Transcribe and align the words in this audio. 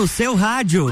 no 0.00 0.08
seu 0.08 0.34
rádio. 0.34 0.86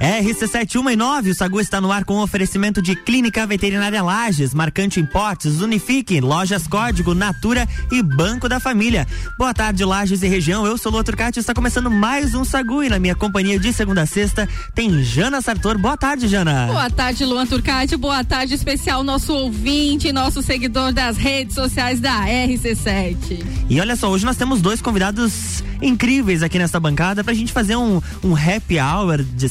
RC71 0.00 1.30
o 1.30 1.34
Sagu 1.34 1.60
está 1.60 1.80
no 1.80 1.90
ar 1.90 2.04
com 2.04 2.18
oferecimento 2.20 2.80
de 2.80 2.94
Clínica 2.94 3.44
Veterinária 3.46 4.00
Lages, 4.00 4.54
Marcante 4.54 5.00
Importes, 5.00 5.60
Unifique, 5.60 6.20
Lojas 6.20 6.68
Código, 6.68 7.14
Natura 7.14 7.68
e 7.90 8.00
Banco 8.00 8.48
da 8.48 8.60
Família. 8.60 9.06
Boa 9.36 9.52
tarde, 9.52 9.84
Lages 9.84 10.22
e 10.22 10.28
região. 10.28 10.64
Eu 10.64 10.78
sou 10.78 10.92
o 10.92 11.04
Turcati 11.04 11.40
está 11.40 11.52
começando 11.52 11.90
mais 11.90 12.34
um 12.34 12.44
Sagu 12.44 12.84
e 12.84 12.88
na 12.88 12.98
minha 12.98 13.14
companhia 13.14 13.58
de 13.58 13.72
segunda 13.72 14.02
a 14.02 14.06
sexta 14.06 14.48
tem 14.74 15.02
Jana 15.02 15.40
Sartor. 15.40 15.76
Boa 15.78 15.96
tarde, 15.96 16.28
Jana. 16.28 16.66
Boa 16.66 16.90
tarde, 16.90 17.24
Luan 17.24 17.46
Turcati. 17.46 17.96
Boa 17.96 18.22
tarde 18.22 18.54
especial 18.54 19.02
nosso 19.02 19.32
ouvinte, 19.32 20.12
nosso 20.12 20.42
seguidor 20.42 20.92
das 20.92 21.16
redes 21.16 21.54
sociais 21.54 21.98
da 21.98 22.24
RC7. 22.24 23.44
E 23.68 23.80
olha 23.80 23.96
só, 23.96 24.08
hoje 24.08 24.24
nós 24.24 24.36
temos 24.36 24.60
dois 24.60 24.80
convidados 24.80 25.62
incríveis 25.80 26.42
aqui 26.42 26.58
nessa 26.58 26.78
bancada 26.80 27.22
pra 27.22 27.34
gente 27.34 27.52
fazer 27.52 27.76
um, 27.76 28.00
um 28.24 28.34
happy 28.34 28.78
hour 28.78 29.22
de, 29.22 29.48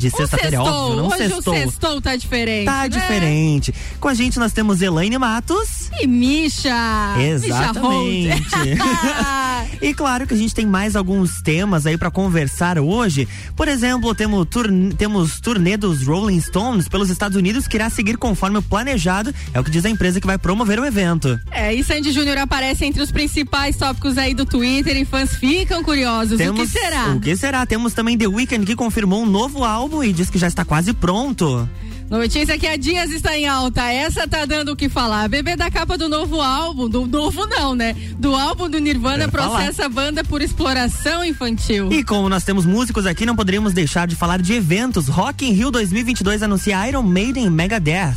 de 0.00 0.10
sexta-feira, 0.10 0.56
é 0.56 0.58
óbvio. 0.58 0.96
Não 0.96 1.08
Hoje 1.08 1.28
sextou. 1.28 1.54
o 1.54 1.58
sextou 1.58 2.00
tá 2.00 2.16
diferente. 2.16 2.64
Tá 2.64 2.82
né? 2.82 2.88
diferente. 2.88 3.74
Com 4.00 4.08
a 4.08 4.14
gente 4.14 4.38
nós 4.38 4.52
temos 4.52 4.80
Elaine 4.80 5.18
Matos. 5.18 5.90
E 6.00 6.06
Misha. 6.06 7.16
Exatamente. 7.20 8.28
Misha 8.28 9.66
e 9.82 9.92
claro 9.92 10.26
que 10.26 10.32
a 10.32 10.36
gente 10.36 10.54
tem 10.54 10.64
mais 10.64 10.96
alguns 10.96 11.42
temas 11.42 11.86
aí 11.86 11.98
para 11.98 12.10
conversar 12.10 12.78
hoje. 12.78 13.28
Por 13.54 13.68
exemplo, 13.68 14.14
temos, 14.14 14.46
turn 14.48 14.94
temos 14.94 15.38
turnê 15.40 15.76
dos 15.76 16.06
Rolling 16.06 16.40
Stones 16.40 16.88
pelos 16.88 17.10
Estados 17.10 17.36
Unidos 17.36 17.68
que 17.68 17.76
irá 17.76 17.90
seguir 17.90 18.16
conforme 18.16 18.58
o 18.58 18.62
planejado. 18.62 19.34
É 19.52 19.60
o 19.60 19.64
que 19.64 19.70
diz 19.70 19.84
a 19.84 19.90
empresa 19.90 20.20
que 20.20 20.26
vai 20.26 20.38
promover 20.38 20.80
o 20.80 20.86
evento. 20.86 21.38
É, 21.50 21.74
e 21.74 21.84
Sandy 21.84 22.10
Júnior 22.10 22.38
aparece 22.38 22.86
entre 22.86 23.02
os 23.02 23.12
principais 23.12 23.76
tópicos 23.76 24.16
aí 24.16 24.32
do 24.32 24.46
Twitter 24.46 24.96
e 24.96 25.04
fãs 25.04 25.34
ficam 25.34 25.82
curiosos. 25.82 26.38
Temos, 26.38 26.60
o 26.60 26.62
que 26.64 26.70
será? 26.70 27.10
O 27.10 27.20
que 27.20 27.36
será? 27.36 27.66
Temos 27.66 27.92
também 27.92 28.16
The 28.16 28.26
Weeknd 28.26 28.64
que 28.64 28.74
confirmou 28.74 29.22
um 29.22 29.26
novo 29.26 29.62
álbum 29.62 29.79
e 30.04 30.12
diz 30.12 30.28
que 30.28 30.38
já 30.38 30.46
está 30.46 30.64
quase 30.64 30.92
pronto. 30.92 31.68
Notícia 32.10 32.58
que 32.58 32.66
a 32.66 32.76
Dias 32.76 33.10
está 33.12 33.38
em 33.38 33.46
alta. 33.46 33.84
Essa 33.84 34.26
tá 34.26 34.44
dando 34.44 34.72
o 34.72 34.76
que 34.76 34.88
falar. 34.88 35.28
Bebê 35.28 35.54
da 35.54 35.70
capa 35.70 35.96
do 35.96 36.08
novo 36.08 36.40
álbum, 36.40 36.88
do 36.88 37.06
novo 37.06 37.46
não, 37.46 37.72
né? 37.74 37.94
Do 38.18 38.34
álbum 38.34 38.68
do 38.68 38.80
Nirvana 38.80 39.28
processa 39.28 39.86
a 39.86 39.88
banda 39.88 40.24
por 40.24 40.42
exploração 40.42 41.24
infantil. 41.24 41.92
E 41.92 42.02
como 42.02 42.28
nós 42.28 42.42
temos 42.42 42.66
músicos 42.66 43.06
aqui, 43.06 43.24
não 43.24 43.36
poderíamos 43.36 43.72
deixar 43.72 44.08
de 44.08 44.16
falar 44.16 44.42
de 44.42 44.54
eventos. 44.54 45.06
Rock 45.06 45.46
in 45.46 45.52
Rio 45.52 45.70
2022 45.70 46.42
anuncia 46.42 46.88
Iron 46.88 47.04
Maiden 47.04 47.44
e 47.44 47.50
Megadeth. 47.50 48.16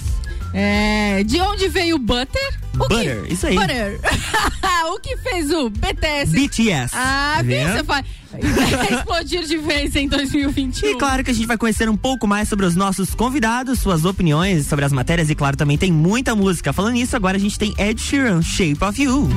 É, 0.54 1.24
de 1.24 1.42
onde 1.42 1.68
veio 1.68 1.96
o 1.96 2.00
Butter? 2.00 2.60
O 2.76 2.78
Butter, 2.78 3.24
que, 3.24 3.34
isso 3.34 3.48
aí. 3.48 3.56
Butter. 3.56 4.00
o 4.94 5.00
que 5.00 5.18
fez 5.18 5.50
o 5.52 5.70
BTS? 5.70 6.32
BTS. 6.32 6.94
Ah, 6.96 7.42
viu? 7.44 7.68
Você 7.70 7.84
faz. 7.84 8.06
explodir 8.92 9.44
de 9.44 9.58
vez 9.58 9.96
em 9.96 10.08
2021. 10.08 10.90
E 10.90 10.98
claro 10.98 11.24
que 11.24 11.32
a 11.32 11.34
gente 11.34 11.46
vai 11.46 11.58
conhecer 11.58 11.88
um 11.88 11.98
pouco 11.98 12.28
mais 12.28 12.50
sobre 12.50 12.66
os 12.66 12.76
nossos 12.76 13.14
convidados, 13.14 13.80
suas 13.80 14.06
opiniões 14.06 14.66
sobre 14.66 14.86
as 14.86 14.92
matérias 14.92 15.30
e 15.30 15.36
claro 15.36 15.56
também 15.56 15.78
tem 15.78 15.92
muita 15.92 16.36
música. 16.36 16.74
Falando 16.74 16.94
nisso, 16.94 17.16
agora 17.16 17.38
a 17.38 17.40
gente 17.40 17.58
tem 17.60 17.74
Ed 17.78 18.02
Sheeran, 18.02 18.42
Shape 18.42 18.84
of 18.84 19.02
You. 19.02 19.30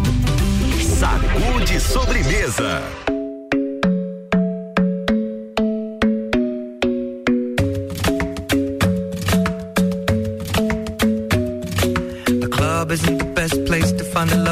Sacude 0.98 1.80
sobremesa. 1.80 2.82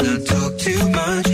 let's 0.00 0.02
not 0.02 0.26
talk 0.26 0.58
too 0.58 0.88
much. 0.88 1.33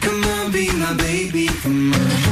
Come 0.00 0.24
on, 0.24 0.50
be 0.50 0.70
my 0.72 0.94
baby. 0.94 1.46
Come 1.62 1.92
on, 1.92 2.31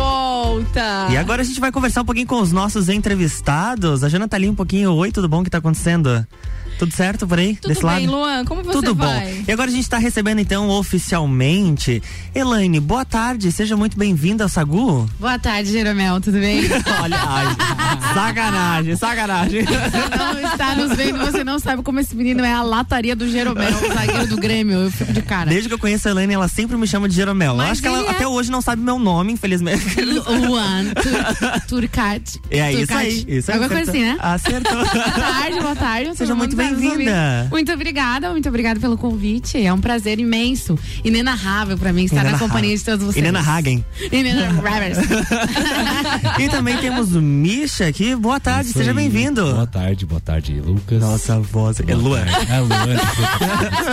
volta. 0.00 1.08
E 1.10 1.16
agora 1.16 1.42
a 1.42 1.44
gente 1.44 1.60
vai 1.60 1.70
conversar 1.70 2.02
um 2.02 2.04
pouquinho 2.04 2.26
com 2.26 2.40
os 2.40 2.52
nossos 2.52 2.88
entrevistados. 2.88 4.02
A 4.02 4.08
Jana 4.08 4.26
tá 4.26 4.36
ali 4.36 4.48
um 4.48 4.54
pouquinho. 4.54 4.92
Oi, 4.94 5.12
tudo 5.12 5.28
bom? 5.28 5.40
O 5.40 5.44
que 5.44 5.50
tá 5.50 5.58
acontecendo? 5.58 6.26
Tudo 6.80 6.94
certo 6.96 7.26
por 7.28 7.38
aí? 7.38 7.56
Tudo 7.56 7.68
desse 7.74 7.82
bem, 7.86 8.06
lado? 8.06 8.10
Luan, 8.10 8.44
como 8.46 8.62
você 8.62 8.72
Tudo 8.72 8.94
vai? 8.94 9.34
bom. 9.34 9.44
E 9.46 9.52
agora 9.52 9.68
a 9.68 9.70
gente 9.70 9.82
está 9.82 9.98
recebendo 9.98 10.38
então 10.38 10.66
oficialmente 10.70 12.02
Elaine, 12.34 12.80
boa 12.80 13.04
tarde, 13.04 13.52
seja 13.52 13.76
muito 13.76 13.98
bem-vinda 13.98 14.44
ao 14.44 14.48
Sagu. 14.48 15.06
Boa 15.18 15.38
tarde, 15.38 15.70
Jeromel, 15.72 16.20
tudo 16.22 16.38
bem? 16.38 16.62
Olha, 17.02 17.18
ai, 17.18 17.46
sacanagem, 18.14 18.96
sacanagem. 18.96 19.62
Você 19.64 20.16
não 20.16 20.40
está 20.52 20.74
nos 20.74 20.96
vendo, 20.96 21.18
você 21.18 21.44
não 21.44 21.58
sabe 21.58 21.82
como 21.82 22.00
esse 22.00 22.16
menino 22.16 22.42
é 22.44 22.52
a 22.52 22.62
lataria 22.62 23.14
do 23.14 23.28
Jeromel, 23.30 23.68
o 23.74 23.92
zagueiro 23.92 24.26
do 24.28 24.36
Grêmio, 24.38 24.78
eu 24.78 24.90
fico 24.90 25.12
de 25.12 25.20
cara. 25.20 25.50
Desde 25.50 25.68
que 25.68 25.74
eu 25.74 25.78
conheço 25.78 26.08
a 26.08 26.12
Elaine, 26.12 26.32
ela 26.32 26.48
sempre 26.48 26.78
me 26.78 26.86
chama 26.86 27.10
de 27.10 27.14
Jeromel. 27.14 27.54
Mas 27.56 27.66
eu 27.66 27.72
acho 27.72 27.82
que 27.82 27.88
ela 27.88 28.06
é- 28.06 28.10
até 28.10 28.26
hoje 28.26 28.50
não 28.50 28.62
sabe 28.62 28.80
meu 28.80 28.98
nome, 28.98 29.32
infelizmente. 29.34 30.00
Luan, 30.00 30.84
Tur- 30.94 31.60
Turcat. 31.68 32.40
É 32.50 32.72
isso 32.72 32.94
aí. 32.94 33.24
Isso 33.28 33.50
aí 33.50 33.58
Alguma 33.58 33.68
coisa 33.74 33.90
assim, 33.90 34.02
né? 34.02 34.16
Acertou. 34.18 34.72
Boa 34.76 35.10
tarde, 35.10 35.60
boa 35.60 35.76
tarde. 35.76 36.16
Seja 36.16 36.34
muito 36.34 36.56
mundo 36.56 36.69
tá 36.69 36.69
bem-vinda. 36.76 37.46
Muito 37.50 37.72
obrigada, 37.72 38.30
muito 38.30 38.48
obrigada 38.48 38.78
pelo 38.80 38.96
convite. 38.98 39.62
É 39.62 39.72
um 39.72 39.80
prazer 39.80 40.18
imenso, 40.18 40.78
inenarrável 41.04 41.76
pra 41.78 41.92
mim 41.92 42.04
estar 42.04 42.16
na 42.16 42.22
Inenarrável. 42.22 42.48
companhia 42.48 42.76
de 42.76 42.84
todos 42.84 43.04
vocês. 43.06 43.16
Inena 43.16 43.40
Hagen. 43.40 43.84
Inenarráveis. 44.12 44.98
E 46.38 46.48
também 46.48 46.76
temos 46.78 47.14
o 47.14 47.20
Misha 47.20 47.86
aqui. 47.88 48.14
Boa 48.16 48.38
tarde, 48.40 48.70
Isso 48.70 48.78
seja 48.78 48.94
bem-vindo. 48.94 49.42
Boa 49.44 49.66
tarde, 49.66 50.06
boa 50.06 50.20
tarde, 50.20 50.60
Lucas. 50.60 51.00
Nossa, 51.00 51.38
voz. 51.40 51.80
É 51.80 51.82
Boa 51.82 51.98
Luan. 51.98 52.24
tarde. 52.24 52.52
É 52.52 52.60
Luan. 52.60 52.86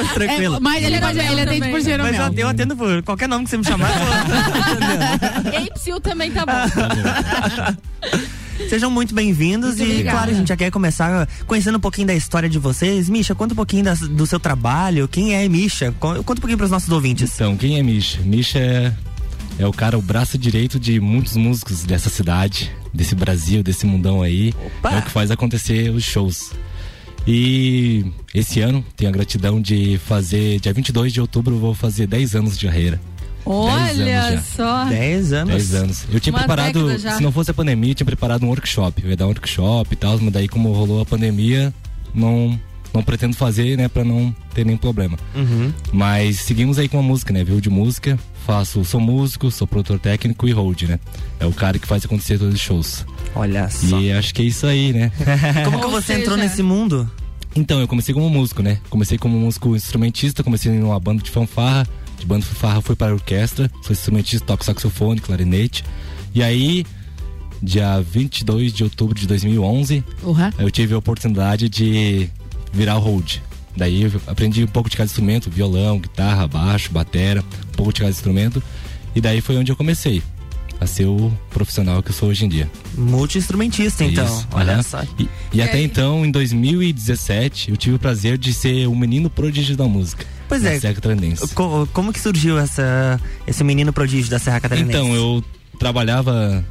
Tranquilo. 0.13 0.55
É, 0.55 0.59
mas 0.59 0.83
ele, 0.83 0.99
pode, 0.99 1.19
ele 1.19 1.41
atende 1.41 1.61
por 1.61 1.71
Mas 1.71 1.83
Jeromel. 1.83 2.13
eu, 2.27 2.33
eu 2.37 2.47
atendo 2.47 2.75
por 2.75 3.03
qualquer 3.03 3.27
nome 3.27 3.43
que 3.45 3.49
você 3.49 3.57
me 3.57 3.65
chamar. 3.65 3.89
eu 3.91 5.65
tô- 5.67 5.73
Apsil 5.73 5.99
também 6.01 6.31
tá 6.31 6.45
bom. 6.45 6.53
Sejam 8.69 8.89
muito 8.91 9.13
bem-vindos 9.15 9.79
e, 9.79 9.83
obrigada. 9.83 10.17
claro, 10.17 10.31
a 10.31 10.33
gente 10.33 10.47
já 10.49 10.57
quer 10.57 10.71
começar 10.71 11.27
conhecendo 11.45 11.77
um 11.77 11.79
pouquinho 11.81 12.07
da 12.07 12.15
história 12.15 12.49
de 12.49 12.59
vocês. 12.59 13.07
Misha, 13.07 13.33
conta 13.33 13.53
um 13.53 13.55
pouquinho 13.55 13.83
das- 13.83 13.99
do 13.99 14.25
seu 14.25 14.39
trabalho. 14.39 15.07
Quem 15.07 15.33
é 15.35 15.47
Misha? 15.47 15.91
Con- 15.99 16.15
Conta 16.23 16.33
um 16.33 16.41
pouquinho 16.41 16.57
para 16.57 16.65
os 16.65 16.71
nossos 16.71 16.89
ouvintes. 16.89 17.31
Então, 17.35 17.55
quem 17.55 17.77
é 17.79 17.83
Misha? 17.83 18.19
Misha 18.21 18.59
é, 18.59 18.93
é 19.59 19.65
o 19.67 19.71
cara, 19.71 19.97
o 19.97 20.01
braço 20.01 20.37
direito 20.37 20.79
de 20.79 20.99
muitos 20.99 21.37
músicos 21.37 21.83
dessa 21.83 22.09
cidade, 22.09 22.71
desse 22.93 23.15
Brasil, 23.15 23.61
desse 23.63 23.85
mundão 23.85 24.21
aí. 24.21 24.53
Opa! 24.79 24.91
É 24.91 24.99
o 24.99 25.01
que 25.03 25.11
faz 25.11 25.31
acontecer 25.31 25.89
os 25.91 26.03
shows. 26.03 26.51
E 27.25 28.05
esse 28.33 28.59
ano 28.61 28.83
tenho 28.95 29.09
a 29.09 29.13
gratidão 29.13 29.61
de 29.61 29.99
fazer, 30.05 30.59
dia 30.59 30.73
22 30.73 31.11
de 31.13 31.21
outubro, 31.21 31.55
eu 31.55 31.59
vou 31.59 31.73
fazer 31.73 32.07
10 32.07 32.35
anos 32.35 32.57
de 32.57 32.65
carreira. 32.65 32.99
Olha 33.49 34.41
só. 34.55 34.85
10 34.85 35.33
anos. 35.33 35.53
10 35.53 35.73
anos. 35.75 36.05
Eu 36.11 36.19
tinha 36.19 36.33
Uma 36.33 36.39
preparado, 36.39 36.99
se 36.99 37.21
não 37.23 37.31
fosse 37.31 37.51
a 37.51 37.53
pandemia, 37.53 37.91
eu 37.91 37.95
tinha 37.95 38.05
preparado 38.05 38.43
um 38.43 38.49
workshop. 38.49 39.01
Eu 39.03 39.09
ia 39.09 39.15
dar 39.15 39.25
um 39.25 39.29
workshop 39.29 39.93
e 39.93 39.95
tal, 39.95 40.17
mas 40.19 40.33
daí 40.33 40.47
como 40.47 40.71
rolou 40.73 41.01
a 41.01 41.05
pandemia, 41.05 41.73
não 42.13 42.59
não 42.93 43.03
pretendo 43.03 43.35
fazer, 43.35 43.77
né, 43.77 43.87
pra 43.87 44.03
não 44.03 44.33
ter 44.55 44.65
nenhum 44.65 44.77
problema. 44.77 45.17
Uhum. 45.35 45.71
Mas 45.91 46.39
seguimos 46.39 46.79
aí 46.79 46.87
com 46.87 46.97
a 46.97 47.01
música, 47.01 47.31
né? 47.31 47.43
Viu 47.43 47.61
de 47.61 47.69
música, 47.69 48.17
faço, 48.45 48.83
sou 48.83 48.99
músico, 48.99 49.51
sou 49.51 49.67
produtor 49.67 49.99
técnico 49.99 50.47
e 50.47 50.51
hold, 50.51 50.81
né? 50.83 50.99
É 51.39 51.45
o 51.45 51.53
cara 51.53 51.77
que 51.77 51.85
faz 51.87 52.03
acontecer 52.05 52.39
todos 52.39 52.55
os 52.55 52.59
shows. 52.59 53.05
Olha 53.35 53.69
só. 53.69 53.99
E 53.99 54.11
acho 54.11 54.33
que 54.33 54.41
é 54.41 54.45
isso 54.45 54.65
aí, 54.65 54.93
né? 54.93 55.11
Como 55.63 55.79
que 55.79 55.87
você 55.91 56.07
seja- 56.07 56.19
entrou 56.21 56.37
nesse 56.37 56.63
mundo? 56.63 57.09
então, 57.55 57.79
eu 57.79 57.87
comecei 57.87 58.13
como 58.13 58.29
músico, 58.29 58.61
né? 58.61 58.79
Comecei 58.89 59.17
como 59.17 59.37
músico 59.37 59.75
instrumentista, 59.75 60.43
comecei 60.43 60.71
numa 60.71 60.99
banda 60.99 61.21
de 61.23 61.31
fanfarra, 61.31 61.87
de 62.17 62.25
banda 62.25 62.45
fanfarra 62.45 62.81
fui 62.81 62.95
para 62.95 63.11
a 63.11 63.15
orquestra, 63.15 63.69
sou 63.81 63.91
instrumentista, 63.91 64.45
toco 64.45 64.65
saxofone, 64.65 65.19
clarinete. 65.19 65.83
E 66.33 66.41
aí, 66.43 66.85
dia 67.61 67.99
22 68.01 68.73
de 68.73 68.83
outubro 68.83 69.17
de 69.19 69.27
2011, 69.27 70.03
Uhum. 70.23 70.35
eu 70.59 70.69
tive 70.71 70.93
a 70.93 70.97
oportunidade 70.97 71.69
de 71.69 72.29
virar 72.73 72.97
o 72.97 72.99
hold. 72.99 73.37
Daí 73.75 74.03
eu 74.03 74.21
aprendi 74.25 74.63
um 74.63 74.67
pouco 74.67 74.89
de 74.89 74.97
cada 74.97 75.05
instrumento, 75.05 75.49
violão, 75.51 75.99
guitarra, 75.99 76.47
baixo, 76.47 76.91
batera, 76.91 77.41
um 77.41 77.75
pouco 77.75 77.93
de 77.93 77.99
cada 78.01 78.09
instrumento. 78.11 78.61
E 79.15 79.21
daí 79.21 79.39
foi 79.41 79.55
onde 79.57 79.71
eu 79.71 79.75
comecei 79.75 80.21
a 80.79 80.85
ser 80.85 81.05
o 81.05 81.31
profissional 81.51 82.01
que 82.03 82.09
eu 82.09 82.13
sou 82.13 82.29
hoje 82.29 82.45
em 82.45 82.49
dia. 82.49 82.69
Multi-instrumentista, 82.95 84.03
então. 84.03 84.25
Isso, 84.25 84.47
Olha 84.51 84.81
só. 84.83 85.03
E, 85.19 85.27
e 85.53 85.61
até 85.61 85.77
aí? 85.77 85.83
então, 85.83 86.23
em 86.25 86.29
2017, 86.31 87.71
eu 87.71 87.77
tive 87.77 87.95
o 87.95 87.99
prazer 87.99 88.37
de 88.37 88.53
ser 88.53 88.87
o 88.87 88.95
menino 88.95 89.29
prodígio 89.29 89.75
da 89.75 89.85
música. 89.85 90.25
Pois 90.47 90.61
na 90.63 90.71
é. 90.71 90.79
Serra 90.79 90.93
Catarinense. 90.95 91.47
Co- 91.53 91.87
como 91.93 92.11
que 92.13 92.19
surgiu 92.19 92.57
essa, 92.57 93.19
esse 93.45 93.63
menino 93.63 93.91
prodígio 93.91 94.29
da 94.29 94.39
Serra 94.39 94.59
Catarinense? 94.59 94.91
Então, 94.97 95.13
eu 95.15 95.43
trabalhava 95.79 96.63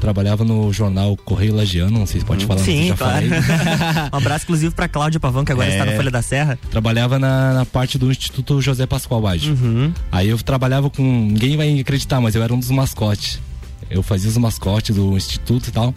trabalhava 0.00 0.44
no 0.44 0.70
jornal 0.70 1.16
Correio 1.16 1.54
Lagiano, 1.54 1.98
não 1.98 2.04
sei 2.06 2.20
se 2.20 2.26
pode 2.26 2.44
falar, 2.44 2.60
sei 2.60 2.76
se 2.76 2.82
Sim, 2.82 2.88
já 2.88 2.96
claro. 2.96 3.26
um 4.12 4.16
abraço 4.16 4.42
exclusivo 4.42 4.74
pra 4.74 4.86
Cláudia 4.86 5.18
Pavão, 5.18 5.44
que 5.46 5.52
agora 5.52 5.68
É. 5.68 5.72
está 5.72 5.86
no 5.86 5.92
Folha 5.96 6.10
da 6.10 6.20
Serra. 6.20 6.58
Trabalhava 6.70 7.18
na, 7.18 7.54
na 7.54 7.64
parte 7.64 7.96
do 7.96 8.10
Instituto 8.10 8.60
José 8.60 8.86
Pascoal 8.86 9.22
Baggio. 9.22 9.54
Uhum. 9.54 9.92
Aí 10.12 10.28
eu 10.28 10.36
trabalhava 10.38 10.90
com. 10.90 11.02
Ninguém 11.02 11.56
vai 11.56 11.80
acreditar, 11.80 12.20
mas 12.20 12.34
eu 12.34 12.42
era 12.42 12.52
um 12.52 12.58
dos 12.58 12.70
mascotes. 12.70 13.40
Eu 13.88 14.02
fazia 14.02 14.28
os 14.28 14.36
mascotes 14.36 14.94
do 14.94 15.16
instituto 15.16 15.68
e 15.68 15.72
tal. 15.72 15.94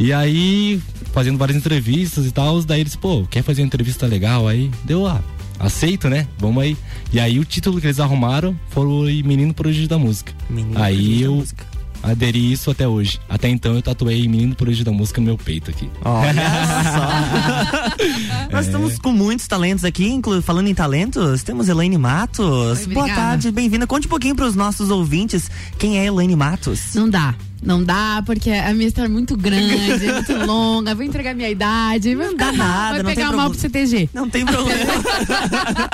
E 0.00 0.12
aí, 0.12 0.80
fazendo 1.12 1.38
várias 1.38 1.56
entrevistas 1.56 2.26
e 2.26 2.32
tal, 2.32 2.60
daí 2.64 2.80
eles, 2.80 2.96
pô, 2.96 3.24
quer 3.30 3.42
fazer 3.44 3.62
uma 3.62 3.66
entrevista 3.66 4.06
legal? 4.06 4.48
Aí 4.48 4.68
deu, 4.84 5.06
ah, 5.06 5.20
aceito, 5.64 6.08
né? 6.08 6.26
Vamos 6.38 6.62
aí. 6.62 6.76
E 7.12 7.18
aí 7.20 7.38
o 7.38 7.44
título 7.44 7.80
que 7.80 7.86
eles 7.86 8.00
arrumaram 8.00 8.58
foi 8.70 9.22
Menino 9.24 9.52
Prodígio 9.54 9.88
da 9.88 9.98
Música. 9.98 10.32
Menino 10.50 10.78
aí 10.80 10.94
prodígio 10.96 11.20
da 11.20 11.24
eu 11.26 11.34
música. 11.36 11.66
aderi 12.02 12.52
isso 12.52 12.70
até 12.70 12.86
hoje. 12.86 13.20
Até 13.28 13.48
então 13.48 13.74
eu 13.74 13.82
tatuei 13.82 14.26
Menino 14.28 14.54
Prodígio 14.54 14.84
da 14.84 14.92
Música 14.92 15.20
no 15.20 15.26
meu 15.26 15.38
peito 15.38 15.70
aqui. 15.70 15.88
Olha 16.04 16.42
só. 16.92 18.50
Nós 18.52 18.66
estamos 18.66 18.98
com 18.98 19.12
muitos 19.12 19.46
talentos 19.46 19.84
aqui, 19.84 20.06
inclu 20.08 20.40
falando 20.42 20.68
em 20.68 20.74
talentos, 20.74 21.42
temos 21.42 21.68
Elaine 21.68 21.98
Matos. 21.98 22.80
Oi, 22.86 22.94
Boa 22.94 23.08
tarde, 23.08 23.50
bem-vinda. 23.50 23.86
Conte 23.86 24.06
um 24.06 24.10
pouquinho 24.10 24.34
para 24.36 24.46
os 24.46 24.54
nossos 24.54 24.90
ouvintes 24.90 25.50
quem 25.78 25.98
é 25.98 26.04
Elaine 26.06 26.36
Matos. 26.36 26.94
Não 26.94 27.08
dá. 27.08 27.34
Não 27.64 27.82
dá, 27.82 28.22
porque 28.26 28.50
a 28.50 28.72
minha 28.74 28.86
história 28.86 29.08
é 29.08 29.10
muito 29.10 29.36
grande, 29.36 30.04
é 30.04 30.12
muito 30.12 30.32
longa. 30.46 30.94
Vou 30.94 31.04
entregar 31.04 31.34
minha 31.34 31.48
idade. 31.48 32.14
Vai, 32.14 32.34
dá 32.34 32.52
nada, 32.52 32.90
vai 32.94 33.02
não 33.02 33.10
pegar 33.10 33.32
mal 33.32 33.50
pro. 33.50 33.58
CTG. 33.58 34.10
Não 34.12 34.28
tem 34.28 34.44
problema. 34.44 34.92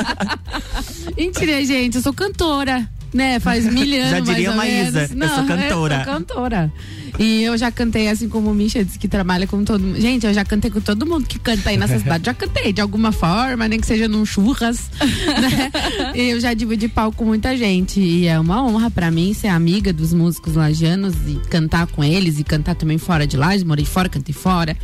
Mentira, 1.17 1.65
gente. 1.65 1.97
Eu 1.97 2.03
sou 2.03 2.13
cantora. 2.13 2.89
Né, 3.13 3.41
faz 3.41 3.67
mil 3.73 4.01
anos 4.01 4.11
Já 4.11 4.21
diria 4.21 4.53
Maísa, 4.53 5.11
eu 5.13 5.29
sou 5.29 5.45
cantora. 5.45 5.95
Eu 5.95 6.05
sou 6.05 6.15
cantora. 6.15 6.73
E 7.19 7.43
eu 7.43 7.59
já 7.59 7.71
cantei, 7.71 8.09
assim 8.09 8.29
como 8.29 8.51
o 8.51 8.55
Misha 8.55 8.85
disse 8.85 8.99
que 8.99 9.09
trabalha 9.09 9.47
com 9.47 9.63
todo 9.65 9.83
mundo. 9.83 10.01
Gente, 10.01 10.27
eu 10.27 10.33
já 10.33 10.45
cantei 10.45 10.71
com 10.71 10.81
todo 10.81 11.05
mundo 11.05 11.27
que 11.27 11.39
canta 11.39 11.71
aí 11.71 11.77
nessa 11.77 11.99
cidade. 11.99 12.25
Já 12.25 12.33
cantei 12.33 12.73
de 12.73 12.81
alguma 12.81 13.13
forma, 13.13 13.69
nem 13.69 13.79
que 13.79 13.87
seja 13.87 14.09
num 14.09 14.25
churras. 14.25 14.91
né? 15.01 15.71
E 16.15 16.31
eu 16.31 16.41
já 16.41 16.55
dividi 16.55 16.89
palco 16.89 17.19
com 17.19 17.25
muita 17.25 17.57
gente. 17.57 18.01
E 18.01 18.27
é 18.27 18.39
uma 18.39 18.65
honra 18.65 18.91
pra 18.91 19.11
mim 19.11 19.35
ser 19.35 19.49
amiga 19.49 19.93
dos 19.93 20.15
músicos 20.15 20.55
lagianos 20.55 21.15
e 21.27 21.35
cantar 21.51 21.87
com 21.89 22.03
eles 22.03 22.39
e 22.39 22.45
cantar 22.45 22.75
também 22.75 22.97
fora 22.97 23.27
de 23.27 23.37
Lages. 23.37 23.65
Morei 23.65 23.85
fora, 23.85 24.09
cantei 24.09 24.35
fora. 24.35 24.77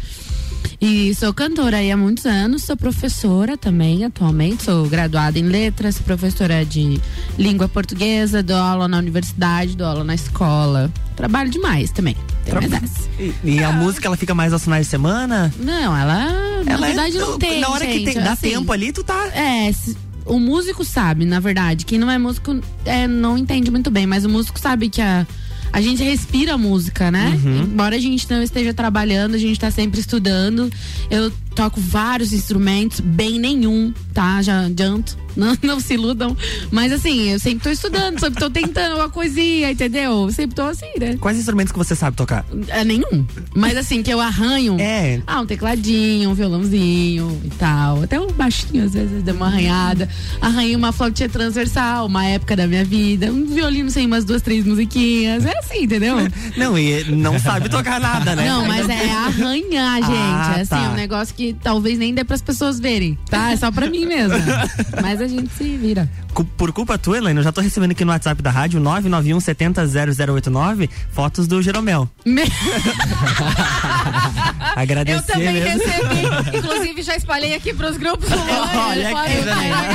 E 0.81 1.15
sou 1.15 1.33
cantora 1.33 1.79
aí 1.79 1.91
há 1.91 1.97
muitos 1.97 2.27
anos, 2.27 2.65
sou 2.65 2.77
professora 2.77 3.57
também 3.57 4.05
atualmente, 4.05 4.65
sou 4.65 4.87
graduada 4.89 5.39
em 5.39 5.43
letras, 5.45 5.99
professora 5.99 6.65
de 6.65 7.01
língua 7.39 7.69
portuguesa, 7.69 8.43
dou 8.43 8.57
aula 8.57 8.87
na 8.89 8.99
universidade, 8.99 9.77
dou 9.77 9.87
aula 9.87 10.05
na 10.05 10.15
escola. 10.15 10.93
Trabalho 11.17 11.51
demais 11.51 11.91
também. 11.91 12.17
Essa. 12.47 13.09
E, 13.19 13.33
e 13.43 13.65
a 13.65 13.73
música 13.73 14.07
ela 14.07 14.17
fica 14.17 14.35
mais 14.35 14.53
aos 14.53 14.63
finais 14.65 14.87
de 14.87 14.91
semana? 14.91 15.53
Não, 15.59 15.97
ela, 15.97 16.63
na 16.65 16.73
ela 16.73 16.87
verdade 16.87 17.17
é, 17.17 17.21
não 17.21 17.39
tem. 17.39 17.61
Na 17.61 17.71
hora 17.71 17.87
que 17.87 17.93
gente, 17.95 18.13
tem, 18.13 18.23
dá 18.23 18.33
assim, 18.33 18.51
tempo 18.51 18.71
ali, 18.73 18.93
tu 18.93 19.03
tá. 19.03 19.27
É, 19.35 19.73
se- 19.73 19.97
o 20.27 20.39
músico 20.39 20.85
sabe, 20.85 21.25
na 21.25 21.41
verdade. 21.41 21.85
Quem 21.87 21.99
não 21.99 22.11
é 22.11 22.19
músico 22.19 22.61
é, 22.85 23.07
não 23.07 23.39
entende 23.39 23.71
muito 23.71 23.91
bem, 23.91 24.07
mas 24.07 24.25
o 24.25 24.29
músico 24.29 24.61
sabe 24.61 24.89
que 24.91 25.01
a, 25.01 25.27
a 25.73 25.81
gente 25.81 26.03
respira 26.03 26.57
música, 26.57 27.11
né? 27.11 27.39
Embora 27.63 27.97
a 27.97 27.99
gente 27.99 28.29
não 28.31 28.43
esteja 28.43 28.73
trabalhando, 28.73 29.35
a 29.35 29.39
gente 29.39 29.59
tá 29.59 29.71
sempre 29.71 30.01
estudando. 30.01 30.71
Eu 31.11 31.31
toco 31.57 31.81
vários 31.81 32.35
instrumentos, 32.35 33.01
bem 33.01 33.39
nenhum, 33.39 33.93
tá? 34.13 34.43
Já 34.43 34.67
adianto. 34.67 35.17
Não, 35.37 35.55
não 35.63 35.79
se 35.79 35.95
iludam. 35.95 36.35
Mas 36.71 36.91
assim, 36.91 37.31
eu 37.31 37.39
sempre 37.39 37.65
tô 37.65 37.71
estudando, 37.71 38.19
sempre 38.19 38.41
tô 38.41 38.49
tentando 38.49 38.97
uma 38.97 39.11
coisinha, 39.11 39.71
entendeu? 39.71 40.31
Sempre 40.33 40.57
tô 40.57 40.63
assim, 40.63 40.91
né? 40.99 41.17
Quais 41.21 41.39
instrumentos 41.39 41.73
que 41.73 41.79
você 41.79 41.95
sabe 41.95 42.17
tocar? 42.17 42.45
É, 42.69 42.83
nenhum. 42.83 43.27
Mas 43.55 43.77
assim, 43.77 44.03
que 44.03 44.11
eu 44.11 44.19
arranho. 44.19 44.79
É. 44.81 45.21
Ah, 45.27 45.43
um 45.43 45.47
tecladinho, 45.47 46.31
um 46.31 46.35
violãozinho 46.35 47.39
e 47.45 47.51
tal. 47.51 48.03
Até 48.03 48.19
um 48.19 48.29
baixinho, 48.29 48.85
às 48.85 48.95
vezes, 48.95 49.23
deu 49.23 49.35
uma 49.35 49.47
arranhada. 49.47 50.09
Arranhei 50.41 50.75
uma 50.75 50.91
flautinha 50.91 51.29
transversal, 51.29 52.07
uma 52.07 52.25
época 52.25 52.57
da 52.57 52.67
minha 52.67 52.85
vida. 52.85 53.31
Um 53.31 53.45
violino 53.45 53.91
sem 53.91 54.07
umas 54.07 54.25
duas, 54.25 54.41
três 54.41 54.65
musiquinhas. 54.65 55.45
É 55.45 55.59
assim, 55.59 55.83
entendeu? 55.83 56.17
Não, 56.57 56.79
e 56.79 57.05
não 57.05 57.39
sabe 57.39 57.69
tocar 57.69 58.01
nada, 58.01 58.35
né? 58.35 58.49
Não, 58.49 58.67
mas 58.67 58.89
é 58.89 59.11
arranhar, 59.11 60.01
gente. 60.01 60.17
Ah, 60.17 60.55
é 60.57 60.61
assim, 60.63 60.71
tá. 60.71 60.91
um 60.91 60.95
negócio 60.95 61.35
que 61.35 61.46
que 61.53 61.59
talvez 61.62 61.99
nem 61.99 62.12
dê 62.15 62.25
pras 62.25 62.43
pessoas 62.43 62.81
verem, 62.81 63.17
tá? 63.31 63.53
É 63.53 63.57
só 63.57 63.71
pra 63.71 63.88
mim 63.88 64.07
mesmo. 64.07 64.37
Mas 65.03 65.21
a 65.21 65.29
gente 65.29 65.53
se 65.55 65.76
vira. 65.76 66.09
Por 66.57 66.73
culpa 66.73 66.99
tua, 66.99 67.17
Helena, 67.17 67.41
eu 67.41 67.45
já 67.45 67.53
tô 67.53 67.61
recebendo 67.61 67.93
aqui 67.93 68.05
no 68.05 68.12
WhatsApp 68.12 68.43
da 68.43 68.50
rádio 68.50 68.79
991 68.81 69.41
70 69.41 69.87
0089 69.87 70.91
fotos 71.11 71.47
do 71.47 71.62
Jeromel. 71.62 72.09
Me... 72.25 72.43
Agradecer 74.76 75.19
Eu 75.19 75.23
também 75.23 75.53
mesmo. 75.55 75.83
recebi. 75.83 76.59
Inclusive, 76.59 77.03
já 77.03 77.17
espalhei 77.17 77.55
aqui 77.55 77.73
pros 77.73 77.97
grupos. 77.97 78.29
Olha 78.31 79.09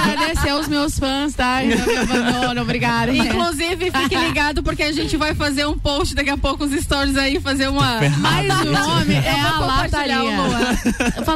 agradecer 0.01 0.49
aos 0.49 0.67
meus 0.67 0.97
fãs, 0.97 1.33
tá? 1.33 1.61
Que 1.61 1.75
não 1.75 1.85
me 1.85 1.97
abandonam, 1.97 2.63
obrigada. 2.63 3.15
Inclusive, 3.15 3.91
fique 3.91 4.15
ligado 4.15 4.63
porque 4.63 4.83
a 4.83 4.91
gente 4.91 5.15
vai 5.17 5.35
fazer 5.35 5.65
um 5.67 5.77
post 5.77 6.15
daqui 6.15 6.29
a 6.29 6.37
pouco, 6.37 6.63
os 6.63 6.71
stories 6.71 7.17
aí, 7.17 7.39
fazer 7.39 7.67
uma. 7.69 7.99
Mas 8.17 8.61
o 8.61 8.65
nome 8.65 9.13
é 9.13 9.41
Eu 9.41 9.47
a 9.47 9.59
lataria. 9.59 10.19
o 10.19 10.23
Luan. 10.23 10.77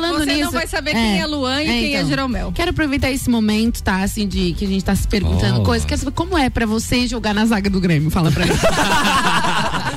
Falando 0.07 0.23
Você 0.23 0.31
nisso. 0.31 0.43
não 0.45 0.51
vai 0.51 0.67
saber 0.67 0.91
quem 0.91 1.19
é 1.19 1.25
Luan 1.25 1.61
e 1.61 1.65
quem 1.65 1.95
é 1.95 1.97
então. 1.97 2.09
Jeromel. 2.09 2.51
Quero 2.53 2.69
aproveitar 2.71 3.11
esse 3.11 3.29
momento, 3.29 3.81
tá? 3.81 4.01
Assim, 4.03 4.27
de 4.27 4.53
que 4.53 4.65
a 4.65 4.67
gente 4.67 4.83
tá 4.85 4.95
se 4.95 5.07
perguntando 5.07 5.61
Oh. 5.61 5.63
coisas. 5.63 5.85
Quero 5.85 5.99
saber 6.01 6.11
como 6.11 6.37
é 6.37 6.49
pra 6.49 6.65
você 6.65 7.07
jogar 7.07 7.33
na 7.33 7.45
zaga 7.45 7.69
do 7.69 7.79
Grêmio. 7.79 8.09
Fala 8.09 8.31
pra 8.31 8.45
mim. 8.45 8.51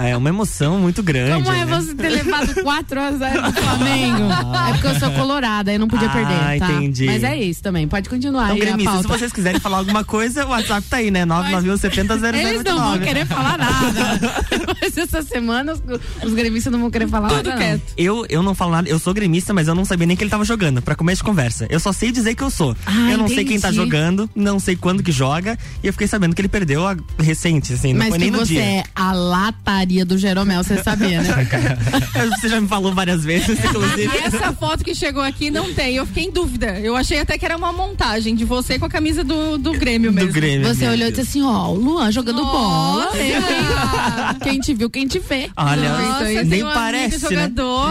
É 0.00 0.16
uma 0.16 0.28
emoção 0.28 0.78
muito 0.78 1.02
grande. 1.02 1.42
Como 1.42 1.54
é 1.56 1.64
né? 1.64 1.74
você 1.74 1.92
ter 1.94 2.08
levado 2.08 2.54
4 2.62 3.00
a 3.00 3.10
0 3.12 3.42
do 3.42 3.52
Flamengo? 3.52 4.28
É 4.68 4.72
porque 4.72 4.86
eu 4.86 5.00
sou 5.00 5.10
colorada, 5.10 5.72
eu 5.72 5.78
não 5.78 5.88
podia 5.88 6.08
Ah, 6.08 6.12
perder, 6.12 6.58
tá? 6.60 6.72
entendi. 6.74 7.06
Mas 7.06 7.24
é 7.24 7.36
isso 7.36 7.62
também. 7.62 7.88
Pode 7.88 8.08
continuar 8.08 8.44
Então, 8.54 8.58
gremista, 8.58 9.02
se 9.02 9.08
vocês 9.08 9.32
quiserem 9.32 9.60
falar 9.60 9.78
alguma 9.78 10.04
coisa, 10.04 10.46
o 10.46 10.50
WhatsApp 10.50 10.86
tá 10.88 10.98
aí, 10.98 11.10
né? 11.10 11.24
991 11.24 11.76
70 11.76 12.14
Eles 12.38 12.62
não 12.64 12.78
vão 12.78 12.98
querer 13.00 13.26
falar 13.26 13.58
nada. 13.58 14.20
Mas 14.80 14.96
essa 14.96 15.20
semana 15.22 15.72
os, 15.72 15.82
os 16.24 16.32
gremistas 16.32 16.72
não 16.72 16.80
vão 16.80 16.90
querer 16.90 17.08
falar 17.08 17.28
Tudo 17.28 17.36
nada. 17.48 17.50
não. 17.50 17.58
quieto. 17.58 17.82
Eu, 17.96 18.24
eu 18.28 18.42
não 18.42 18.54
falo 18.54 18.70
nada, 18.72 18.88
eu 18.88 18.98
sou 19.00 19.12
gremista, 19.12 19.37
mas 19.52 19.68
eu 19.68 19.74
não 19.74 19.84
sabia 19.84 20.06
nem 20.06 20.16
que 20.16 20.22
ele 20.22 20.30
tava 20.30 20.44
jogando, 20.44 20.82
pra 20.82 20.94
começo 20.94 21.20
de 21.20 21.24
conversa. 21.24 21.66
Eu 21.70 21.80
só 21.80 21.92
sei 21.92 22.10
dizer 22.12 22.34
que 22.34 22.42
eu 22.42 22.50
sou. 22.50 22.76
Ah, 22.86 23.10
eu 23.10 23.18
não 23.18 23.28
sei 23.28 23.44
quem 23.44 23.58
tá 23.58 23.68
entendi. 23.68 23.84
jogando, 23.84 24.30
não 24.34 24.58
sei 24.58 24.76
quando 24.76 25.02
que 25.02 25.12
joga, 25.12 25.58
e 25.82 25.86
eu 25.86 25.92
fiquei 25.92 26.06
sabendo 26.08 26.34
que 26.34 26.40
ele 26.40 26.48
perdeu 26.48 26.86
a, 26.86 26.96
recente, 27.18 27.72
assim, 27.72 27.92
não 27.92 28.00
Mas 28.00 28.08
foi 28.10 28.18
nem 28.18 28.30
no 28.30 28.38
você 28.38 28.54
dia. 28.54 28.62
é 28.62 28.84
a 28.94 29.12
lataria 29.12 30.04
do 30.04 30.16
Jeromel, 30.18 30.62
você 30.62 30.82
sabia, 30.82 31.22
né? 31.22 31.28
Você 32.40 32.48
já 32.48 32.60
me 32.60 32.68
falou 32.68 32.94
várias 32.94 33.24
vezes, 33.24 33.58
inclusive. 33.64 34.10
E 34.14 34.18
essa 34.18 34.52
foto 34.52 34.84
que 34.84 34.94
chegou 34.94 35.22
aqui 35.22 35.50
não 35.50 35.72
tem. 35.72 35.96
Eu 35.96 36.06
fiquei 36.06 36.24
em 36.24 36.30
dúvida. 36.30 36.78
Eu 36.80 36.96
achei 36.96 37.20
até 37.20 37.38
que 37.38 37.44
era 37.44 37.56
uma 37.56 37.72
montagem 37.72 38.34
de 38.34 38.44
você 38.44 38.78
com 38.78 38.84
a 38.86 38.88
camisa 38.88 39.22
do, 39.24 39.56
do 39.58 39.72
Grêmio 39.72 40.12
mesmo. 40.12 40.28
do 40.28 40.34
Grêmio. 40.34 40.66
Você 40.66 40.86
olhou 40.86 41.08
e 41.08 41.10
disse 41.10 41.22
assim, 41.22 41.42
ó, 41.42 41.68
o 41.70 41.74
Luan 41.74 42.10
jogando 42.10 42.42
bola. 42.44 43.06
Nossa! 43.06 44.38
Quem 44.42 44.60
te 44.60 44.74
viu, 44.74 44.88
quem 44.90 45.06
te 45.06 45.18
vê. 45.18 45.50
Olha, 45.56 45.90
Nossa, 45.90 46.44
nem 46.44 46.62
um 46.62 46.72
parece, 46.72 47.22
né? 47.24 47.30
jogador. 47.30 47.88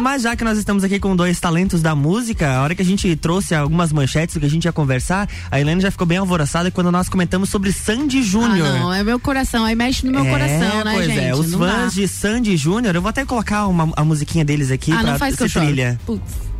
Mas 0.00 0.22
já 0.22 0.34
que 0.36 0.44
nós 0.44 0.58
estamos 0.58 0.84
aqui 0.84 0.98
com 0.98 1.14
dois 1.14 1.38
talentos 1.40 1.82
da 1.82 1.94
música, 1.94 2.50
a 2.56 2.62
hora 2.62 2.74
que 2.74 2.82
a 2.82 2.84
gente 2.84 3.14
trouxe 3.16 3.54
algumas 3.54 3.92
manchetes 3.92 4.34
do 4.34 4.40
que 4.40 4.46
a 4.46 4.50
gente 4.50 4.64
ia 4.64 4.72
conversar, 4.72 5.28
a 5.50 5.60
Helena 5.60 5.80
já 5.80 5.90
ficou 5.90 6.06
bem 6.06 6.18
alvoroçada 6.18 6.70
quando 6.70 6.90
nós 6.90 7.08
comentamos 7.08 7.48
sobre 7.48 7.72
Sandy 7.72 8.18
Ah, 8.18 8.22
Júnior. 8.22 8.68
não, 8.78 8.92
é 8.92 9.02
meu 9.04 9.18
coração, 9.20 9.64
aí 9.64 9.74
mexe 9.74 10.04
no 10.06 10.12
meu 10.12 10.24
É, 10.24 10.30
coração, 10.30 10.84
né, 10.84 10.92
pois 10.94 11.06
gente? 11.06 11.18
é, 11.20 11.34
os 11.34 11.50
Não 11.52 11.58
fãs 11.58 11.94
dá. 11.94 12.00
de 12.00 12.08
Sandy 12.08 12.56
Júnior, 12.56 12.94
eu 12.94 13.02
vou 13.02 13.08
até 13.10 13.24
colocar 13.24 13.66
uma, 13.66 13.92
a 13.96 14.04
musiquinha 14.04 14.44
deles 14.44 14.70
aqui 14.70 14.92
Ah, 14.92 14.98
pra 15.00 15.10
não 15.12 15.18
faz 15.18 15.34
ser 15.36 15.50
trilha. 15.50 15.98
Putz. 16.06 16.53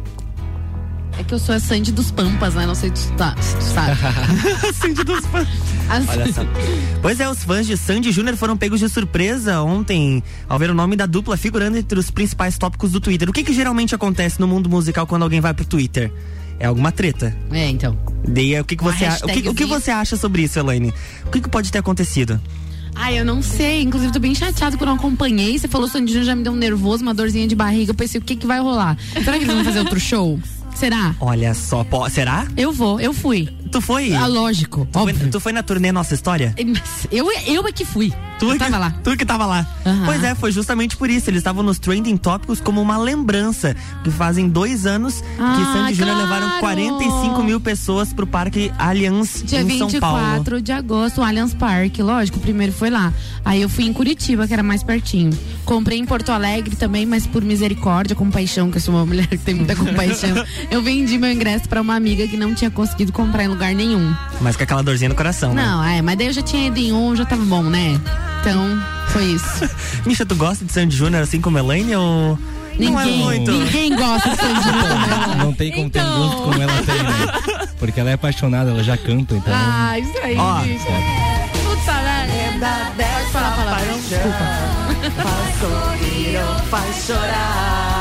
É 1.19 1.23
que 1.23 1.33
eu 1.33 1.39
sou 1.39 1.55
a 1.55 1.61
Sandy 1.61 1.93
dos 1.93 2.11
Pampas, 2.11 2.55
né? 2.55 2.67
Não 2.67 2.75
sei 2.75 2.91
se 2.95 3.07
tu, 3.09 3.17
tá, 3.17 3.35
se 3.41 3.57
tu 3.57 3.63
sabe. 3.63 3.97
Sandy 4.75 5.05
dos 5.05 5.25
fãs. 5.27 5.47
As- 5.89 6.09
Olha 6.09 6.33
só. 6.33 6.43
Pois 7.01 7.21
é, 7.21 7.29
os 7.29 7.45
fãs 7.45 7.67
de 7.67 7.77
Sandy 7.77 8.11
Júnior 8.11 8.37
foram 8.37 8.57
pegos 8.57 8.81
de 8.81 8.89
surpresa 8.89 9.61
ontem 9.63 10.23
ao 10.49 10.59
ver 10.59 10.71
o 10.71 10.75
nome 10.75 10.97
da 10.97 11.07
dupla 11.07 11.37
figurando 11.37 11.77
entre 11.79 11.99
os 11.99 12.11
principais 12.11 12.59
tópicos 12.59 12.91
do 12.91 13.01
Twitter. 13.01 13.29
O 13.29 13.33
que, 13.33 13.45
que 13.45 13.53
geralmente 13.53 13.95
acontece 13.95 14.41
no 14.41 14.49
mundo 14.49 14.69
musical 14.69 15.07
quando 15.07 15.23
alguém 15.23 15.41
vai 15.41 15.55
pro 15.55 15.65
Twitter? 15.65 16.11
É 16.59 16.67
alguma 16.67 16.91
treta. 16.91 17.37
É, 17.53 17.69
então. 17.69 17.97
Daí, 18.27 18.59
o 18.61 18.65
que, 18.65 18.77
que 18.77 18.83
você 18.85 19.05
a- 19.05 19.19
o 19.23 19.29
que, 19.29 19.49
o 19.51 19.55
que 19.55 19.65
você 19.67 19.91
acha 19.91 20.17
sobre 20.17 20.43
isso, 20.43 20.59
Elaine? 20.59 20.93
O 21.27 21.31
que, 21.31 21.41
que 21.41 21.49
pode 21.49 21.71
ter 21.71 21.79
acontecido? 21.79 22.41
Ai, 22.97 23.19
eu 23.19 23.25
não 23.25 23.43
sei. 23.43 23.83
Inclusive, 23.83 24.13
tô 24.13 24.21
bem 24.21 24.35
chateada 24.35 24.77
que 24.77 24.83
eu 24.83 24.87
não 24.87 24.95
acompanhei. 24.95 25.59
Você 25.59 25.67
falou 25.69 25.89
Sandy 25.89 26.11
Júnior 26.13 26.27
já 26.27 26.35
me 26.37 26.43
deu 26.45 26.53
um 26.53 26.57
nervoso, 26.57 27.03
uma 27.03 27.13
dorzinha 27.15 27.47
de 27.47 27.55
barriga. 27.57 27.91
Eu 27.91 27.95
pensei, 27.95 28.21
o 28.21 28.25
que 28.25 28.37
que 28.37 28.47
vai 28.47 28.61
rolar? 28.61 28.97
Será 29.13 29.37
que 29.39 29.45
eles 29.45 29.55
vão 29.55 29.65
fazer 29.65 29.81
outro 29.81 29.99
show? 30.01 30.39
Será? 30.75 31.15
Olha 31.21 31.55
só, 31.55 31.87
será? 32.11 32.47
Eu 32.57 32.73
vou, 32.73 33.01
eu 33.01 33.13
fui. 33.13 33.49
Tu 33.71 33.81
foi? 33.81 34.13
Ah, 34.15 34.27
lógico, 34.27 34.87
tu, 34.93 34.99
foi 35.01 35.13
tu 35.13 35.41
foi 35.41 35.53
na 35.53 35.63
turnê 35.63 35.91
Nossa 35.91 36.15
História? 36.15 36.55
Eu, 37.11 37.27
eu 37.47 37.67
é 37.67 37.73
que 37.73 37.85
fui. 37.85 38.13
Tu 38.39 38.47
eu 38.47 38.53
que, 38.53 38.59
tava 38.59 38.79
lá. 38.79 38.95
Tu 39.03 39.17
que 39.17 39.25
tava 39.25 39.47
lá. 39.47 39.67
Aham. 39.85 40.03
Pois 40.07 40.23
é, 40.23 40.35
foi 40.35 40.53
justamente 40.53 40.97
por 40.97 41.09
isso. 41.11 41.31
Eles 41.31 41.39
estavam 41.39 41.63
nos 41.63 41.79
trending 41.79 42.17
tópicos 42.17 42.61
como 42.61 42.81
uma 42.81 42.97
lembrança. 42.97 43.75
Que 44.03 44.11
fazem 44.11 44.49
dois 44.49 44.87
anos 44.87 45.21
que 45.21 45.27
Ah, 45.41 45.73
Sandy 45.73 45.95
Júnior 45.95 46.17
claro. 46.17 46.31
levaram 46.35 46.61
45 46.61 47.43
mil 47.43 47.61
pessoas 47.61 48.13
pro 48.13 48.27
Parque 48.27 48.73
Allianz 48.79 49.43
Dia 49.45 49.63
em 49.63 49.79
São 49.79 49.91
Paulo. 50.01 50.19
24 50.19 50.63
de 50.63 50.73
agosto, 50.73 51.23
Allianz 51.23 51.55
Parque, 51.55 52.03
lógico, 52.03 52.39
o 52.39 52.41
primeiro 52.41 52.73
foi 52.73 52.91
lá. 52.91 53.13
Aí 53.45 53.63
eu 53.63 53.69
fui 53.69 53.85
em 53.87 53.93
Curitiba, 53.93 54.47
que 54.47 54.53
era 54.53 54.63
mais 54.63 54.83
pertinho. 54.83 55.37
Comprei 55.65 55.99
em 55.99 56.05
Porto 56.05 56.31
Alegre 56.31 56.77
também, 56.77 57.07
mas 57.07 57.27
por 57.27 57.43
misericórdia, 57.43 58.15
compaixão, 58.15 58.71
que 58.71 58.77
eu 58.79 58.81
sou 58.83 58.95
uma 58.95 59.07
mulher 59.07 59.27
que 59.27 59.39
tem 59.39 59.55
muita 59.55 59.75
compaixão. 59.75 60.31
eu 60.71 60.83
vendi 60.83 61.19
meu 61.19 61.31
ingresso 61.31 61.69
pra 61.69 61.81
uma 61.81 61.95
amiga 61.95 62.27
que 62.27 62.37
não 62.37 62.55
tinha 62.55 62.71
conseguido 62.71 63.13
comprar 63.13 63.45
em 63.45 63.49
lugar 63.49 63.75
nenhum. 63.75 64.15
Mas 64.41 64.57
com 64.57 64.63
aquela 64.63 64.83
dorzinha 64.83 65.09
no 65.09 65.15
coração, 65.15 65.53
né? 65.55 65.63
Não, 65.65 65.83
é, 65.85 66.03
mas 66.03 66.17
daí 66.19 66.27
eu 66.29 66.33
já 66.33 66.43
tinha 66.43 66.67
ido 66.69 66.79
em 66.79 66.93
um, 66.93 67.15
já 67.17 67.25
tava 67.25 67.45
bom, 67.45 67.63
né? 67.63 68.01
Então, 68.41 68.79
foi 69.09 69.25
isso. 69.25 69.69
Misha, 70.07 70.25
tu 70.27 70.35
gosta 70.35 70.65
de 70.65 70.73
Sandy 70.73 70.97
Júnior 70.97 71.23
assim 71.23 71.41
como 71.41 71.59
Elaine 71.59 71.95
ou. 71.97 72.39
não 72.79 73.01
é 73.01 73.05
Ninguém, 73.05 73.19
muito. 73.25 73.51
ninguém 73.53 73.97
gosta 73.97 74.31
de 74.31 74.37
Sandy 74.37 74.61
Júnior. 74.65 75.37
Não 75.39 75.53
tem 75.53 75.73
como 75.73 75.89
ter 75.91 76.01
Então. 76.01 76.19
gosto 76.19 76.43
como 76.43 76.63
ela 76.63 76.83
tem, 76.83 77.03
né? 77.03 77.67
Porque 77.79 78.01
ela 78.01 78.11
é 78.11 78.15
apaixonada, 78.15 78.71
ela 78.71 78.83
já 78.85 78.97
canta, 78.97 79.35
então. 79.35 79.53
Ah, 79.55 79.99
isso 79.99 80.13
aí, 80.23 80.37
Ó. 80.37 80.61
bicho. 80.61 80.85
Puta 81.65 81.93
merda. 82.27 82.93
Pode 82.97 83.31
falar 83.33 83.57
palavrão? 83.57 83.99
Desculpa. 83.99 84.45
Faz 86.71 87.07
chorar. 87.07 87.94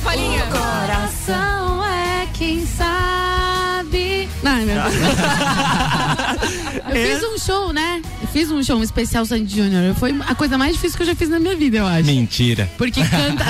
palhinha. 0.00 0.46
Coração 0.46 1.84
é 1.84 2.26
quem 2.32 2.64
sabe. 2.64 4.26
Ai, 4.42 4.64
meu 4.64 4.82
Deus. 4.82 6.61
Eu 6.94 7.20
fiz 7.20 7.24
um 7.24 7.38
show, 7.38 7.72
né? 7.72 8.00
Eu 8.20 8.28
fiz 8.28 8.50
um 8.50 8.62
show 8.62 8.78
um 8.78 8.82
especial 8.82 9.24
Sandy 9.26 9.56
Júnior. 9.56 9.94
Foi 9.94 10.14
a 10.26 10.34
coisa 10.34 10.56
mais 10.58 10.74
difícil 10.74 10.96
que 10.96 11.02
eu 11.02 11.06
já 11.06 11.14
fiz 11.14 11.28
na 11.28 11.38
minha 11.38 11.56
vida, 11.56 11.78
eu 11.78 11.86
acho. 11.86 12.04
Mentira. 12.04 12.70
Porque 12.78 13.00
canta. 13.04 13.44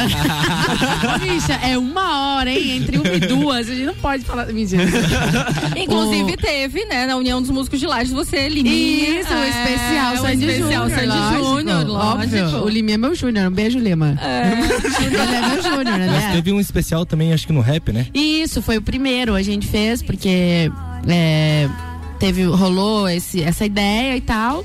Bicha, 1.20 1.54
é 1.62 1.76
uma 1.78 2.36
hora, 2.36 2.50
hein? 2.50 2.78
Entre 2.78 2.98
uma 2.98 3.08
e 3.08 3.20
duas. 3.20 3.68
A 3.68 3.74
gente 3.74 3.86
não 3.86 3.94
pode 3.94 4.24
falar. 4.24 4.46
Mentira. 4.52 4.82
Inclusive 5.76 6.32
O- 6.32 6.36
teve, 6.36 6.84
né, 6.86 7.06
na 7.06 7.16
União 7.16 7.40
dos 7.40 7.50
Músicos 7.50 7.80
de 7.80 7.86
Lages, 7.86 8.12
você, 8.12 8.48
Liminha. 8.48 9.20
Isso, 9.20 9.32
o 9.32 9.44
especial 9.44 10.12
é, 10.12 10.16
Sandy 10.16 10.46
o 10.46 10.50
especial 10.50 10.88
Júnior. 10.90 11.00
Sandy 11.12 11.36
Júnior, 11.44 11.90
óbvio. 11.90 12.42
lógico. 12.44 12.64
O 12.64 12.68
Lima 12.68 12.90
é 12.92 12.96
meu 12.96 13.14
Júnior. 13.14 13.48
Um 13.48 13.54
beijo, 13.54 13.78
Lima. 13.78 14.18
Ele 15.02 15.16
é 15.16 15.48
meu 15.48 15.62
Júnior, 15.62 15.98
Mas 15.98 16.24
né? 16.24 16.30
teve 16.32 16.52
um 16.52 16.60
especial 16.60 17.04
também, 17.06 17.32
acho 17.32 17.46
que 17.46 17.52
no 17.52 17.60
rap, 17.60 17.92
né? 17.92 18.06
Isso, 18.14 18.62
foi 18.62 18.78
o 18.78 18.82
primeiro. 18.82 19.34
A 19.34 19.42
gente 19.42 19.66
fez 19.66 20.02
porque 20.02 20.70
é, 21.08 21.68
teve, 22.22 22.44
rolou 22.44 23.08
esse, 23.08 23.42
essa 23.42 23.66
ideia 23.66 24.16
e 24.16 24.20
tal. 24.20 24.64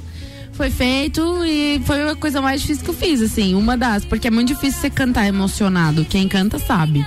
Foi 0.54 0.70
feito 0.70 1.44
e 1.44 1.82
foi 1.86 2.08
a 2.08 2.16
coisa 2.16 2.40
mais 2.40 2.62
difícil 2.62 2.84
que 2.84 2.90
eu 2.92 2.94
fiz, 2.94 3.20
assim, 3.20 3.56
uma 3.56 3.76
das, 3.76 4.06
porque 4.06 4.28
é 4.28 4.32
muito 4.32 4.50
difícil 4.50 4.80
você 4.80 4.92
cantar 4.92 5.26
emocionado. 5.26 6.06
Quem 6.06 6.28
canta 6.28 6.60
sabe. 6.60 7.04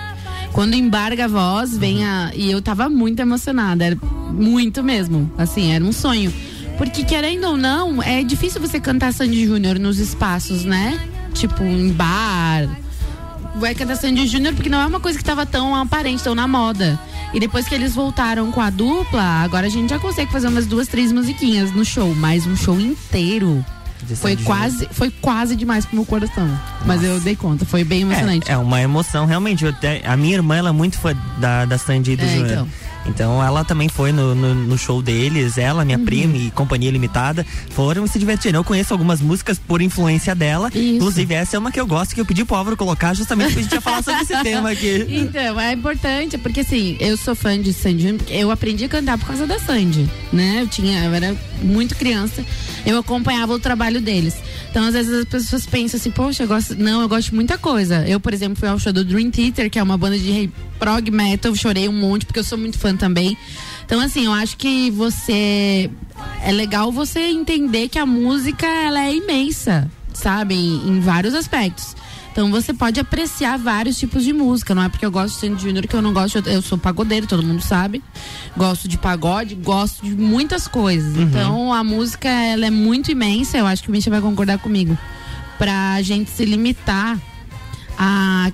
Quando 0.52 0.74
embarga 0.74 1.26
a 1.26 1.28
voz, 1.28 1.78
vem 1.78 2.04
a. 2.04 2.32
E 2.34 2.50
eu 2.50 2.60
tava 2.60 2.88
muito 2.88 3.20
emocionada, 3.20 3.84
era 3.84 3.96
muito 4.32 4.82
mesmo. 4.82 5.30
Assim, 5.38 5.72
era 5.72 5.84
um 5.84 5.92
sonho. 5.92 6.32
Porque, 6.76 7.04
querendo 7.04 7.44
ou 7.46 7.56
não, 7.56 8.02
é 8.02 8.24
difícil 8.24 8.60
você 8.60 8.80
cantar 8.80 9.12
Sandy 9.12 9.46
Júnior 9.46 9.78
nos 9.78 10.00
espaços, 10.00 10.64
né? 10.64 10.98
Tipo, 11.32 11.62
em 11.62 11.92
bar, 11.92 12.68
vai 13.54 13.72
cantar 13.76 13.94
Sandy 13.96 14.26
Júnior 14.26 14.54
porque 14.54 14.68
não 14.68 14.80
é 14.80 14.86
uma 14.86 14.98
coisa 14.98 15.16
que 15.16 15.24
tava 15.24 15.46
tão 15.46 15.76
aparente, 15.76 16.24
tão 16.24 16.34
na 16.34 16.48
moda. 16.48 16.98
E 17.32 17.38
depois 17.40 17.68
que 17.68 17.74
eles 17.74 17.94
voltaram 17.94 18.50
com 18.50 18.60
a 18.60 18.70
dupla, 18.70 19.22
agora 19.22 19.66
a 19.66 19.70
gente 19.70 19.90
já 19.90 19.98
consegue 19.98 20.32
fazer 20.32 20.48
umas 20.48 20.66
duas, 20.66 20.88
três 20.88 21.12
musiquinhas 21.12 21.70
no 21.72 21.84
show, 21.84 22.12
mas 22.16 22.46
um 22.46 22.56
show 22.56 22.78
inteiro. 22.80 23.64
Foi 24.16 24.34
quase, 24.36 24.88
foi 24.92 25.10
quase 25.10 25.54
demais 25.54 25.84
pro 25.84 25.94
meu 25.96 26.06
coração. 26.06 26.48
Mas 26.86 27.04
eu 27.04 27.20
dei 27.20 27.36
conta, 27.36 27.66
foi 27.66 27.84
bem 27.84 28.00
emocionante. 28.00 28.50
É, 28.50 28.54
é 28.54 28.56
uma 28.56 28.80
emoção, 28.80 29.26
realmente. 29.26 29.66
Até- 29.66 30.02
a 30.06 30.16
minha 30.16 30.36
irmã, 30.36 30.56
ela 30.56 30.70
é 30.70 30.72
muito 30.72 30.98
fã 30.98 31.14
da, 31.38 31.66
da 31.66 31.76
Sandy 31.76 32.12
e 32.12 32.16
do 32.16 32.24
É, 32.24 32.28
Júnior. 32.28 32.50
então. 32.50 32.68
Então 33.06 33.42
ela 33.42 33.64
também 33.64 33.88
foi 33.88 34.12
no, 34.12 34.34
no, 34.34 34.54
no 34.54 34.78
show 34.78 35.02
deles, 35.02 35.58
ela, 35.58 35.84
minha 35.84 35.98
uhum. 35.98 36.04
prima 36.04 36.36
e 36.36 36.50
Companhia 36.50 36.90
Limitada, 36.90 37.44
foram 37.70 38.04
e 38.04 38.08
se 38.08 38.18
divertiram. 38.18 38.60
Eu 38.60 38.64
conheço 38.64 38.92
algumas 38.92 39.20
músicas 39.20 39.58
por 39.58 39.80
influência 39.80 40.34
dela. 40.34 40.68
Isso. 40.68 40.96
Inclusive, 40.96 41.34
essa 41.34 41.56
é 41.56 41.58
uma 41.58 41.72
que 41.72 41.80
eu 41.80 41.86
gosto 41.86 42.14
que 42.14 42.20
eu 42.20 42.26
pedi 42.26 42.44
pro 42.44 42.56
Álvaro 42.56 42.76
colocar 42.76 43.14
justamente 43.14 43.52
pra 43.52 43.62
gente 43.62 43.80
falar 43.80 44.02
sobre 44.02 44.20
esse 44.20 44.36
tema 44.42 44.70
aqui. 44.70 45.06
Então, 45.08 45.58
é 45.58 45.72
importante, 45.72 46.38
porque 46.38 46.60
assim, 46.60 46.96
eu 47.00 47.16
sou 47.16 47.34
fã 47.34 47.60
de 47.60 47.72
Sandy, 47.72 48.18
eu 48.28 48.50
aprendi 48.50 48.84
a 48.84 48.88
cantar 48.88 49.18
por 49.18 49.26
causa 49.26 49.46
da 49.46 49.58
Sandy, 49.58 50.08
né? 50.32 50.62
Eu 50.62 50.66
tinha, 50.66 51.04
eu 51.04 51.14
era 51.14 51.36
muito 51.62 51.94
criança, 51.96 52.44
eu 52.84 52.98
acompanhava 52.98 53.52
o 53.52 53.58
trabalho 53.58 54.00
deles. 54.00 54.36
Então, 54.70 54.84
às 54.84 54.94
vezes 54.94 55.12
as 55.12 55.24
pessoas 55.24 55.66
pensam 55.66 55.98
assim, 55.98 56.10
poxa, 56.10 56.44
eu 56.44 56.48
gosto. 56.48 56.76
Não, 56.76 57.00
eu 57.02 57.08
gosto 57.08 57.30
de 57.30 57.34
muita 57.34 57.58
coisa. 57.58 58.06
Eu, 58.06 58.20
por 58.20 58.32
exemplo, 58.32 58.56
fui 58.56 58.68
ao 58.68 58.78
show 58.78 58.92
do 58.92 59.04
Dream 59.04 59.30
Theater, 59.30 59.68
que 59.68 59.78
é 59.78 59.82
uma 59.82 59.98
banda 59.98 60.16
de 60.16 60.30
prog 60.80 61.10
metal, 61.10 61.54
chorei 61.54 61.88
um 61.88 61.92
monte, 61.92 62.24
porque 62.24 62.40
eu 62.40 62.44
sou 62.44 62.58
muito 62.58 62.78
fã 62.78 62.96
também. 62.96 63.36
Então, 63.84 64.00
assim, 64.00 64.24
eu 64.24 64.32
acho 64.32 64.56
que 64.56 64.90
você. 64.90 65.90
É 66.42 66.50
legal 66.50 66.90
você 66.90 67.20
entender 67.20 67.88
que 67.88 67.98
a 67.98 68.06
música 68.06 68.66
ela 68.66 69.00
é 69.04 69.14
imensa, 69.14 69.90
sabe? 70.12 70.54
Em, 70.54 70.88
em 70.88 71.00
vários 71.00 71.34
aspectos. 71.34 71.94
Então 72.32 72.50
você 72.50 72.72
pode 72.72 73.00
apreciar 73.00 73.58
vários 73.58 73.98
tipos 73.98 74.24
de 74.24 74.32
música. 74.32 74.74
Não 74.74 74.82
é 74.82 74.88
porque 74.88 75.04
eu 75.04 75.10
gosto 75.10 75.34
de 75.34 75.40
Sandy 75.40 75.62
Júnior 75.62 75.86
que 75.86 75.94
eu 75.94 76.00
não 76.00 76.12
gosto. 76.12 76.38
Eu 76.48 76.62
sou 76.62 76.78
pagodeiro, 76.78 77.26
todo 77.26 77.42
mundo 77.42 77.60
sabe. 77.60 78.02
Gosto 78.56 78.86
de 78.86 78.96
pagode, 78.96 79.54
gosto 79.56 80.04
de 80.04 80.14
muitas 80.14 80.68
coisas. 80.68 81.16
Uhum. 81.16 81.22
Então 81.22 81.72
a 81.72 81.82
música 81.82 82.28
ela 82.28 82.66
é 82.66 82.70
muito 82.70 83.10
imensa. 83.10 83.58
Eu 83.58 83.66
acho 83.66 83.82
que 83.82 83.88
o 83.88 83.92
Misha 83.92 84.10
vai 84.10 84.20
concordar 84.20 84.58
comigo. 84.58 84.96
Pra 85.58 86.00
gente 86.02 86.30
se 86.30 86.44
limitar 86.44 87.18
a, 87.98 88.52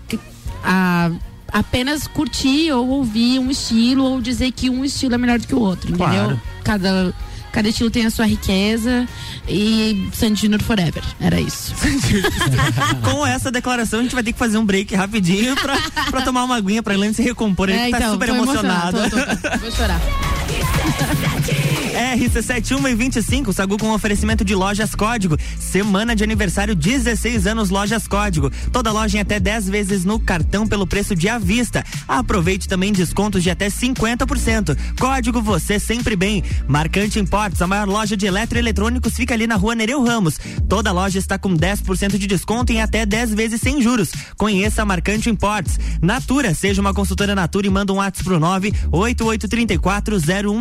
a 0.64 1.10
apenas 1.56 2.06
curtir 2.06 2.70
ou 2.70 2.86
ouvir 2.86 3.38
um 3.38 3.50
estilo 3.50 4.04
ou 4.04 4.20
dizer 4.20 4.52
que 4.52 4.68
um 4.68 4.84
estilo 4.84 5.14
é 5.14 5.18
melhor 5.18 5.38
do 5.38 5.46
que 5.46 5.54
o 5.54 5.60
outro, 5.60 5.88
entendeu? 5.88 6.06
Claro. 6.06 6.40
Cada 6.62 7.14
cada 7.50 7.70
estilo 7.70 7.90
tem 7.90 8.04
a 8.04 8.10
sua 8.10 8.26
riqueza 8.26 9.08
e 9.48 10.10
Sandy 10.12 10.42
Junior 10.42 10.62
Forever. 10.62 11.02
Era 11.18 11.40
isso. 11.40 11.74
Com 13.02 13.26
essa 13.26 13.50
declaração, 13.50 14.00
a 14.00 14.02
gente 14.02 14.14
vai 14.14 14.22
ter 14.22 14.34
que 14.34 14.38
fazer 14.38 14.58
um 14.58 14.66
break 14.66 14.94
rapidinho 14.94 15.56
pra, 15.56 15.78
pra 16.10 16.20
tomar 16.20 16.44
uma 16.44 16.56
aguinha 16.56 16.82
pra 16.82 16.92
Helene 16.92 17.14
se 17.14 17.22
recompor. 17.22 17.70
Ele 17.70 17.78
é, 17.78 17.90
tá 17.90 17.96
então, 17.96 18.12
super 18.12 18.28
emocionado. 18.28 18.98
Vou 19.58 19.70
chorar. 19.72 20.00
RC71 21.96 22.90
e 22.90 22.94
25, 22.94 23.52
Sagu 23.52 23.78
com 23.78 23.90
oferecimento 23.90 24.44
de 24.44 24.54
lojas 24.54 24.94
Código. 24.94 25.36
Semana 25.58 26.14
de 26.14 26.22
aniversário, 26.22 26.74
16 26.74 27.46
anos 27.46 27.70
Lojas 27.70 28.06
Código. 28.06 28.50
Toda 28.72 28.92
loja 28.92 29.16
em 29.16 29.20
até 29.20 29.40
10 29.40 29.68
vezes 29.68 30.04
no 30.04 30.18
cartão 30.18 30.66
pelo 30.66 30.86
preço 30.86 31.14
de 31.14 31.28
à 31.28 31.38
vista. 31.38 31.84
Aproveite 32.06 32.68
também 32.68 32.92
descontos 32.92 33.42
de 33.42 33.50
até 33.50 33.68
50%. 33.68 34.76
Código 34.98 35.40
você 35.40 35.78
sempre 35.78 36.16
bem. 36.16 36.42
Marcante 36.68 37.18
Importes, 37.18 37.62
a 37.62 37.66
maior 37.66 37.88
loja 37.88 38.16
de 38.16 38.26
eletroeletrônicos 38.26 39.14
fica 39.14 39.32
ali 39.32 39.46
na 39.46 39.56
rua 39.56 39.74
Nereu 39.74 40.02
Ramos. 40.02 40.38
Toda 40.68 40.92
loja 40.92 41.18
está 41.18 41.38
com 41.38 41.56
10% 41.56 42.18
de 42.18 42.26
desconto 42.26 42.72
em 42.72 42.80
até 42.82 43.06
10 43.06 43.34
vezes 43.34 43.60
sem 43.60 43.80
juros. 43.80 44.10
Conheça 44.36 44.82
a 44.82 44.84
Marcante 44.84 45.30
Importes. 45.30 45.78
Natura, 46.02 46.54
seja 46.54 46.80
uma 46.80 46.92
consultora 46.92 47.34
Natura 47.34 47.66
e 47.66 47.70
manda 47.70 47.92
um 47.92 47.96
WhatsApp 47.96 48.24
pro 48.24 48.38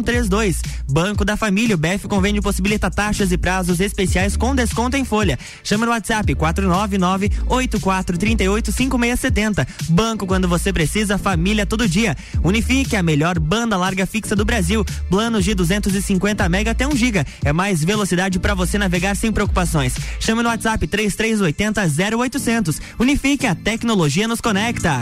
988340132. 0.05 0.61
Banco 0.89 1.25
da 1.25 1.35
Família, 1.35 1.75
o 1.75 1.77
BF 1.77 2.07
Convênio 2.07 2.41
possibilita 2.41 2.91
taxas 2.91 3.31
e 3.31 3.37
prazos 3.37 3.79
especiais 3.79 4.37
com 4.37 4.55
desconto 4.55 4.95
em 4.95 5.03
folha. 5.03 5.37
Chama 5.63 5.85
no 5.85 5.91
WhatsApp 5.91 6.33
499 6.35 7.31
8438 7.47 8.71
5670. 8.71 9.67
Banco 9.89 10.27
quando 10.27 10.47
você 10.47 10.71
precisa, 10.71 11.17
família 11.17 11.65
todo 11.65 11.87
dia. 11.87 12.15
Unifique 12.43 12.95
a 12.95 13.03
melhor 13.03 13.39
banda 13.39 13.75
larga 13.75 14.05
fixa 14.05 14.35
do 14.35 14.45
Brasil. 14.45 14.85
Planos 15.09 15.43
de 15.43 15.53
250 15.53 16.47
mega 16.49 16.71
até 16.71 16.87
1 16.87 16.95
giga. 16.95 17.25
É 17.43 17.51
mais 17.51 17.83
velocidade 17.83 18.39
para 18.39 18.53
você 18.53 18.77
navegar 18.77 19.15
sem 19.15 19.31
preocupações. 19.31 19.95
Chama 20.19 20.43
no 20.43 20.49
WhatsApp 20.49 20.85
3380 20.85 21.81
0800. 22.17 22.81
Unifique 22.99 23.47
a 23.47 23.55
tecnologia 23.55 24.27
nos 24.27 24.39
conecta. 24.39 25.01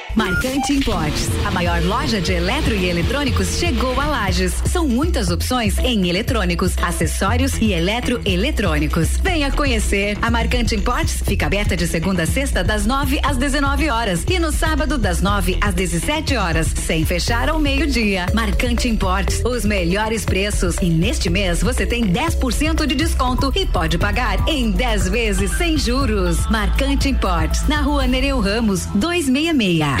Marcante 0.15 0.73
Importes, 0.73 1.29
a 1.45 1.51
maior 1.51 1.81
loja 1.83 2.19
de 2.19 2.33
eletro 2.33 2.75
e 2.75 2.89
eletrônicos 2.89 3.57
chegou 3.57 3.97
a 3.99 4.05
Lages. 4.05 4.53
São 4.65 4.85
muitas 4.85 5.31
opções 5.31 5.77
em 5.79 6.09
eletrônicos, 6.09 6.77
acessórios 6.79 7.57
e 7.61 7.71
eletroeletrônicos. 7.71 9.17
Venha 9.23 9.49
conhecer. 9.51 10.17
A 10.21 10.29
Marcante 10.29 10.75
Importes 10.75 11.23
fica 11.25 11.45
aberta 11.45 11.77
de 11.77 11.87
segunda 11.87 12.23
a 12.23 12.25
sexta 12.25 12.61
das 12.61 12.85
9 12.85 13.21
às 13.23 13.37
19 13.37 13.89
horas 13.89 14.25
e 14.29 14.37
no 14.37 14.51
sábado 14.51 14.97
das 14.97 15.21
9 15.21 15.57
às 15.61 15.73
17 15.73 16.35
horas, 16.35 16.67
sem 16.67 17.05
fechar 17.05 17.47
ao 17.49 17.57
meio-dia. 17.57 18.25
Marcante 18.33 18.89
Importes, 18.89 19.41
os 19.45 19.63
melhores 19.63 20.25
preços 20.25 20.75
e 20.81 20.89
neste 20.89 21.29
mês 21.29 21.61
você 21.61 21.85
tem 21.85 22.05
10% 22.05 22.85
de 22.85 22.95
desconto 22.95 23.51
e 23.55 23.65
pode 23.65 23.97
pagar 23.97 24.45
em 24.49 24.71
10 24.71 25.07
vezes 25.07 25.51
sem 25.51 25.77
juros. 25.77 26.45
Marcante 26.49 27.07
Importes, 27.07 27.65
na 27.67 27.81
Rua 27.81 28.05
Nereu 28.05 28.39
Ramos, 28.41 28.85
266. 28.87 30.00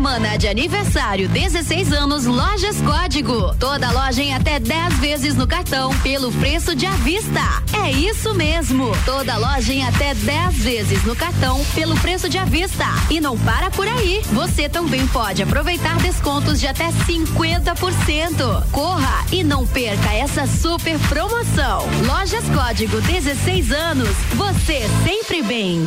Semana 0.00 0.38
de 0.38 0.48
aniversário 0.48 1.28
16 1.28 1.92
anos 1.92 2.24
Lojas 2.24 2.80
Código. 2.80 3.54
Toda 3.56 3.90
loja 3.90 4.22
em 4.22 4.32
até 4.32 4.58
10 4.58 4.94
vezes 4.94 5.34
no 5.36 5.46
cartão 5.46 5.94
pelo 5.98 6.32
preço 6.32 6.74
de 6.74 6.86
à 6.86 6.92
vista. 6.92 7.62
É 7.84 7.90
isso 7.90 8.32
mesmo. 8.32 8.92
Toda 9.04 9.36
loja 9.36 9.74
em 9.74 9.86
até 9.86 10.14
10 10.14 10.54
vezes 10.56 11.04
no 11.04 11.14
cartão 11.14 11.62
pelo 11.74 11.94
preço 12.00 12.30
de 12.30 12.38
à 12.38 12.46
vista. 12.46 12.86
E 13.10 13.20
não 13.20 13.36
para 13.40 13.70
por 13.70 13.86
aí. 13.86 14.22
Você 14.32 14.70
também 14.70 15.06
pode 15.08 15.42
aproveitar 15.42 15.98
descontos 15.98 16.58
de 16.58 16.66
até 16.66 16.88
50%. 16.88 18.70
Corra 18.72 19.26
e 19.30 19.44
não 19.44 19.66
perca 19.66 20.14
essa 20.14 20.46
super 20.46 20.98
promoção. 21.10 21.84
Lojas 22.06 22.44
Código 22.48 23.02
16 23.02 23.70
anos. 23.70 24.16
Você 24.34 24.80
sempre 25.04 25.42
bem. 25.42 25.86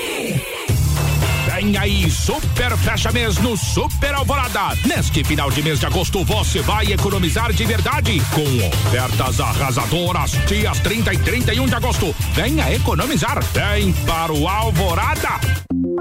Vem 1.61 1.77
aí, 1.77 2.09
super 2.09 2.75
fecha 2.75 3.11
mês 3.11 3.37
no 3.37 3.55
Super 3.55 4.15
Alvorada. 4.15 4.75
Neste 4.83 5.23
final 5.23 5.51
de 5.51 5.61
mês 5.61 5.79
de 5.79 5.85
agosto 5.85 6.25
você 6.25 6.59
vai 6.59 6.91
economizar 6.91 7.53
de 7.53 7.63
verdade 7.65 8.19
com 8.33 8.67
ofertas 8.67 9.39
arrasadoras 9.39 10.31
dias 10.47 10.79
30 10.79 11.13
e 11.13 11.17
31 11.19 11.67
de 11.67 11.75
agosto. 11.75 12.15
Venha 12.33 12.73
economizar. 12.73 13.43
Vem 13.53 13.93
para 14.07 14.33
o 14.33 14.47
Alvorada. 14.47 15.39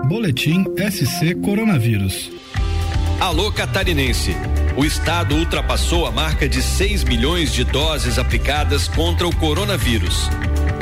Boletim 0.09 0.65
SC 0.79 1.35
Coronavírus. 1.45 2.31
Alô 3.21 3.53
catarinense. 3.53 4.35
O 4.79 4.85
estado 4.87 5.35
ultrapassou 5.35 6.07
a 6.07 6.11
marca 6.11 6.49
de 6.49 6.63
6 6.63 7.05
milhões 7.05 7.53
de 7.53 7.65
doses 7.65 8.19
aplicadas 8.19 8.89
contra 8.89 9.29
o 9.29 9.37
coronavírus. 9.37 10.31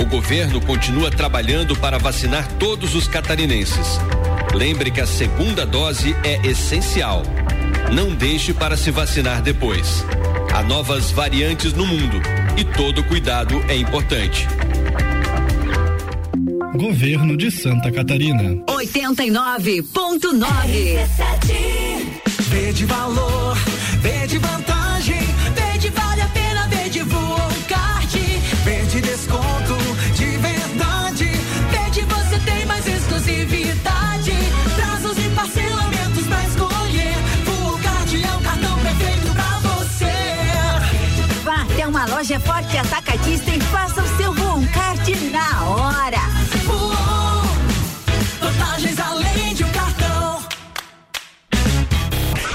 O 0.01 0.07
governo 0.07 0.61
continua 0.61 1.11
trabalhando 1.11 1.75
para 1.75 1.99
vacinar 1.99 2.47
todos 2.61 2.95
os 2.95 3.09
catarinenses. 3.09 3.99
Lembre 4.55 4.91
que 4.91 5.01
a 5.01 5.07
segunda 5.07 5.65
dose 5.65 6.17
é 6.25 6.47
essencial. 6.47 7.23
Não 7.93 8.15
deixe 8.15 8.53
para 8.53 8.77
se 8.77 8.91
vacinar 8.91 9.43
depois. 9.43 10.05
Há 10.55 10.63
novas 10.63 11.11
variantes 11.11 11.73
no 11.73 11.87
mundo 11.87 12.21
e 12.57 12.65
todo 12.65 13.05
cuidado 13.05 13.63
é 13.69 13.77
importante. 13.77 14.47
Governo 16.75 17.37
de 17.37 17.51
Santa 17.51 17.91
Catarina. 17.91 18.63
89.9 18.67 19.85
Vê 22.51 22.73
de 22.73 22.85
valor, 22.87 23.57
vê 24.01 24.27
de 24.27 24.39
vantagem, 24.39 24.78
forte 42.41 42.77
atacadista 42.77 43.51
e 43.51 43.61
faça 43.61 44.03
o 44.03 44.17
seu 44.17 44.33
Voocard 44.35 45.31
na 45.31 45.65
hora. 45.65 46.19
Voon, 46.65 47.43
vantagens 48.41 48.99
além 48.99 49.55
de 49.55 49.65
um 49.65 49.69
cartão. 49.71 50.43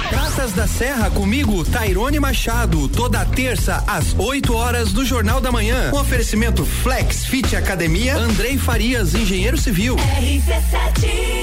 Praças 0.09 0.51
da 0.53 0.67
Serra 0.67 1.09
comigo, 1.11 1.63
Tairone 1.65 2.19
Machado, 2.19 2.87
toda 2.89 3.25
terça 3.25 3.83
às 3.87 4.13
8 4.17 4.53
horas 4.53 4.91
do 4.91 5.05
Jornal 5.05 5.41
da 5.41 5.51
Manhã. 5.51 5.91
Um 5.93 5.99
oferecimento 5.99 6.65
Flex 6.65 7.25
Fit 7.25 7.55
Academia, 7.55 8.15
Andrei 8.15 8.57
Farias, 8.57 9.13
engenheiro 9.13 9.57
civil. 9.57 9.95
RC7 9.95 11.42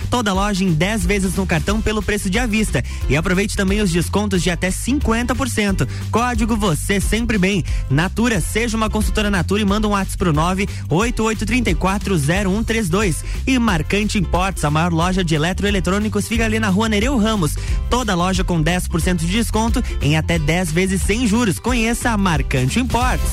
Toda 0.10 0.34
loja 0.34 0.64
em 0.64 0.74
10 0.74 1.06
vezes 1.06 1.36
no 1.36 1.46
cartão 1.46 1.80
pelo 1.82 2.02
preço 2.02 2.30
de 2.30 2.40
à 2.40 2.46
vista. 2.46 2.82
E 3.10 3.16
aproveite 3.16 3.56
também 3.56 3.80
os 3.82 3.92
descontos 3.92 4.44
de 4.44 4.50
até 4.50 4.70
50%. 4.70 5.88
Código 6.12 6.56
você 6.56 7.00
sempre 7.00 7.38
bem. 7.38 7.64
Natura, 7.90 8.42
seja 8.42 8.78
uma 8.78 8.90
consultora 8.90 9.30
Natura 9.30 9.62
e 9.62 9.66
manda 9.66 9.88
um 9.88 9.92
WhatsApp 9.92 10.18
pro 10.18 10.34
988340132. 10.34 13.24
E 13.46 13.60
Marcante 13.60 14.18
Imports, 14.18 14.66
a 14.66 14.72
maior 14.72 14.94
loja 14.94 15.24
de 15.24 15.36
eletroeletrônicos, 15.36 16.28
fica 16.28 16.44
ali 16.46 16.60
na 16.60 16.70
rua 16.70 16.90
Nereu 16.90 17.16
Ramos. 17.18 17.56
Toda 17.90 18.16
loja 18.16 18.44
com 18.44 18.64
10% 18.64 19.18
de 19.18 19.28
desconto 19.28 19.84
em 20.02 20.18
até 20.18 20.40
10 20.40 20.72
vezes 20.72 21.02
sem 21.02 21.28
juros. 21.28 21.60
Conheça 21.60 22.12
a 22.12 22.18
Marcante 22.18 22.80
Imports. 22.80 23.32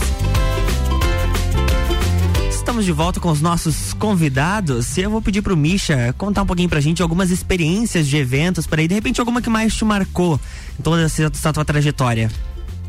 Estamos 2.75 2.87
de 2.87 2.91
volta 2.93 3.21
com 3.21 3.31
os 3.31 3.41
nossos 3.41 3.93
convidados. 3.93 4.97
E 4.97 5.03
eu 5.03 5.09
vou 5.11 5.23
pedir 5.23 5.43
pro 5.43 5.57
Misha 5.57 6.13
contar 6.19 6.43
um 6.43 6.47
pouquinho 6.47 6.69
pra 6.69 6.81
gente 6.81 7.01
algumas 7.03 7.31
experiências 7.31 8.09
de 8.09 8.17
eventos, 8.17 8.67
para 8.67 8.81
aí, 8.81 8.89
de 8.89 8.95
repente, 8.97 9.21
alguma 9.21 9.41
que 9.41 9.49
mais 9.49 9.77
te 9.77 9.85
marcou 9.85 10.41
em 10.77 10.83
toda 10.83 11.03
essa, 11.03 11.23
essa 11.33 11.53
tua 11.53 11.65
trajetória. 11.65 12.29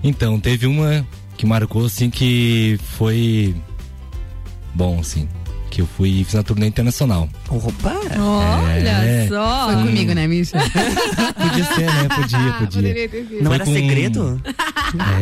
Então, 0.04 0.40
teve 0.40 0.66
uma 0.66 1.06
que 1.38 1.46
marcou, 1.46 1.86
assim, 1.86 2.10
que 2.10 2.80
foi 2.98 3.56
bom, 4.74 4.98
assim. 5.02 5.30
Que 5.70 5.82
eu 5.82 5.86
fui 5.96 6.24
fiz 6.24 6.34
uma 6.34 6.44
turnê 6.44 6.66
internacional. 6.66 7.30
Opa! 7.48 7.94
Olha 8.18 8.90
É. 8.90 9.28
só. 9.28 9.66
Foi 9.72 9.84
comigo, 9.84 10.14
né, 10.16 10.26
Misha? 10.26 10.58
Podia 11.38 11.66
ser, 11.76 11.86
né? 11.86 12.08
Podia, 12.16 12.54
podia. 12.54 12.94
Ter 13.08 13.10
sido. 13.28 13.36
Não 13.44 13.46
Foi 13.52 13.56
era 13.56 13.66
com- 13.66 13.74
segredo? 13.74 14.42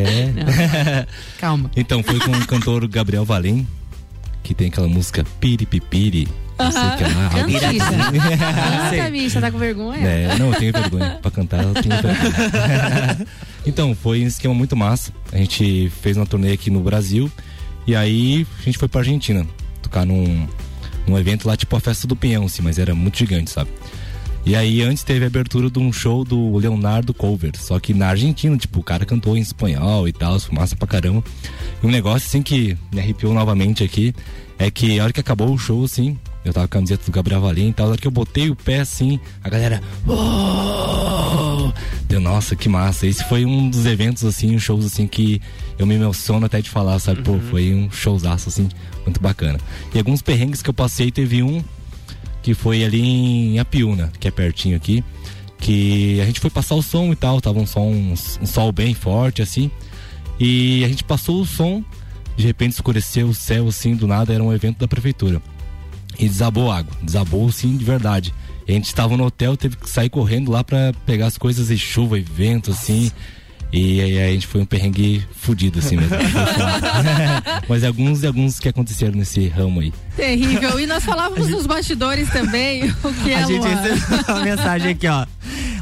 É. 0.00 1.06
Calma. 1.38 1.70
Então, 1.76 2.02
foi 2.02 2.18
com 2.18 2.30
o 2.30 2.46
cantor 2.46 2.86
Gabriel 2.88 3.24
Valim, 3.26 3.66
que 4.44 4.54
tem 4.54 4.68
aquela 4.68 4.86
música 4.86 5.24
Piripipiri. 5.40 6.28
Não 6.56 6.70
sei 6.70 6.80
o 6.80 6.96
que 6.96 7.02
lá. 7.02 7.30
Canta. 7.34 9.10
Canta, 9.10 9.40
tá 9.40 9.50
com 9.50 9.58
vergonha? 9.58 10.06
É, 10.06 10.38
não, 10.38 10.52
eu 10.52 10.54
tenho 10.54 10.72
vergonha. 10.72 11.18
Pra 11.20 11.30
cantar, 11.30 11.64
eu 11.64 11.74
tenho 11.74 11.96
vergonha. 12.00 13.26
então, 13.66 13.94
foi 13.94 14.22
um 14.22 14.26
esquema 14.26 14.54
muito 14.54 14.76
massa. 14.76 15.12
A 15.32 15.38
gente 15.38 15.90
fez 16.00 16.16
uma 16.16 16.26
turnê 16.26 16.52
aqui 16.52 16.70
no 16.70 16.80
Brasil. 16.80 17.32
E 17.86 17.96
aí, 17.96 18.46
a 18.60 18.62
gente 18.62 18.78
foi 18.78 18.86
pra 18.86 19.00
Argentina. 19.00 19.44
Tocar 19.82 20.06
num, 20.06 20.46
num 21.08 21.18
evento 21.18 21.48
lá, 21.48 21.56
tipo 21.56 21.74
a 21.74 21.80
festa 21.80 22.06
do 22.06 22.14
Pinhão, 22.14 22.44
assim, 22.44 22.62
mas 22.62 22.78
era 22.78 22.94
muito 22.94 23.18
gigante, 23.18 23.50
sabe? 23.50 23.70
E 24.46 24.54
aí 24.54 24.82
antes 24.82 25.02
teve 25.02 25.24
a 25.24 25.28
abertura 25.28 25.70
de 25.70 25.78
um 25.78 25.90
show 25.90 26.22
do 26.22 26.56
Leonardo 26.58 27.14
Cover, 27.14 27.52
só 27.58 27.80
que 27.80 27.94
na 27.94 28.08
Argentina, 28.08 28.54
tipo, 28.58 28.80
o 28.80 28.82
cara 28.82 29.06
cantou 29.06 29.36
em 29.36 29.40
espanhol 29.40 30.06
e 30.06 30.12
tal, 30.12 30.38
fumaça 30.38 30.76
pra 30.76 30.86
caramba. 30.86 31.24
E 31.82 31.86
um 31.86 31.90
negócio 31.90 32.28
assim 32.28 32.42
que 32.42 32.76
me 32.92 33.00
arrepiou 33.00 33.32
novamente 33.32 33.82
aqui 33.82 34.14
é 34.58 34.70
que 34.70 35.00
a 35.00 35.04
hora 35.04 35.12
que 35.12 35.20
acabou 35.20 35.50
o 35.50 35.58
show, 35.58 35.82
assim, 35.82 36.18
eu 36.44 36.52
tava 36.52 36.68
com 36.68 36.76
a 36.76 36.80
camiseta 36.80 37.06
do 37.06 37.10
Gabriel 37.10 37.40
Valim 37.40 37.70
e 37.70 37.72
tal, 37.72 37.86
a 37.86 37.88
hora 37.90 37.98
que 37.98 38.06
eu 38.06 38.10
botei 38.10 38.50
o 38.50 38.54
pé 38.54 38.80
assim, 38.80 39.18
a 39.42 39.48
galera. 39.48 39.80
"Uou!" 40.06 41.72
Deu, 42.06 42.20
nossa, 42.20 42.54
que 42.54 42.68
massa. 42.68 43.06
Esse 43.06 43.24
foi 43.24 43.46
um 43.46 43.70
dos 43.70 43.86
eventos, 43.86 44.24
assim, 44.24 44.58
shows 44.58 44.84
assim 44.84 45.06
que 45.06 45.40
eu 45.78 45.86
me 45.86 45.94
emociono 45.94 46.44
até 46.44 46.60
de 46.60 46.68
falar, 46.68 46.98
sabe? 46.98 47.22
Pô, 47.22 47.38
foi 47.50 47.72
um 47.74 47.90
showzaço, 47.90 48.50
assim, 48.50 48.68
muito 49.04 49.20
bacana. 49.20 49.58
E 49.94 49.98
alguns 49.98 50.20
perrengues 50.20 50.60
que 50.60 50.68
eu 50.68 50.74
passei, 50.74 51.10
teve 51.10 51.42
um 51.42 51.64
que 52.44 52.52
foi 52.52 52.84
ali 52.84 53.00
em 53.00 53.58
Apiúna, 53.58 54.12
que 54.20 54.28
é 54.28 54.30
pertinho 54.30 54.76
aqui, 54.76 55.02
que 55.58 56.20
a 56.20 56.26
gente 56.26 56.38
foi 56.38 56.50
passar 56.50 56.74
o 56.74 56.82
som 56.82 57.10
e 57.10 57.16
tal, 57.16 57.40
tava 57.40 57.58
um 57.58 57.66
som, 57.66 57.90
um 57.90 58.46
sol 58.46 58.70
bem 58.70 58.92
forte 58.92 59.40
assim, 59.40 59.70
e 60.38 60.84
a 60.84 60.88
gente 60.88 61.02
passou 61.02 61.40
o 61.40 61.46
som, 61.46 61.82
de 62.36 62.44
repente 62.46 62.72
escureceu 62.72 63.28
o 63.28 63.34
céu 63.34 63.66
assim, 63.66 63.96
do 63.96 64.06
nada 64.06 64.34
era 64.34 64.44
um 64.44 64.52
evento 64.52 64.78
da 64.78 64.86
prefeitura. 64.86 65.40
E 66.18 66.28
desabou 66.28 66.70
água, 66.70 66.92
desabou 67.02 67.50
sim 67.50 67.78
de 67.78 67.84
verdade. 67.84 68.32
E 68.68 68.72
a 68.72 68.74
gente 68.74 68.86
estava 68.86 69.16
no 69.16 69.24
hotel, 69.24 69.56
teve 69.56 69.76
que 69.76 69.88
sair 69.88 70.10
correndo 70.10 70.52
lá 70.52 70.62
pra 70.62 70.92
pegar 71.06 71.26
as 71.26 71.38
coisas 71.38 71.70
e 71.70 71.78
chuva 71.78 72.18
e 72.18 72.22
vento 72.22 72.70
assim. 72.70 73.10
E 73.76 74.00
aí 74.00 74.22
a 74.22 74.28
gente 74.28 74.46
foi 74.46 74.60
um 74.60 74.64
perrengue 74.64 75.26
fudido 75.34 75.80
assim 75.80 75.96
mesmo. 75.96 76.16
Mas 77.68 77.82
alguns 77.82 78.22
e 78.22 78.26
alguns 78.28 78.60
que 78.60 78.68
aconteceram 78.68 79.14
nesse 79.18 79.48
ramo 79.48 79.80
aí. 79.80 79.92
Terrível. 80.16 80.78
E 80.78 80.86
nós 80.86 81.04
falávamos 81.04 81.48
nos 81.48 81.66
bastidores 81.66 82.30
também 82.30 82.84
o 83.02 83.12
que 83.12 83.32
é 83.32 83.42
A 83.42 83.46
gente 83.46 83.58
Luan. 83.58 83.68
recebeu 83.82 84.18
uma 84.28 84.40
mensagem 84.44 84.90
aqui, 84.92 85.08
ó. 85.08 85.26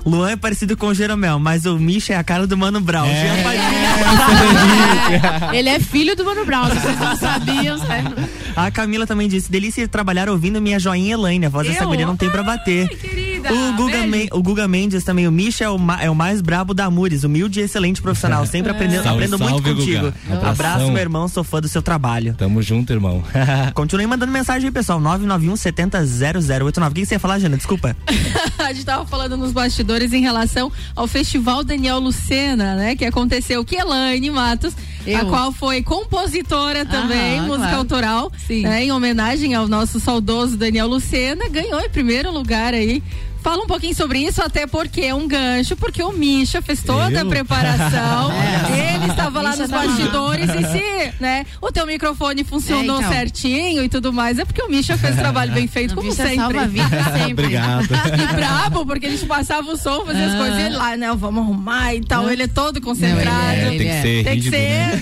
Luan 0.06 0.30
é 0.30 0.36
parecido 0.36 0.74
com 0.76 0.86
o 0.86 0.94
Jeromel, 0.94 1.38
mas 1.38 1.64
o 1.66 1.78
Misha 1.78 2.14
é 2.14 2.16
a 2.16 2.24
cara 2.24 2.46
do 2.46 2.56
Mano 2.56 2.80
Brown. 2.80 3.06
Jean 3.06 3.42
Padilha. 3.42 5.50
Ele 5.56 5.68
é 5.68 5.78
filho 5.78 6.16
do 6.16 6.24
Mano 6.24 6.44
Brown, 6.44 6.68
se 6.70 6.80
vocês 6.80 6.98
não 6.98 7.16
sabiam, 7.16 7.78
sabe? 7.78 8.14
A 8.56 8.70
Camila 8.70 9.06
também 9.06 9.28
disse: 9.28 9.50
delícia 9.50 9.82
de 9.84 9.88
trabalhar 9.88 10.28
ouvindo 10.28 10.60
minha 10.60 10.78
joinha 10.80 11.14
Elaine. 11.14 11.46
A 11.46 11.48
voz 11.48 11.68
dessa 11.68 11.84
guria 11.84 12.06
não 12.06 12.16
tem 12.16 12.28
pra 12.30 12.42
bater. 12.42 12.88
O, 13.50 13.72
Guga. 13.76 14.06
Men- 14.06 14.28
o 14.32 14.42
Guga 14.42 14.68
Mendes 14.68 15.04
também. 15.04 15.26
O 15.26 15.32
Misha 15.32 15.64
é 15.64 15.70
o, 15.70 15.76
é 16.00 16.10
o 16.10 16.14
mais 16.14 16.40
brabo 16.40 16.74
da 16.74 16.84
Amures. 16.86 17.24
Humilde 17.24 17.60
e 17.60 17.62
excelente 17.62 18.00
profissional. 18.02 18.44
Sempre 18.46 18.70
aprendendo, 18.72 19.02
Salve, 19.04 19.24
aprendo 19.24 19.38
muito 19.38 19.50
salve, 19.64 19.74
contigo. 19.74 19.98
Guga. 20.06 20.14
Abração. 20.26 20.50
Abraço, 20.50 20.92
meu 20.92 21.00
irmão. 21.02 21.28
Sou 21.28 21.42
fã 21.44 21.60
do 21.60 21.68
seu 21.68 21.82
trabalho. 21.82 22.34
Tamo 22.38 22.62
junto, 22.62 22.92
irmão. 22.92 23.22
Continue 23.74 24.06
mandando 24.06 24.30
mensagem 24.32 24.68
aí, 24.68 24.72
pessoal. 24.72 25.00
991 25.00 25.56
70 25.56 26.04
0089. 26.06 26.90
O 26.90 26.94
que 26.94 27.00
que 27.00 27.06
você 27.06 27.14
ia 27.14 27.18
falar, 27.20 27.38
Jana? 27.38 27.56
Desculpa. 27.56 27.96
A 28.58 28.72
gente 28.72 28.84
tava 28.84 29.04
falando 29.06 29.36
nos 29.36 29.52
bastidores 29.52 30.12
em 30.12 30.20
relação 30.20 30.70
ao 30.94 31.06
Festival 31.06 31.64
Daniel 31.64 31.98
Lucena, 31.98 32.74
né? 32.76 32.94
Que 32.96 33.04
aconteceu 33.04 33.64
que 33.64 33.76
Elaine 33.76 34.30
Matos, 34.30 34.74
a 35.06 35.10
Eu. 35.10 35.26
qual 35.26 35.52
foi 35.52 35.82
compositora 35.82 36.84
também, 36.86 37.38
Aham, 37.38 37.46
música 37.46 37.62
claro. 37.64 37.76
autoral, 37.78 38.32
Sim. 38.46 38.62
né, 38.62 38.84
em 38.84 38.92
homenagem 38.92 39.54
ao 39.54 39.66
nosso 39.66 39.98
saudoso 39.98 40.56
Daniel 40.56 40.86
Lucena, 40.86 41.48
ganhou 41.48 41.80
em 41.80 41.88
primeiro 41.90 42.30
lugar 42.30 42.72
aí. 42.74 43.02
Fala 43.42 43.64
um 43.64 43.66
pouquinho 43.66 43.94
sobre 43.94 44.20
isso, 44.20 44.40
até 44.40 44.66
porque 44.68 45.00
é 45.00 45.14
um 45.14 45.26
gancho, 45.26 45.74
porque 45.76 46.00
o 46.02 46.12
Misha 46.12 46.62
fez 46.62 46.80
toda 46.82 47.18
a 47.18 47.22
Eu? 47.22 47.26
preparação. 47.28 48.30
É. 48.72 48.94
Ele 48.94 49.06
estava 49.10 49.42
lá 49.42 49.50
Misha 49.50 49.62
nos 49.62 49.70
tá 49.70 49.78
bastidores 49.78 50.46
lá. 50.48 50.56
e 50.60 50.64
se, 50.64 51.12
né, 51.20 51.46
o 51.60 51.72
teu 51.72 51.86
microfone 51.86 52.44
funcionou 52.44 52.96
É, 52.96 53.00
então. 53.00 53.12
certinho 53.12 53.82
e 53.84 53.88
tudo 53.88 54.12
mais, 54.12 54.38
é 54.38 54.44
porque 54.44 54.62
o 54.62 54.68
Misha 54.68 54.96
fez 54.96 55.16
trabalho 55.16 55.52
bem 55.52 55.66
feito, 55.66 55.92
O 55.92 55.96
como 55.96 56.08
Misha 56.08 56.22
sempre. 56.22 56.36
salva 56.38 56.60
a 56.62 56.66
vida 56.66 57.02
sempre. 57.12 57.32
Obrigado. 57.32 57.84
E 57.84 58.34
brabo, 58.34 58.86
porque 58.86 59.06
a 59.06 59.10
gente 59.10 59.26
passava 59.26 59.70
o 59.70 59.76
som, 59.76 60.04
fazia 60.06 60.26
as 60.26 60.32
Ah. 60.34 60.36
coisas 60.38 60.58
e 60.58 60.62
ele 60.62 60.76
lá, 60.76 60.96
né? 60.96 61.12
Vamos 61.16 61.42
arrumar 61.42 61.94
e 61.94 62.00
tal. 62.02 62.30
Ele 62.30 62.44
é 62.44 62.46
todo 62.48 62.80
concentrado. 62.80 63.30
Não, 63.30 63.72
ele 63.72 63.88
é, 63.88 64.02
tem 64.02 64.02
que 64.02 64.02
ser 64.02 64.24
Tem 64.24 64.40
que 64.40 64.50
ser. 64.50 64.58
né? 64.58 65.00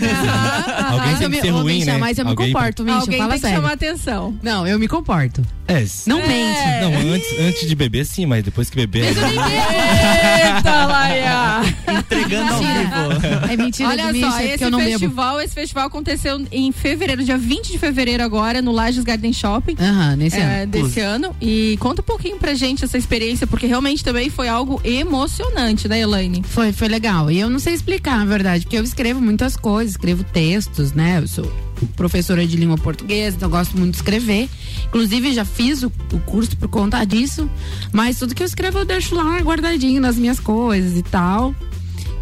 Alguém 0.90 1.16
tem 1.16 1.30
que 1.30 1.40
ser 1.40 1.50
ruim, 1.50 1.84
né? 1.84 1.98
Mas 1.98 2.18
eu 2.18 2.24
me 2.24 2.30
Alguém- 2.30 2.52
comporto, 2.52 2.84
Misha, 2.84 2.98
Alguém 2.98 3.18
fala 3.18 3.32
tem 3.32 3.40
que 3.40 3.48
chamar 3.48 3.72
atenção. 3.72 4.38
Não, 4.42 4.66
eu 4.66 4.78
me 4.78 4.88
comporto. 4.88 5.42
É, 5.68 5.84
Não 6.06 6.18
É. 6.20 6.26
mente. 6.26 6.60
Não, 6.80 7.14
antes, 7.14 7.38
antes 7.40 7.68
de 7.68 7.74
beber 7.76 8.04
sim, 8.04 8.26
mas 8.30 8.44
depois 8.44 8.70
que 8.70 8.76
beber. 8.76 9.06
Eita, 9.06 10.86
Laia! 10.86 11.62
Entregando 11.98 12.54
ao 12.54 12.60
vivo. 12.60 13.50
É 13.50 13.56
mentira 13.56 13.88
Olha 13.88 14.12
Misha, 14.12 14.30
só, 14.30 14.38
é 14.38 14.54
esse 14.54 14.64
bebo. 14.64 14.78
festival, 14.78 15.40
esse 15.40 15.54
festival 15.54 15.86
aconteceu 15.88 16.46
em 16.52 16.70
fevereiro, 16.70 17.24
dia 17.24 17.36
20 17.36 17.72
de 17.72 17.78
fevereiro 17.78 18.22
agora, 18.22 18.62
no 18.62 18.70
Lages 18.70 19.02
Garden 19.02 19.32
Shopping. 19.32 19.74
Aham, 19.80 20.14
nesse 20.14 20.38
é, 20.38 20.62
ano. 20.62 20.70
desse 20.70 21.00
ano. 21.00 21.34
E 21.40 21.76
conta 21.80 22.02
um 22.02 22.04
pouquinho 22.04 22.36
pra 22.36 22.54
gente 22.54 22.84
essa 22.84 22.96
experiência, 22.96 23.48
porque 23.48 23.66
realmente 23.66 24.04
também 24.04 24.30
foi 24.30 24.46
algo 24.46 24.80
emocionante, 24.84 25.88
né, 25.88 25.98
Elaine? 25.98 26.44
Foi, 26.44 26.72
foi 26.72 26.86
legal. 26.86 27.32
E 27.32 27.40
eu 27.40 27.50
não 27.50 27.58
sei 27.58 27.74
explicar, 27.74 28.16
na 28.16 28.26
verdade, 28.26 28.62
porque 28.64 28.78
eu 28.78 28.84
escrevo 28.84 29.20
muitas 29.20 29.56
coisas, 29.56 29.94
escrevo 29.94 30.22
textos, 30.22 30.92
né? 30.92 31.18
Eu 31.20 31.26
sou 31.26 31.52
professora 31.96 32.46
de 32.46 32.56
língua 32.56 32.76
portuguesa, 32.76 33.36
então 33.36 33.46
eu 33.46 33.50
gosto 33.50 33.76
muito 33.76 33.92
de 33.92 33.98
escrever. 33.98 34.48
Inclusive, 34.86 35.32
já 35.32 35.44
fiz 35.44 35.82
o, 35.82 35.92
o 36.12 36.18
curso 36.20 36.56
por 36.56 36.68
conta 36.68 37.04
disso. 37.04 37.48
Mas 37.92 38.16
tudo 38.20 38.34
que 38.34 38.42
eu 38.42 38.46
escrevo 38.46 38.78
eu 38.78 38.84
deixo 38.84 39.14
lá 39.14 39.38
guardadinho 39.38 40.00
nas 40.00 40.16
minhas 40.16 40.38
coisas 40.38 40.96
e 40.96 41.02
tal. 41.02 41.54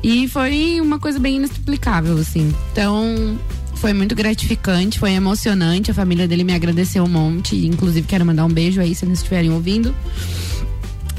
E 0.00 0.28
foi 0.28 0.80
uma 0.80 0.98
coisa 0.98 1.18
bem 1.18 1.36
inexplicável, 1.36 2.16
assim. 2.16 2.54
Então, 2.70 3.36
foi 3.74 3.92
muito 3.92 4.14
gratificante, 4.14 4.96
foi 4.96 5.10
emocionante. 5.10 5.90
A 5.90 5.94
família 5.94 6.28
dele 6.28 6.44
me 6.44 6.54
agradeceu 6.54 7.02
um 7.02 7.08
monte. 7.08 7.66
Inclusive, 7.66 8.06
quero 8.06 8.24
mandar 8.24 8.44
um 8.44 8.48
beijo 8.48 8.80
aí 8.80 8.94
se 8.94 9.04
eles 9.04 9.18
estiverem 9.18 9.50
ouvindo. 9.50 9.92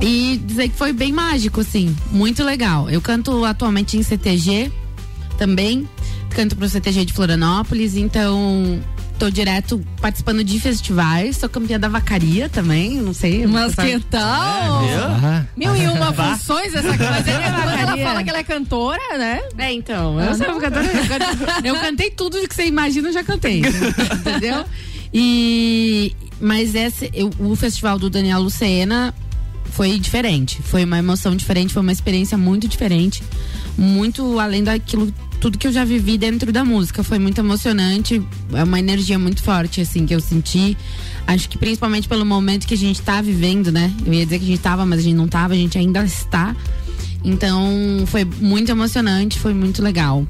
E 0.01 0.41
dizer 0.45 0.69
que 0.69 0.75
foi 0.75 0.93
bem 0.93 1.11
mágico, 1.11 1.59
assim, 1.59 1.93
muito 2.09 2.41
legal. 2.41 2.89
Eu 2.89 3.01
canto 3.01 3.43
atualmente 3.43 3.97
em 3.97 4.01
CTG 4.01 4.71
também, 5.37 5.89
canto 6.29 6.55
pro 6.55 6.69
CTG 6.69 7.03
de 7.03 7.11
Florianópolis, 7.11 7.97
então 7.97 8.79
tô 9.19 9.29
direto 9.29 9.85
participando 10.01 10.43
de 10.43 10.59
festivais, 10.59 11.37
sou 11.37 11.49
campeã 11.49 11.77
da 11.79 11.89
vacaria 11.89 12.47
também, 12.47 12.95
não 12.95 13.13
sei. 13.13 13.45
Mas 13.45 13.75
que 13.75 13.99
tal? 14.09 14.21
Ah, 14.23 15.45
Mil 15.57 15.75
e 15.75 15.87
uma 15.87 16.11
funções 16.13 16.73
essa 16.73 16.87
coisa. 16.97 17.11
Mas 17.11 17.27
ela, 17.81 17.97
fala 17.97 18.23
que 18.23 18.29
ela 18.29 18.39
é 18.39 18.43
cantora, 18.43 19.17
né? 19.17 19.41
É, 19.57 19.73
então, 19.73 20.17
Ah, 20.17 20.25
eu 20.27 20.35
sou 20.35 20.47
não. 20.47 20.59
cantora, 20.59 20.85
eu, 20.85 21.05
canto- 21.07 21.67
eu 21.67 21.75
cantei 21.75 22.09
tudo 22.11 22.37
que 22.47 22.55
você 22.55 22.65
imagina, 22.65 23.09
eu 23.09 23.13
já 23.13 23.23
cantei. 23.23 23.61
entendeu? 24.19 24.63
E 25.13 26.15
mas 26.39 26.73
esse 26.73 27.09
eu- 27.13 27.31
o 27.39 27.55
festival 27.55 27.99
do 27.99 28.09
Daniel 28.09 28.41
Lucena 28.41 29.13
foi 29.71 29.99
diferente, 29.99 30.61
foi 30.63 30.83
uma 30.85 30.97
emoção 30.97 31.35
diferente, 31.35 31.73
foi 31.73 31.81
uma 31.81 31.91
experiência 31.91 32.37
muito 32.37 32.67
diferente, 32.67 33.21
muito 33.77 34.39
além 34.39 34.63
daquilo 34.63 35.13
tudo 35.39 35.57
que 35.57 35.67
eu 35.67 35.71
já 35.71 35.85
vivi 35.85 36.17
dentro 36.17 36.51
da 36.51 36.65
música, 36.65 37.03
foi 37.03 37.17
muito 37.17 37.39
emocionante, 37.39 38.21
é 38.53 38.63
uma 38.63 38.79
energia 38.79 39.17
muito 39.17 39.41
forte 39.41 39.81
assim 39.81 40.05
que 40.05 40.13
eu 40.13 40.19
senti. 40.19 40.77
Acho 41.25 41.47
que 41.47 41.57
principalmente 41.57 42.07
pelo 42.07 42.25
momento 42.25 42.67
que 42.67 42.73
a 42.73 42.77
gente 42.77 43.01
tá 43.01 43.21
vivendo, 43.21 43.71
né? 43.71 43.93
Eu 44.05 44.13
ia 44.13 44.25
dizer 44.25 44.39
que 44.39 44.45
a 44.45 44.47
gente 44.47 44.61
tava, 44.61 44.85
mas 44.85 44.99
a 44.99 45.01
gente 45.03 45.15
não 45.15 45.27
tava, 45.27 45.53
a 45.53 45.57
gente 45.57 45.77
ainda 45.77 46.03
está. 46.03 46.55
Então, 47.23 48.03
foi 48.07 48.25
muito 48.25 48.71
emocionante, 48.71 49.39
foi 49.39 49.53
muito 49.53 49.81
legal. 49.81 50.25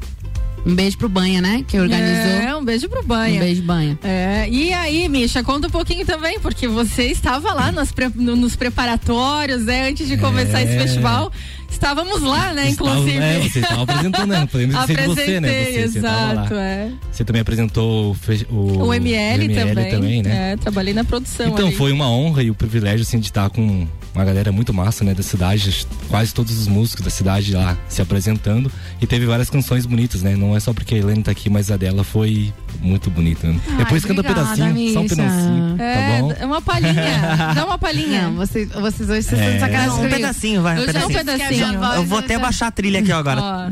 Um 0.69 0.75
beijo 0.75 0.97
pro 0.97 1.10
Banha, 1.10 1.41
né? 1.41 1.63
Que 1.67 1.79
organizou. 1.79 2.32
É, 2.41 2.55
um 2.55 2.63
beijo 2.63 2.88
pro 2.88 3.03
Banha. 3.03 3.36
Um 3.38 3.39
beijo, 3.39 3.62
Banha. 3.63 3.97
É, 4.03 4.47
e 4.49 4.71
aí, 4.71 5.10
Misha, 5.10 5.43
conta 5.43 5.67
um 5.67 5.71
pouquinho 5.71 6.05
também, 6.05 6.39
porque 6.39 6.67
você 6.67 7.05
estava 7.05 7.53
lá 7.53 7.71
nos, 7.71 7.91
pre- 7.91 8.12
no- 8.13 8.36
nos 8.36 8.55
preparatórios, 8.55 9.65
né? 9.65 9.89
Antes 9.89 10.08
de 10.08 10.17
começar 10.17 10.60
É. 10.62 10.63
esse 10.63 10.77
festival. 10.77 11.32
Estávamos 11.71 12.21
lá, 12.21 12.51
né, 12.53 12.69
Estavam- 12.69 12.93
inclusive. 12.99 13.23
É, 13.23 13.39
você 13.39 13.60
estava 13.60 13.84
apresentando, 13.84 14.27
né? 14.32 14.47
Podemos 14.51 14.75
de 14.75 14.82
você, 14.82 14.93
né? 14.95 15.03
Apresentei, 15.03 15.65
Você, 15.73 15.88
você 15.88 15.97
exato, 15.99 16.53
lá. 16.55 16.62
é. 16.62 16.91
Você 17.12 17.23
também 17.23 17.41
apresentou 17.41 18.12
o, 18.12 18.13
fe- 18.15 18.47
o, 18.49 18.86
O 18.88 18.93
ML, 18.93 19.47
também. 19.91 20.23
né? 20.23 20.53
É, 20.53 20.58
trabalhei 20.58 20.93
na 20.93 21.03
produção. 21.03 21.47
Então, 21.47 21.67
ali. 21.67 21.75
foi 21.75 21.91
uma 21.91 22.10
honra 22.10 22.41
e 22.43 22.49
o 22.49 22.55
privilégio, 22.55 23.03
assim, 23.03 23.19
de 23.19 23.27
estar 23.27 23.49
com 23.51 23.88
uma 24.15 24.25
galera 24.25 24.51
muito 24.51 24.73
massa, 24.73 25.03
né, 25.03 25.13
da 25.13 25.23
cidade, 25.23 25.85
quase 26.09 26.33
todos 26.33 26.57
os 26.59 26.67
músicos 26.67 27.03
da 27.05 27.11
cidade 27.11 27.53
lá 27.53 27.77
se 27.87 28.01
apresentando. 28.01 28.71
E 29.01 29.05
teve 29.07 29.25
várias 29.25 29.49
canções 29.49 29.85
bonitas, 29.85 30.21
né? 30.23 30.35
Não 30.35 30.55
é 30.55 30.59
só 30.59 30.73
porque 30.73 30.95
a 30.95 30.97
Helene 30.97 31.23
tá 31.23 31.31
aqui, 31.31 31.49
mas 31.49 31.69
a 31.71 31.77
dela 31.77 32.03
foi 32.03 32.53
muito 32.81 33.09
bonita. 33.09 33.47
né? 33.47 33.59
Ai, 33.69 33.77
Depois 33.77 34.03
canta 34.05 34.21
um 34.21 34.23
pedacinho, 34.23 34.93
só 34.93 34.99
um 34.99 35.03
Misha. 35.03 35.15
pedacinho, 35.15 35.75
É, 35.81 35.95
tá 35.95 36.21
bom? 36.21 36.33
é 36.39 36.45
uma 36.45 36.61
palhinha. 36.61 37.53
Dá 37.55 37.65
uma 37.65 37.77
palhinha. 37.77 38.21
Não, 38.23 38.35
vocês, 38.35 38.69
vocês 38.69 39.09
hoje 39.09 39.23
vocês 39.23 39.39
É. 39.41 39.45
estão 39.55 39.59
sacanagem 39.67 40.05
Um 40.05 40.09
pedacinho, 40.09 40.61
vai, 40.61 40.79
um 40.81 40.85
pedacinho. 40.85 41.09
Um 41.09 41.13
pedacinho. 41.13 41.83
Eu 41.95 42.03
vou 42.05 42.19
até 42.19 42.37
baixar 42.39 42.67
a 42.67 42.71
trilha 42.71 42.99
aqui 42.99 43.11
agora. 43.11 43.41
Ó, 43.41 43.69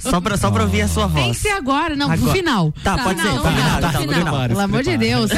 Só 0.00 0.20
pra, 0.20 0.36
só 0.36 0.50
pra 0.50 0.62
ouvir 0.64 0.82
a 0.82 0.88
sua 0.88 1.08
Tem 1.08 1.24
voz. 1.26 1.36
que 1.36 1.42
ser 1.42 1.50
agora, 1.52 1.94
não, 1.96 2.06
pro 2.08 2.16
Agora. 2.18 2.32
final. 2.32 2.72
Tá, 2.82 2.96
Tá, 2.96 3.02
pode 3.04 3.22
não, 3.22 3.42
ser. 3.42 3.80
tá, 3.80 3.90
final. 3.92 4.06
Prepara, 4.22 4.48
Pelo 4.48 4.60
amor 4.60 4.82
de. 4.82 4.96
Deus. 4.96 5.30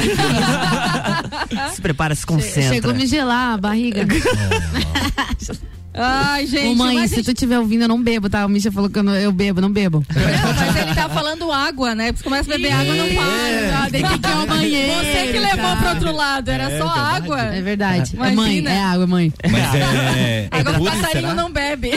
Se 1.75 1.81
prepara, 1.81 2.15
se 2.15 2.27
concentra. 2.27 2.75
Chegou 2.75 2.91
a 2.91 2.95
me 2.95 3.07
gelar 3.07 3.55
a 3.55 3.57
barriga. 3.57 4.07
Ai, 5.99 6.47
gente. 6.47 6.67
Ô, 6.67 6.75
mãe, 6.75 6.95
mas 6.97 7.11
se 7.11 7.23
tu 7.23 7.31
estiver 7.31 7.59
ouvindo, 7.59 7.83
eu 7.83 7.89
não 7.89 8.03
bebo, 8.03 8.29
tá? 8.29 8.45
O 8.45 8.51
Misha 8.51 8.71
falou 8.71 8.91
que 8.91 8.99
eu, 8.99 9.03
não- 9.03 9.15
eu 9.17 9.33
bebo, 9.33 9.63
não 9.63 9.73
bebo. 9.73 10.05
Não, 10.15 10.55
mas 10.55 10.77
ele 10.77 10.95
tá 10.95 11.09
falando 11.09 11.51
água, 11.51 11.95
né? 11.95 12.13
Porque 12.13 12.23
começa 12.23 12.53
a 12.53 12.57
beber 12.59 12.71
água, 12.71 12.95
não 12.95 13.07
para. 13.15 13.83
Ah, 13.83 13.89
tem 13.91 14.03
que 14.05 14.15
ir 14.15 14.27
ao 14.33 14.47
banheiro, 14.47 14.93
Você 14.93 15.33
que 15.33 15.39
levou 15.39 15.57
cara. 15.57 15.77
pro 15.77 15.89
outro 15.89 16.13
lado, 16.15 16.51
era 16.51 16.79
só 16.79 16.87
água. 16.87 17.41
É 17.41 17.63
verdade. 17.63 18.15
É 18.15 18.31
mãe, 18.33 18.63
é 18.67 18.79
água, 18.83 19.07
mãe. 19.07 19.33
Mas 19.43 19.75
é. 19.75 20.49
é 20.51 20.59
Água 20.59 20.75
que 20.75 20.81
o 20.81 20.85
passarinho 20.85 21.13
será? 21.13 21.35
não 21.35 21.51
bebe. 21.51 21.91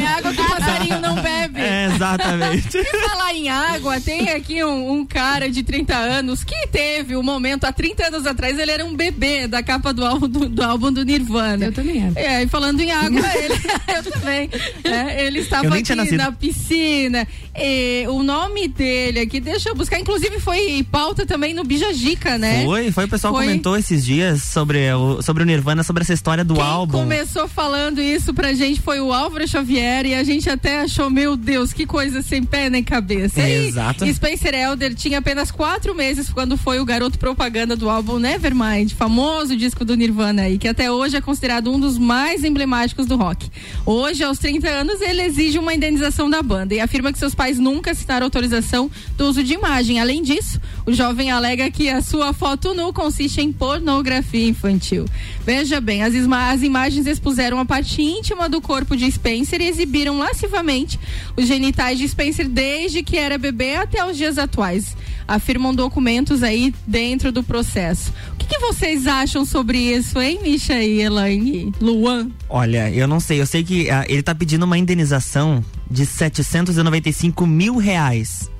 é 0.00 0.06
água 0.06 0.32
que 0.32 0.40
o 0.40 0.48
passarinho 0.48 1.00
não 1.00 1.14
bebe. 1.16 1.60
Exatamente. 1.94 2.78
E 2.78 3.08
falar 3.08 3.34
em 3.34 3.48
água, 3.48 4.00
tem 4.00 4.30
aqui 4.30 4.62
um, 4.64 4.92
um 4.92 5.06
cara 5.06 5.50
de 5.50 5.62
30 5.62 5.96
anos 5.96 6.44
que 6.44 6.66
teve 6.68 7.16
um 7.16 7.22
momento, 7.22 7.64
há 7.64 7.72
30 7.72 8.06
anos 8.06 8.26
atrás, 8.26 8.58
ele 8.58 8.70
era 8.70 8.84
um 8.84 8.94
bebê 8.94 9.46
da 9.46 9.62
capa 9.62 9.92
do 9.92 10.04
álbum 10.04 10.28
do, 10.28 10.48
do 10.48 10.62
álbum 10.62 10.92
do 10.92 11.04
Nirvana. 11.04 11.66
Eu 11.66 11.72
também 11.72 12.04
era. 12.04 12.20
É, 12.20 12.42
e 12.42 12.48
falando 12.48 12.80
em 12.80 12.90
água, 12.90 13.20
ele, 13.36 13.54
eu 13.96 14.12
também. 14.12 14.50
É, 14.84 15.26
ele 15.26 15.40
estava 15.40 15.74
aqui 15.74 16.16
na 16.16 16.32
piscina. 16.32 17.26
E 17.54 18.06
o 18.08 18.22
nome 18.22 18.66
dele 18.66 19.20
aqui, 19.20 19.38
deixa 19.38 19.68
eu 19.68 19.74
buscar. 19.74 19.98
Inclusive 19.98 20.40
foi 20.40 20.86
pauta 20.90 21.26
também 21.26 21.52
no 21.52 21.64
Bijagica, 21.64 22.38
né? 22.38 22.64
Foi, 22.64 22.90
foi, 22.90 23.04
o 23.04 23.08
pessoal 23.08 23.34
Foi. 23.34 23.44
comentou 23.44 23.76
esses 23.76 24.04
dias 24.04 24.42
sobre 24.42 24.90
o, 24.92 25.20
sobre 25.20 25.42
o 25.42 25.46
Nirvana, 25.46 25.82
sobre 25.82 26.02
essa 26.02 26.14
história 26.14 26.44
do 26.44 26.54
Quem 26.54 26.62
álbum. 26.62 26.98
começou 26.98 27.46
falando 27.46 28.00
isso 28.00 28.32
pra 28.32 28.54
gente 28.54 28.80
foi 28.80 29.00
o 29.00 29.12
Álvaro 29.12 29.46
Xavier 29.46 30.06
e 30.06 30.14
a 30.14 30.24
gente 30.24 30.48
até 30.48 30.80
achou, 30.80 31.10
meu 31.10 31.36
Deus, 31.36 31.72
que 31.72 31.84
coisa 31.84 32.22
sem 32.22 32.42
pé 32.42 32.70
nem 32.70 32.82
cabeça. 32.82 33.40
E 33.40 33.68
Exato. 33.68 34.06
Spencer 34.12 34.54
Elder 34.54 34.94
tinha 34.94 35.18
apenas 35.18 35.50
quatro 35.50 35.94
meses 35.94 36.30
quando 36.30 36.56
foi 36.56 36.80
o 36.80 36.84
garoto 36.84 37.18
propaganda 37.18 37.76
do 37.76 37.90
álbum 37.90 38.18
Nevermind, 38.18 38.92
famoso 38.92 39.56
disco 39.56 39.84
do 39.84 39.94
Nirvana 39.94 40.42
aí, 40.42 40.56
que 40.56 40.68
até 40.68 40.90
hoje 40.90 41.16
é 41.16 41.20
considerado 41.20 41.70
um 41.70 41.78
dos 41.78 41.98
mais 41.98 42.44
emblemáticos 42.44 43.06
do 43.06 43.16
rock. 43.16 43.50
Hoje, 43.84 44.24
aos 44.24 44.38
30 44.38 44.68
anos, 44.68 45.00
ele 45.02 45.22
exige 45.22 45.58
uma 45.58 45.74
indenização 45.74 46.30
da 46.30 46.42
banda 46.42 46.74
e 46.74 46.80
afirma 46.80 47.12
que 47.12 47.18
seus 47.18 47.34
pais 47.42 47.58
nunca 47.58 47.90
assinaram 47.90 48.26
autorização 48.26 48.88
do 49.16 49.26
uso 49.26 49.42
de 49.42 49.54
imagem. 49.54 49.98
Além 49.98 50.22
disso, 50.22 50.60
o 50.86 50.92
jovem 50.92 51.32
alega 51.32 51.68
que 51.72 51.88
a 51.88 52.00
sua 52.00 52.32
foto 52.32 52.72
nu 52.72 52.92
consiste 52.92 53.40
em 53.40 53.50
pornografia 53.50 54.46
infantil. 54.46 55.06
Veja 55.44 55.80
bem, 55.80 56.04
as, 56.04 56.14
as 56.14 56.62
imagens 56.62 57.04
expuseram 57.04 57.58
a 57.58 57.64
parte 57.64 58.00
íntima 58.00 58.48
do 58.48 58.60
corpo 58.60 58.96
de 58.96 59.10
Spencer 59.10 59.60
e 59.60 59.66
exibiram 59.66 60.18
lascivamente 60.18 61.00
os 61.36 61.48
genitais 61.48 61.98
de 61.98 62.06
Spencer 62.06 62.48
desde 62.48 63.02
que 63.02 63.18
era 63.18 63.36
bebê 63.36 63.74
até 63.74 64.08
os 64.08 64.16
dias 64.16 64.38
atuais. 64.38 64.96
Afirmam 65.26 65.74
documentos 65.74 66.44
aí 66.44 66.72
dentro 66.86 67.32
do 67.32 67.42
processo. 67.42 68.12
O 68.34 68.36
que, 68.36 68.46
que 68.46 68.58
vocês 68.60 69.08
acham 69.08 69.44
sobre 69.44 69.78
isso, 69.78 70.20
hein, 70.20 70.38
Misha 70.42 70.80
e 70.80 71.00
Elaine? 71.00 71.72
Luan? 71.80 72.30
Olha, 72.48 72.88
eu 72.88 73.08
não 73.08 73.18
sei, 73.18 73.40
eu 73.40 73.46
sei 73.46 73.64
que 73.64 73.90
ah, 73.90 74.04
ele 74.08 74.22
tá 74.22 74.32
pedindo 74.32 74.64
uma 74.64 74.78
indenização 74.78 75.64
de 75.92 76.06
795 76.06 77.46
mil 77.46 77.76
reais 77.76 78.50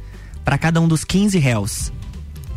pra 0.45 0.59
cada 0.59 0.81
um 0.81 0.87
dos 0.89 1.05
15 1.05 1.39
réus. 1.39 1.93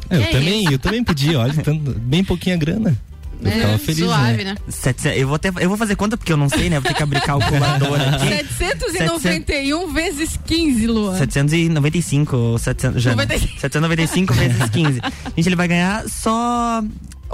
É, 0.10 0.18
eu 0.18 0.22
Que 0.22 0.32
também, 0.32 0.66
eu 0.72 0.80
também 0.80 1.04
pedi, 1.04 1.36
olha, 1.36 1.54
tanto- 1.64 1.92
bem 2.00 2.24
pouquinha 2.24 2.56
grana. 2.58 2.96
Eu 3.42 3.50
É, 3.50 3.54
ficava 3.56 3.78
feliz, 3.78 4.06
suave, 4.06 4.44
né? 4.46 4.54
né? 4.54 4.58
Sete- 4.70 5.10
eu, 5.10 5.28
vou 5.28 5.36
até, 5.36 5.50
eu 5.60 5.68
vou 5.68 5.78
fazer 5.78 5.96
conta 5.96 6.16
porque 6.16 6.32
eu 6.32 6.38
não 6.38 6.48
sei, 6.48 6.70
né? 6.70 6.80
Vou 6.80 6.88
ter 6.88 6.96
que 6.96 7.04
abrir 7.04 7.22
calculadora 7.22 8.12
aqui. 8.16 8.46
791 8.58 9.92
vezes 9.94 10.40
15, 10.46 10.88
Luan. 10.88 11.18
795 11.18 12.36
ou 12.38 12.58
700, 12.58 13.02
já, 13.04 13.12
95. 13.12 13.60
795 13.60 14.34
vezes 14.34 14.70
15. 14.70 15.02
Gente, 15.36 15.48
ele 15.50 15.56
vai 15.56 15.68
ganhar 15.68 16.08
só 16.08 16.82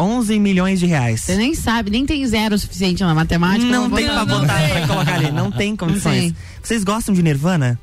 11 0.01 0.39
milhões 0.39 0.79
de 0.79 0.85
reais. 0.85 1.21
Você 1.21 1.35
nem 1.35 1.53
sabe, 1.55 1.89
nem 1.91 2.05
tem 2.05 2.25
zero 2.25 2.55
o 2.55 2.59
suficiente 2.59 3.03
na 3.03 3.13
matemática. 3.13 3.65
Não 3.71 3.89
tem 3.89 4.07
botar- 4.07 4.25
pra 4.25 4.39
botar, 4.39 4.69
pra 4.69 4.87
colocar 4.87 5.13
ali. 5.15 5.31
Não 5.31 5.51
tem 5.51 5.75
condições. 5.75 6.19
tem. 6.21 6.35
Vocês 6.61 6.83
gostam 6.83 7.13
de 7.13 7.21
Nirvana? 7.21 7.79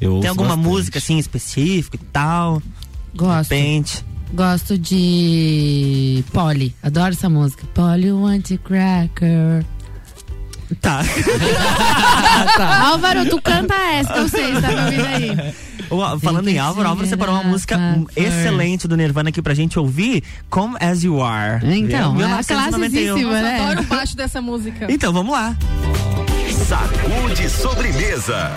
Eu 0.00 0.20
Tem 0.20 0.28
alguma 0.30 0.50
bastante. 0.56 0.68
música 0.68 0.98
assim 0.98 1.18
específica 1.18 1.96
e 1.96 2.06
tal? 2.12 2.60
Gosto. 3.14 3.50
De 3.50 3.54
repente. 3.56 4.04
Gosto 4.34 4.78
de 4.78 6.24
Polly. 6.32 6.74
Adoro 6.82 7.12
essa 7.12 7.28
música. 7.28 7.64
Polly 7.74 8.10
want 8.12 8.50
cracker. 8.64 9.64
Tá. 10.80 11.02
Álvaro, 12.86 13.28
tu 13.28 13.40
canta 13.42 13.74
essa 13.74 14.12
que 14.12 14.18
eu 14.18 14.28
sei, 14.28 14.52
tá 14.60 14.68
me 14.68 14.80
ouvindo 14.84 15.06
aí. 15.06 15.54
Falando 16.20 16.48
em 16.48 16.58
Álvaro, 16.58 16.88
Álvaro 16.88 17.06
separou 17.08 17.34
uma 17.34 17.44
música 17.44 17.78
excelente 18.16 18.86
do 18.88 18.96
Nirvana 18.96 19.28
aqui 19.30 19.42
pra 19.42 19.54
gente 19.54 19.78
ouvir, 19.78 20.22
Come 20.48 20.76
As 20.80 21.02
You 21.04 21.22
Are. 21.22 21.64
Então, 21.64 22.14
Viu? 22.16 22.24
é 22.24 22.28
1991. 22.28 22.78
classicíssima, 22.78 23.20
Eu 23.20 23.42
né? 23.42 23.60
adoro 23.60 23.80
o 23.82 23.84
baixo 23.84 24.16
dessa 24.16 24.40
música. 24.40 24.86
Então, 24.90 25.12
vamos 25.12 25.32
lá. 25.32 25.56
Sacude 26.66 27.48
sobremesa. 27.50 28.50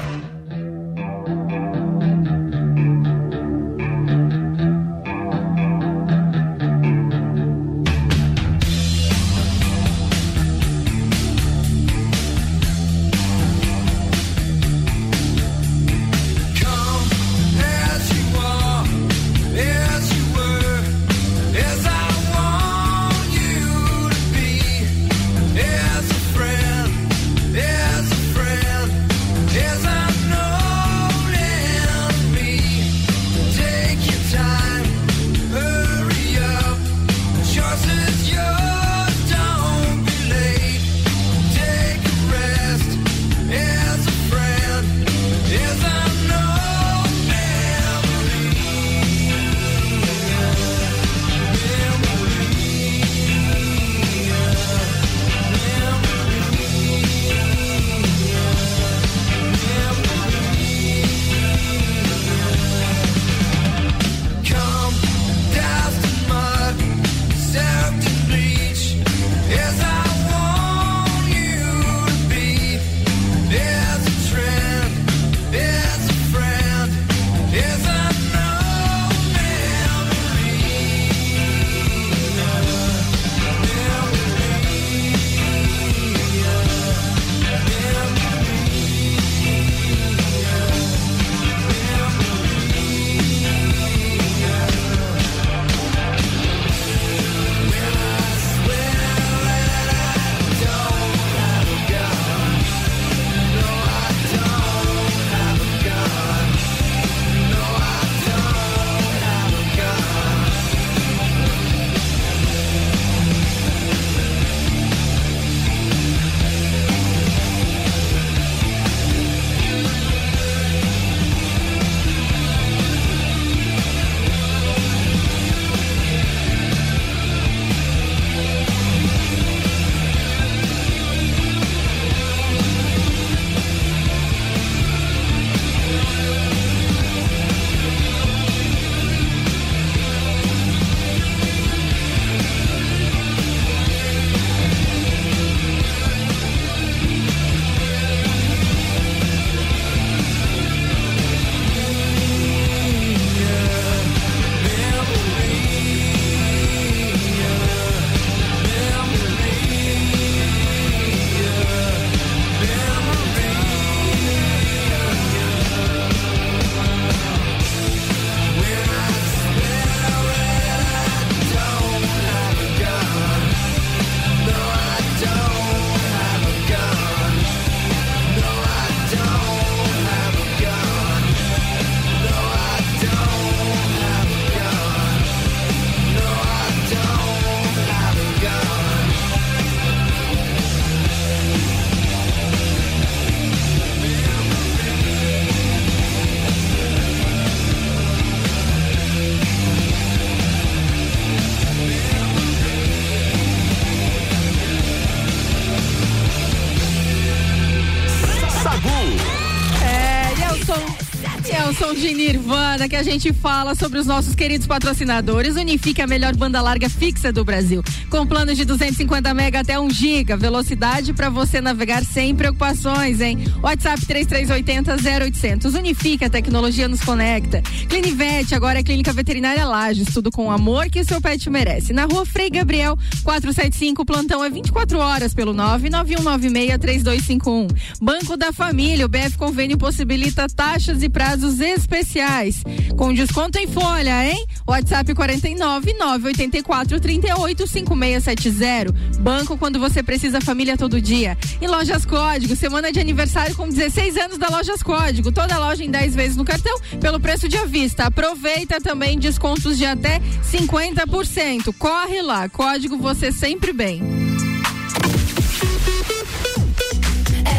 Som 211.85 211.93
de 211.93 212.13
Nirvana 212.13 212.89
que 212.89 212.95
a 212.95 213.03
gente 213.03 213.31
fala 213.31 213.75
sobre 213.75 213.99
os 213.99 214.07
nossos 214.07 214.33
queridos 214.33 214.65
patrocinadores. 214.65 215.55
Unifique 215.55 216.01
a 216.01 216.07
melhor 216.07 216.35
banda 216.35 216.61
larga 216.61 216.89
fixa 216.89 217.31
do 217.31 217.43
Brasil. 217.43 217.83
Com 218.09 218.25
planos 218.25 218.57
de 218.57 218.65
250 218.65 219.33
mega 219.33 219.59
até 219.59 219.79
1 219.79 219.89
giga. 219.91 220.35
Velocidade 220.35 221.13
para 221.13 221.29
você 221.29 221.61
navegar 221.61 222.03
sem 222.03 222.35
preocupações, 222.35 223.21
hein? 223.21 223.37
WhatsApp 223.61 224.03
3380 224.05 224.95
0800. 224.95 225.75
Unifique 225.75 226.25
a 226.25 226.29
tecnologia 226.29 226.87
nos 226.87 227.01
conecta. 227.01 227.61
Clinivete, 227.87 228.55
agora 228.55 228.79
é 228.79 228.83
Clínica 228.83 229.13
Veterinária 229.13 229.65
Lages. 229.65 230.13
Tudo 230.13 230.31
com 230.31 230.47
o 230.47 230.51
amor 230.51 230.89
que 230.89 231.01
o 231.01 231.05
seu 231.05 231.21
pet 231.21 231.49
merece. 231.49 231.93
Na 231.93 232.05
rua 232.05 232.25
Frei 232.25 232.49
Gabriel 232.49 232.97
475. 233.23 234.01
O 234.01 234.05
plantão 234.05 234.43
é 234.43 234.49
24 234.49 234.97
horas 234.97 235.33
pelo 235.33 235.53
99196 235.53 236.79
3251. 236.79 237.67
Banco 238.01 238.37
da 238.37 238.51
Família. 238.51 239.05
O 239.05 239.09
BF 239.09 239.37
Convênio 239.37 239.77
possibilita 239.77 240.47
taxas 240.47 241.03
e 241.03 241.09
prazos 241.09 241.59
especiais. 241.75 242.61
Com 242.97 243.13
desconto 243.13 243.59
em 243.59 243.67
folha, 243.67 244.25
hein? 244.25 244.45
WhatsApp 244.67 245.13
49 245.13 245.93
984 245.93 246.99
38 246.99 247.67
5670. 247.67 248.91
Banco 249.19 249.57
quando 249.57 249.79
você 249.79 250.01
precisa, 250.01 250.41
família 250.41 250.77
todo 250.77 251.01
dia. 251.01 251.37
E 251.61 251.67
Lojas 251.67 252.05
Código, 252.05 252.55
semana 252.55 252.91
de 252.91 252.99
aniversário 252.99 253.55
com 253.55 253.67
16 253.67 254.17
anos 254.17 254.37
da 254.37 254.49
Lojas 254.49 254.81
Código. 254.81 255.31
Toda 255.31 255.57
loja 255.57 255.83
em 255.83 255.91
10 255.91 256.15
vezes 256.15 256.37
no 256.37 256.45
cartão, 256.45 256.79
pelo 256.99 257.19
preço 257.19 257.47
de 257.47 257.57
à 257.57 257.65
vista. 257.65 258.05
Aproveita 258.05 258.79
também 258.79 259.19
descontos 259.19 259.77
de 259.77 259.85
até 259.85 260.21
50%. 260.43 261.73
Corre 261.77 262.21
lá, 262.21 262.47
código 262.49 262.97
você 262.97 263.31
sempre 263.31 263.73
bem. 263.73 264.01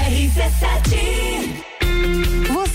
RC7 0.07 1.76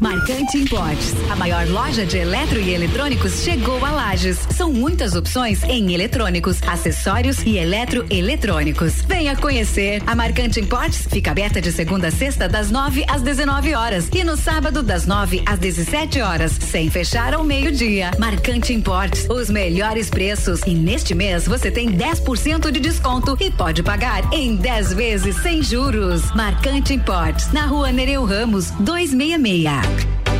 Marcante 0.00 0.56
Importes, 0.56 1.12
a 1.28 1.34
maior 1.34 1.66
loja 1.66 2.06
de 2.06 2.18
eletro 2.18 2.60
e 2.60 2.72
eletrônicos 2.72 3.42
chegou 3.42 3.84
a 3.84 3.90
Lages. 3.90 4.38
São 4.54 4.72
muitas 4.72 5.16
opções 5.16 5.64
em 5.64 5.92
eletrônicos, 5.92 6.62
acessórios 6.62 7.42
e 7.44 7.58
eletroeletrônicos. 7.58 9.02
Venha 9.08 9.34
conhecer. 9.34 10.00
A 10.06 10.14
Marcante 10.14 10.60
Importes 10.60 11.08
fica 11.10 11.32
aberta 11.32 11.60
de 11.60 11.72
segunda 11.72 12.08
a 12.08 12.10
sexta 12.12 12.48
das 12.48 12.70
9 12.70 13.04
às 13.08 13.22
19 13.22 13.74
horas 13.74 14.08
e 14.14 14.22
no 14.22 14.36
sábado 14.36 14.84
das 14.84 15.04
9 15.04 15.42
às 15.44 15.58
17 15.58 16.20
horas, 16.20 16.52
sem 16.52 16.88
fechar 16.88 17.34
ao 17.34 17.42
meio-dia. 17.42 18.12
Marcante 18.20 18.72
Importes, 18.72 19.26
os 19.28 19.50
melhores 19.50 20.08
preços 20.08 20.60
e 20.64 20.74
neste 20.74 21.12
mês 21.12 21.44
você 21.46 21.72
tem 21.72 21.90
10% 21.90 22.70
de 22.70 22.78
desconto 22.78 23.36
e 23.40 23.50
pode 23.50 23.82
pagar 23.82 24.32
em 24.32 24.54
10 24.54 24.92
vezes 24.92 25.36
sem 25.42 25.60
juros. 25.60 26.30
Marcante 26.36 26.94
Importes, 26.94 27.50
na 27.52 27.66
Rua 27.66 27.90
Nereu 27.90 28.24
Ramos, 28.24 28.70
266. 28.78 29.87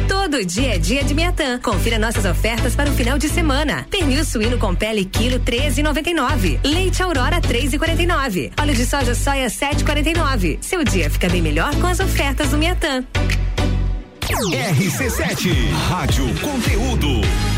Todo 0.09 0.45
dia 0.45 0.75
é 0.75 0.79
dia 0.79 1.03
de 1.03 1.15
Miatã. 1.15 1.59
Confira 1.59 1.99
nossas 1.99 2.25
ofertas 2.25 2.77
para 2.77 2.91
o 2.91 2.93
final 2.93 3.19
de 3.19 3.29
semana. 3.29 3.87
Pernil 3.91 4.25
suíno 4.25 4.59
com 4.59 4.75
pele 4.75 5.05
quilo 5.05 5.41
13,99. 5.41 6.61
Leite 6.65 7.03
Aurora 7.03 7.41
3,49. 7.41 8.53
Óleo 8.61 8.75
de 8.75 8.85
soja 8.85 9.15
soia 9.15 9.47
7,49. 9.47 10.59
Seu 10.61 10.85
dia 10.85 11.11
fica 11.11 11.29
bem 11.29 11.41
melhor 11.41 11.75
com 11.77 11.87
as 11.87 11.99
ofertas 11.99 12.51
do 12.51 12.59
Miatã. 12.59 13.05
RC7 14.21 15.73
Rádio 15.89 16.27
Conteúdo. 16.41 17.58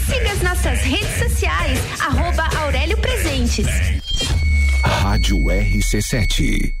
Siga 0.11 0.29
as 0.33 0.41
nossas 0.41 0.81
redes 0.81 1.17
sociais, 1.19 1.79
arroba 2.01 2.43
Aurélio 2.63 2.97
Presentes. 2.97 3.65
Rádio 4.83 5.37
RC7. 5.37 6.80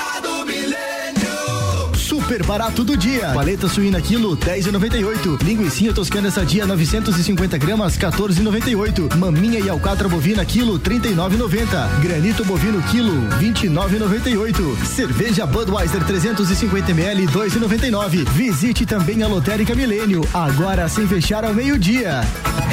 Super 2.21 2.43
barato 2.45 2.83
do 2.83 2.95
dia. 2.95 3.31
Paleta 3.33 3.67
suína 3.67 3.99
quilo 3.99 4.37
10,98. 4.37 5.41
Linguiça 5.43 5.93
toscana 5.93 6.29
sadia 6.29 6.65
950 6.67 7.57
gramas 7.57 7.97
14,98. 7.97 9.15
Maminha 9.15 9.59
e 9.59 9.67
alcatra 9.67 10.07
bovina 10.07 10.45
quilo 10.45 10.79
39,90. 10.79 11.99
Granito 12.01 12.45
bovino 12.45 12.81
quilo 12.83 13.27
29,98. 13.39 14.85
Cerveja 14.85 15.45
Budweiser 15.45 16.03
350 16.03 16.91
ml 16.91 17.25
2,99. 17.27 18.29
Visite 18.29 18.85
também 18.85 19.23
a 19.23 19.27
Lotérica 19.27 19.73
Milênio, 19.73 20.21
agora 20.33 20.87
sem 20.87 21.07
fechar 21.07 21.43
ao 21.43 21.53
meio-dia. 21.53 22.21
Faça 22.21 22.70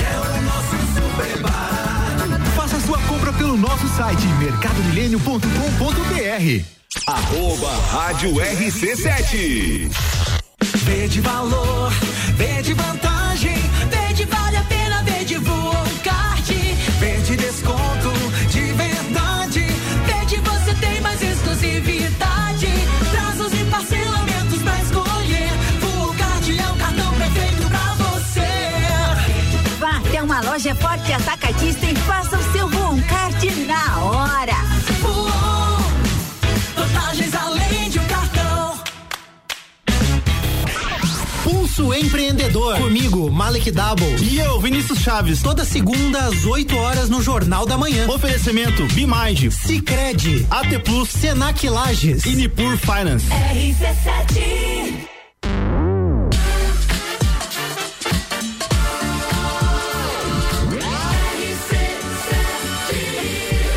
nosso 3.58 3.86
site 3.88 4.24
mercadomilênio.com.br. 4.38 6.64
Arroba 7.06 7.70
Rádio 7.90 8.34
RC7. 8.34 9.90
Vê 10.84 11.08
de 11.08 11.20
valor, 11.20 11.92
vê 12.36 12.62
de 12.62 12.72
vantagem, 12.74 13.56
vê 13.90 14.12
de 14.14 14.24
vale 14.26 14.56
a 14.56 14.62
pena, 14.62 15.02
vê 15.02 15.24
de 15.24 15.38
Volcard, 15.38 16.54
vê 17.00 17.16
de 17.18 17.36
desconto, 17.36 18.12
de 18.48 18.60
verdade, 18.72 19.66
vê 20.06 20.24
de 20.26 20.36
você 20.36 20.72
tem 20.74 21.00
mais 21.00 21.20
exclusividade, 21.20 22.68
prazos 23.10 23.52
e 23.52 23.64
parcelamentos 23.64 24.62
pra 24.62 24.80
escolher, 24.80 25.50
Volcard 25.80 26.58
é 26.58 26.70
o 26.70 26.76
cartão 26.76 27.12
perfeito 27.14 27.68
pra 27.68 27.94
você. 28.04 28.46
Vá 29.78 29.96
até 29.98 30.22
uma 30.22 30.40
loja 30.42 30.76
forte 30.76 31.12
atacadista 31.12 31.86
e 31.86 31.96
faça 31.96 32.38
o 32.38 32.47
Pulso 41.78 41.94
Empreendedor. 41.94 42.76
Comigo, 42.76 43.30
Malek 43.30 43.70
Double. 43.70 44.16
E 44.20 44.40
eu, 44.40 44.60
Vinícius 44.60 44.98
Chaves. 44.98 45.40
Toda 45.40 45.64
segunda 45.64 46.18
às 46.26 46.44
8 46.44 46.76
horas 46.76 47.08
no 47.08 47.22
Jornal 47.22 47.64
da 47.64 47.78
Manhã. 47.78 48.08
Oferecimento 48.08 48.84
Bimage, 48.86 49.48
Cicred, 49.52 50.44
AT 50.50 50.80
Plus, 50.80 51.08
Senac 51.08 51.68
Lages 51.68 52.24
e 52.26 52.34
Nipur 52.34 52.76
Finance. 52.78 53.26
RC7 53.28 55.08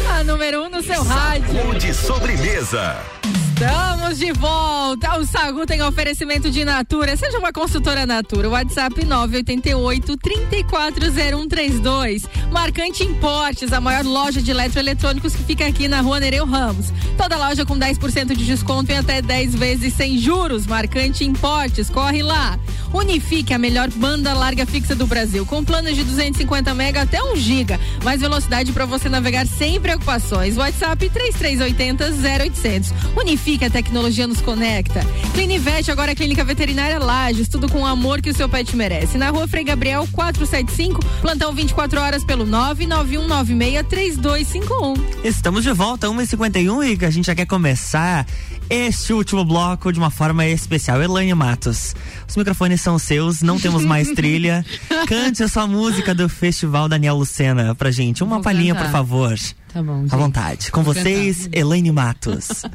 A 0.10 0.24
número 0.24 0.64
um 0.64 0.70
no 0.70 0.82
seu 0.82 1.04
rádio. 1.04 1.80
De 1.80 1.94
sobremesa. 1.94 3.21
Estamos 3.62 4.18
de 4.18 4.34
volta. 4.34 5.20
O 5.20 5.26
Sagu 5.26 5.68
tem 5.68 5.84
oferecimento 5.84 6.50
de 6.50 6.66
Natura. 6.66 7.16
Seja 7.16 7.38
uma 7.38 7.54
consultora 7.54 8.08
Natura. 8.08 8.50
WhatsApp 8.50 9.06
988 9.06 10.18
340132. 10.18 12.28
Marcante 12.52 13.04
Importes, 13.04 13.72
a 13.72 13.80
maior 13.80 14.04
loja 14.04 14.42
de 14.42 14.50
eletroeletrônicos 14.50 15.36
que 15.36 15.44
fica 15.44 15.68
aqui 15.68 15.88
na 15.88 16.02
rua 16.02 16.20
Nereu 16.20 16.44
Ramos. 16.44 16.92
Toda 17.16 17.38
loja 17.38 17.64
com 17.64 17.78
10% 17.78 18.36
de 18.36 18.46
desconto 18.46 18.92
em 18.92 18.98
até 18.98 19.22
10 19.22 19.54
vezes 19.54 19.94
sem 19.94 20.18
juros. 20.18 20.66
Marcante 20.66 21.24
Importes, 21.24 21.88
corre 21.88 22.24
lá. 22.24 22.58
Unifique, 22.92 23.54
a 23.54 23.60
melhor 23.60 23.90
banda 23.92 24.34
larga 24.34 24.66
fixa 24.66 24.96
do 24.96 25.08
Brasil, 25.08 25.46
com 25.46 25.64
planos 25.64 25.96
de 25.96 26.04
250 26.04 26.74
mega 26.74 27.04
até 27.04 27.24
1 27.24 27.38
giga. 27.38 27.80
Mais 28.04 28.20
velocidade 28.20 28.74
para 28.74 28.86
você 28.86 29.08
navegar 29.08 29.46
sem 29.46 29.80
preocupações. 29.80 30.58
WhatsApp 30.58 31.10
3380 31.10 32.12
0800. 32.42 32.92
Unifique, 33.16 33.51
a 33.60 33.70
tecnologia 33.70 34.26
nos 34.26 34.42
conecta. 34.42 35.02
Clinivete, 35.34 35.92
agora 35.92 36.12
é 36.12 36.16
Clínica 36.16 36.44
Veterinária 36.44 36.98
Lages, 36.98 37.50
tudo 37.50 37.70
com 37.70 37.82
o 37.82 37.86
amor 37.86 38.22
que 38.22 38.30
o 38.30 38.34
seu 38.34 38.48
pet 38.48 38.74
merece. 38.76 39.18
Na 39.18 39.30
rua 39.30 39.48
Frei 39.48 39.64
Gabriel 39.64 40.08
475, 40.12 41.04
plantão 41.22 41.54
24 41.54 42.00
horas 42.00 42.24
pelo 42.24 42.46
991963251. 42.48 45.02
Estamos 45.24 45.64
de 45.64 45.72
volta, 45.74 46.08
1h51 46.08 47.02
e 47.02 47.06
a 47.06 47.10
gente 47.10 47.26
já 47.26 47.36
quer 47.36 47.46
começar 47.46 48.26
este 48.70 49.12
último 49.12 49.44
bloco 49.44 49.92
de 49.92 50.00
uma 50.00 50.10
forma 50.10 50.46
especial. 50.48 51.04
Elaine 51.04 51.34
Matos, 51.34 51.94
os 52.28 52.38
microfones 52.38 52.80
são 52.80 52.98
seus, 52.98 53.42
não 53.42 53.60
temos 53.60 53.84
mais 53.84 54.10
trilha. 54.16 54.66
Cante 55.08 55.44
a 55.44 55.50
sua 55.50 55.68
música 55.68 56.16
do 56.16 56.30
Festival 56.30 56.88
Daniel 56.88 57.18
Lucena 57.18 57.76
pra 57.76 57.92
gente. 57.92 58.24
Uma 58.24 58.42
palhinha, 58.42 58.74
cantar. 58.74 58.86
por 58.86 58.92
favor. 58.94 59.36
Tá 59.74 59.84
bom. 59.84 60.06
À 60.10 60.16
vontade. 60.16 60.72
Com 60.72 60.84
Vou 60.84 60.94
vocês, 60.94 61.50
Elaine 61.52 61.92
Matos. 61.92 62.64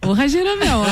Porra, 0.00 0.28
Jeromel. 0.28 0.82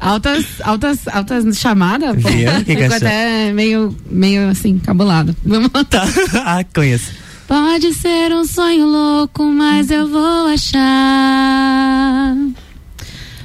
altas, 0.00 0.44
altas, 0.62 1.08
altas 1.08 1.58
chamadas, 1.58 2.22
pô. 2.22 2.28
Viu? 2.28 2.50
Que 2.64 2.76
Fico 2.76 2.94
até 2.94 3.52
meio, 3.52 3.96
meio 4.10 4.48
assim, 4.50 4.78
cabulado. 4.78 5.34
Vamos 5.44 5.70
lá. 5.72 5.84
ah, 6.58 6.64
conheço. 6.74 7.12
Pode 7.46 7.92
ser 7.94 8.32
um 8.32 8.44
sonho 8.44 8.86
louco, 8.86 9.44
mas 9.44 9.90
eu 9.90 10.06
vou 10.06 10.46
achar. 10.46 12.36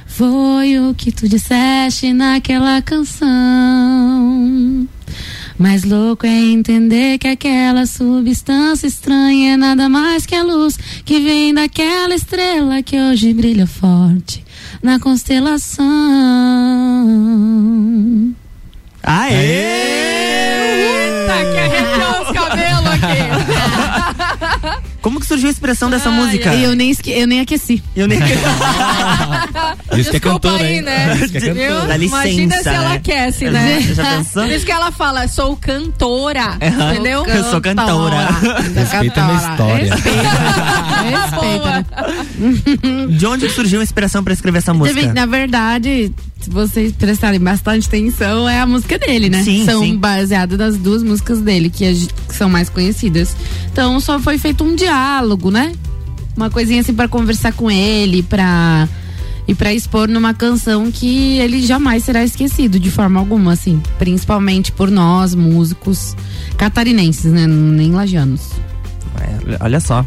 Foi 0.06 0.78
o 0.78 0.94
que 0.94 1.10
tu 1.10 1.28
disseste 1.28 2.12
naquela 2.12 2.80
canção. 2.80 3.26
Mais 5.58 5.84
louco 5.84 6.26
é 6.26 6.28
entender 6.52 7.16
que 7.18 7.26
aquela 7.28 7.86
substância 7.86 8.86
estranha 8.86 9.54
é 9.54 9.56
nada 9.56 9.88
mais 9.88 10.26
que 10.26 10.34
a 10.34 10.42
luz 10.42 10.78
que 11.04 11.18
vem 11.20 11.54
daquela 11.54 12.14
estrela 12.14 12.82
que 12.82 12.98
hoje 13.00 13.32
brilha 13.32 13.66
forte 13.66 14.44
na 14.82 14.98
constelação. 15.00 15.84
Aê! 19.02 19.32
Eita, 20.82 21.34
que 21.52 21.58
arrepiou 21.58 22.22
os 22.22 22.30
cabelos 22.32 22.86
aqui. 22.90 23.18
Como 25.00 25.20
que 25.20 25.26
surgiu 25.26 25.48
a 25.48 25.52
expressão 25.52 25.88
dessa 25.88 26.10
música? 26.10 26.52
Eu 26.54 26.74
nem, 26.74 26.90
esque- 26.90 27.12
eu 27.12 27.26
nem 27.26 27.40
aqueci. 27.40 27.82
Eu 27.94 28.06
nem 28.08 28.18
Isso 30.00 30.10
que 30.10 30.16
é 30.16 30.20
Desculpa 30.20 30.48
cantora, 30.48 30.64
aí, 30.64 30.74
hein? 30.76 30.82
né? 30.82 31.16
Isso 31.16 31.28
que 31.30 31.38
é 31.38 31.40
cantora. 31.40 31.86
Dá 31.86 31.96
licença, 31.96 32.28
Imagina 32.28 32.62
se 32.62 32.68
ela 32.68 32.88
né? 32.88 32.94
aquece, 32.96 33.50
né? 33.50 33.80
Já- 33.80 33.94
já 33.94 34.16
pensou? 34.16 34.42
Por 34.44 34.52
isso 34.52 34.66
que 34.66 34.72
ela 34.72 34.92
fala, 34.92 35.28
sou 35.28 35.56
cantora. 35.56 36.58
Aham. 36.60 36.92
Entendeu? 36.92 37.26
Eu 37.26 37.44
sou 37.50 37.60
cantora. 37.60 38.28
Respeita 38.74 39.20
a 39.20 39.24
minha 39.24 39.50
história. 39.50 39.94
Respeita. 41.10 41.86
De 43.16 43.26
onde 43.26 43.48
surgiu 43.50 43.80
a 43.80 43.82
inspiração 43.82 44.22
pra 44.22 44.32
escrever 44.32 44.58
essa 44.58 44.74
música? 44.74 45.12
Na 45.12 45.26
verdade, 45.26 46.12
se 46.40 46.50
vocês 46.50 46.92
prestarem 46.92 47.40
bastante 47.40 47.88
atenção, 47.88 48.48
é 48.48 48.60
a 48.60 48.66
música 48.66 48.98
dele, 48.98 49.28
né? 49.28 49.42
Sim, 49.42 49.64
são 49.64 49.82
sim. 49.82 49.96
baseadas 49.96 50.58
nas 50.58 50.76
duas 50.76 51.02
músicas 51.02 51.40
dele, 51.40 51.70
que, 51.70 52.08
são 52.30 52.48
mais 52.48 52.68
conhecidas. 52.68 53.34
Então 53.72 53.98
só 54.00 54.18
foi 54.18 54.38
feito 54.38 54.62
um 54.64 54.74
diálogo, 54.74 55.50
né? 55.50 55.72
Uma 56.36 56.50
coisinha 56.50 56.80
assim 56.82 56.92
pra 56.94 57.08
conversar 57.08 57.52
com 57.52 57.70
ele, 57.70 58.22
pra. 58.22 58.88
E 59.48 59.54
pra 59.54 59.72
expor 59.72 60.08
numa 60.08 60.34
canção 60.34 60.90
que 60.90 61.38
ele 61.38 61.62
jamais 61.62 62.04
será 62.04 62.24
esquecido 62.24 62.80
de 62.80 62.90
forma 62.90 63.20
alguma, 63.20 63.52
assim. 63.52 63.80
Principalmente 63.98 64.72
por 64.72 64.90
nós, 64.90 65.34
músicos 65.34 66.16
catarinenses, 66.56 67.32
né? 67.32 67.46
Nem 67.46 67.92
lajanos. 67.92 68.50
É, 69.20 69.64
olha 69.64 69.78
só. 69.78 70.04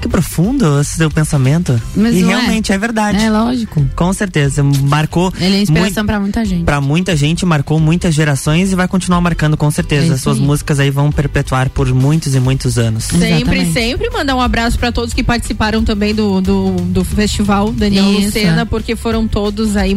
Que 0.00 0.08
profundo 0.08 0.80
esse 0.80 0.96
seu 0.96 1.10
pensamento. 1.10 1.80
Mas 1.94 2.14
e 2.14 2.22
é? 2.22 2.26
realmente 2.26 2.72
é? 2.72 2.78
verdade. 2.78 3.24
É 3.24 3.30
lógico. 3.30 3.84
Com 3.94 4.12
certeza. 4.12 4.62
Marcou. 4.62 5.32
Ele 5.38 5.56
é 5.56 5.62
inspiração 5.62 6.04
pra 6.04 6.18
muita 6.18 6.44
gente. 6.44 6.64
Pra 6.64 6.80
muita 6.80 7.16
gente, 7.16 7.46
marcou 7.46 7.78
muitas 7.78 8.14
gerações 8.14 8.72
e 8.72 8.74
vai 8.74 8.88
continuar 8.88 9.20
marcando 9.20 9.56
com 9.56 9.70
certeza. 9.70 10.14
É 10.14 10.16
suas 10.16 10.38
aí. 10.38 10.44
músicas 10.44 10.80
aí 10.80 10.90
vão 10.90 11.12
perpetuar 11.12 11.70
por 11.70 11.92
muitos 11.94 12.34
e 12.34 12.40
muitos 12.40 12.78
anos. 12.78 13.04
Sempre, 13.04 13.26
Exatamente. 13.28 13.72
sempre 13.72 14.10
mandar 14.10 14.34
um 14.34 14.40
abraço 14.40 14.78
pra 14.78 14.90
todos 14.90 15.14
que 15.14 15.22
participaram 15.22 15.84
também 15.84 16.14
do, 16.14 16.40
do, 16.40 16.72
do 16.72 17.04
festival 17.04 17.72
Daniel 17.72 18.10
Isso. 18.12 18.26
Lucena, 18.26 18.66
porque 18.66 18.96
foram 18.96 19.28
todos 19.28 19.76
aí 19.76 19.96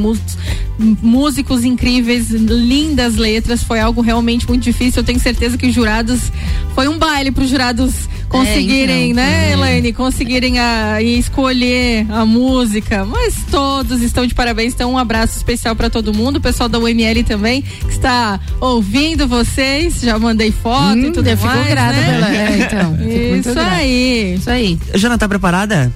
músicos 0.78 1.64
incríveis, 1.64 2.30
lindas 2.30 3.16
letras. 3.16 3.64
Foi 3.64 3.80
algo 3.80 4.02
realmente 4.02 4.48
muito 4.48 4.64
difícil. 4.64 5.02
Eu 5.02 5.06
tenho 5.06 5.20
certeza 5.20 5.58
que 5.58 5.66
os 5.68 5.74
jurados. 5.74 6.32
Foi 6.76 6.88
um 6.88 6.98
baile 6.98 7.32
para 7.32 7.44
os 7.44 7.50
jurados 7.50 7.94
conseguirem, 8.40 9.12
então, 9.12 9.24
né, 9.24 9.50
é. 9.50 9.54
Elaine? 9.54 9.94
Conseguirem 9.94 10.60
a, 10.60 11.02
e 11.02 11.18
escolher 11.20 12.06
a 12.12 12.26
música. 12.26 13.06
Mas 13.06 13.36
todos 13.50 14.02
estão 14.02 14.26
de 14.26 14.34
parabéns. 14.34 14.74
Então, 14.74 14.92
um 14.94 14.98
abraço 14.98 15.38
especial 15.38 15.76
para 15.76 15.90
todo 15.90 16.14
mundo. 16.14 16.38
O 16.38 16.42
pessoal 16.42 16.68
da 16.70 16.78
UML 16.80 17.24
também, 17.24 17.62
que 17.62 17.92
está 17.92 18.40
ouvindo 18.60 19.28
vocês. 19.28 20.00
Já 20.02 20.18
mandei 20.20 20.52
foto 20.52 20.98
e 20.98 21.06
Hum, 21.10 21.12
tudo 21.12 21.28
eu 21.28 21.38
fico 21.38 21.48
mais. 21.50 21.68
grata 21.68 21.94
né? 21.94 22.06
pela- 22.14 22.36
é, 22.36 22.58
então, 22.60 22.98
fico 22.98 23.30
muito 23.30 23.50
Isso 23.50 23.60
aí. 23.60 24.36
Isso 24.36 24.50
aí. 24.50 24.80
Jana, 24.96 25.18
tá 25.18 25.28
preparada? 25.28 25.92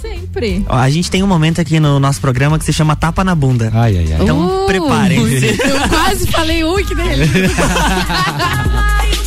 Sempre. 0.00 0.64
Ó, 0.68 0.76
a 0.76 0.88
gente 0.88 1.10
tem 1.10 1.22
um 1.22 1.26
momento 1.26 1.60
aqui 1.60 1.78
no 1.80 1.98
nosso 2.00 2.20
programa 2.20 2.58
que 2.58 2.64
se 2.64 2.72
chama 2.72 2.96
Tapa 2.96 3.22
na 3.24 3.34
Bunda. 3.34 3.70
Ai, 3.74 3.98
ai, 3.98 4.12
ai. 4.14 4.22
Então 4.22 4.64
Uh, 4.64 4.66
preparem-se. 4.66 5.46
Eu 5.46 5.88
quase 5.88 6.26
falei 6.28 6.64
ui 6.64 6.82
que 6.84 6.94
dele. 6.94 7.28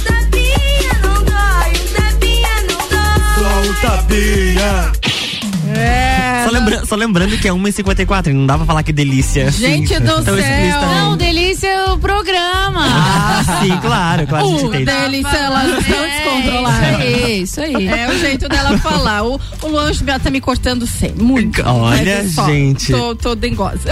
Solta 3.84 4.00
a 4.00 4.04
pia. 4.04 6.13
É, 6.44 6.46
Só 6.46 6.52
não 6.52 6.60
lembra- 6.60 6.86
só 6.86 6.96
lembrando 6.96 7.38
que 7.38 7.48
é 7.48 7.52
1h54, 7.54 8.34
não 8.34 8.46
dá 8.46 8.58
pra 8.58 8.66
falar 8.66 8.84
que 8.84 8.92
delícia. 8.94 9.48
assim, 9.48 9.60
Gente 9.60 10.00
do 10.00 10.06
tão 10.06 10.24
céu. 10.24 10.36
também. 10.36 10.70
Não, 10.70 11.18
delícia 11.18 11.68
é 11.68 11.86
o 11.92 11.98
programa. 11.98 12.82
Ah, 12.86 13.44
sim, 13.62 13.78
claro, 13.82 14.28
claro, 14.28 14.46
a 14.46 14.50
gente 14.50 14.66
Uh, 14.66 14.86
delícia, 14.86 15.38
elas 15.38 15.80
estão 15.80 16.02
descontroladas. 16.02 16.84
Isso 17.06 17.16
aí, 17.16 17.42
isso 17.44 17.60
aí. 17.62 17.88
É 17.88 18.10
o 18.10 18.20
jeito 18.20 18.50
dela 18.50 18.78
falar. 18.78 19.24
O, 19.24 19.40
o 19.62 19.68
Luan 19.68 19.92
tá 20.22 20.30
me 20.30 20.42
cortando 20.42 20.86
sempre, 20.86 21.24
muito. 21.24 21.62
Olha, 21.66 22.10
é 22.10 22.24
só, 22.28 22.46
gente. 22.46 22.92
Tô, 22.92 23.16
tô 23.16 23.36
dengosa. 23.36 23.90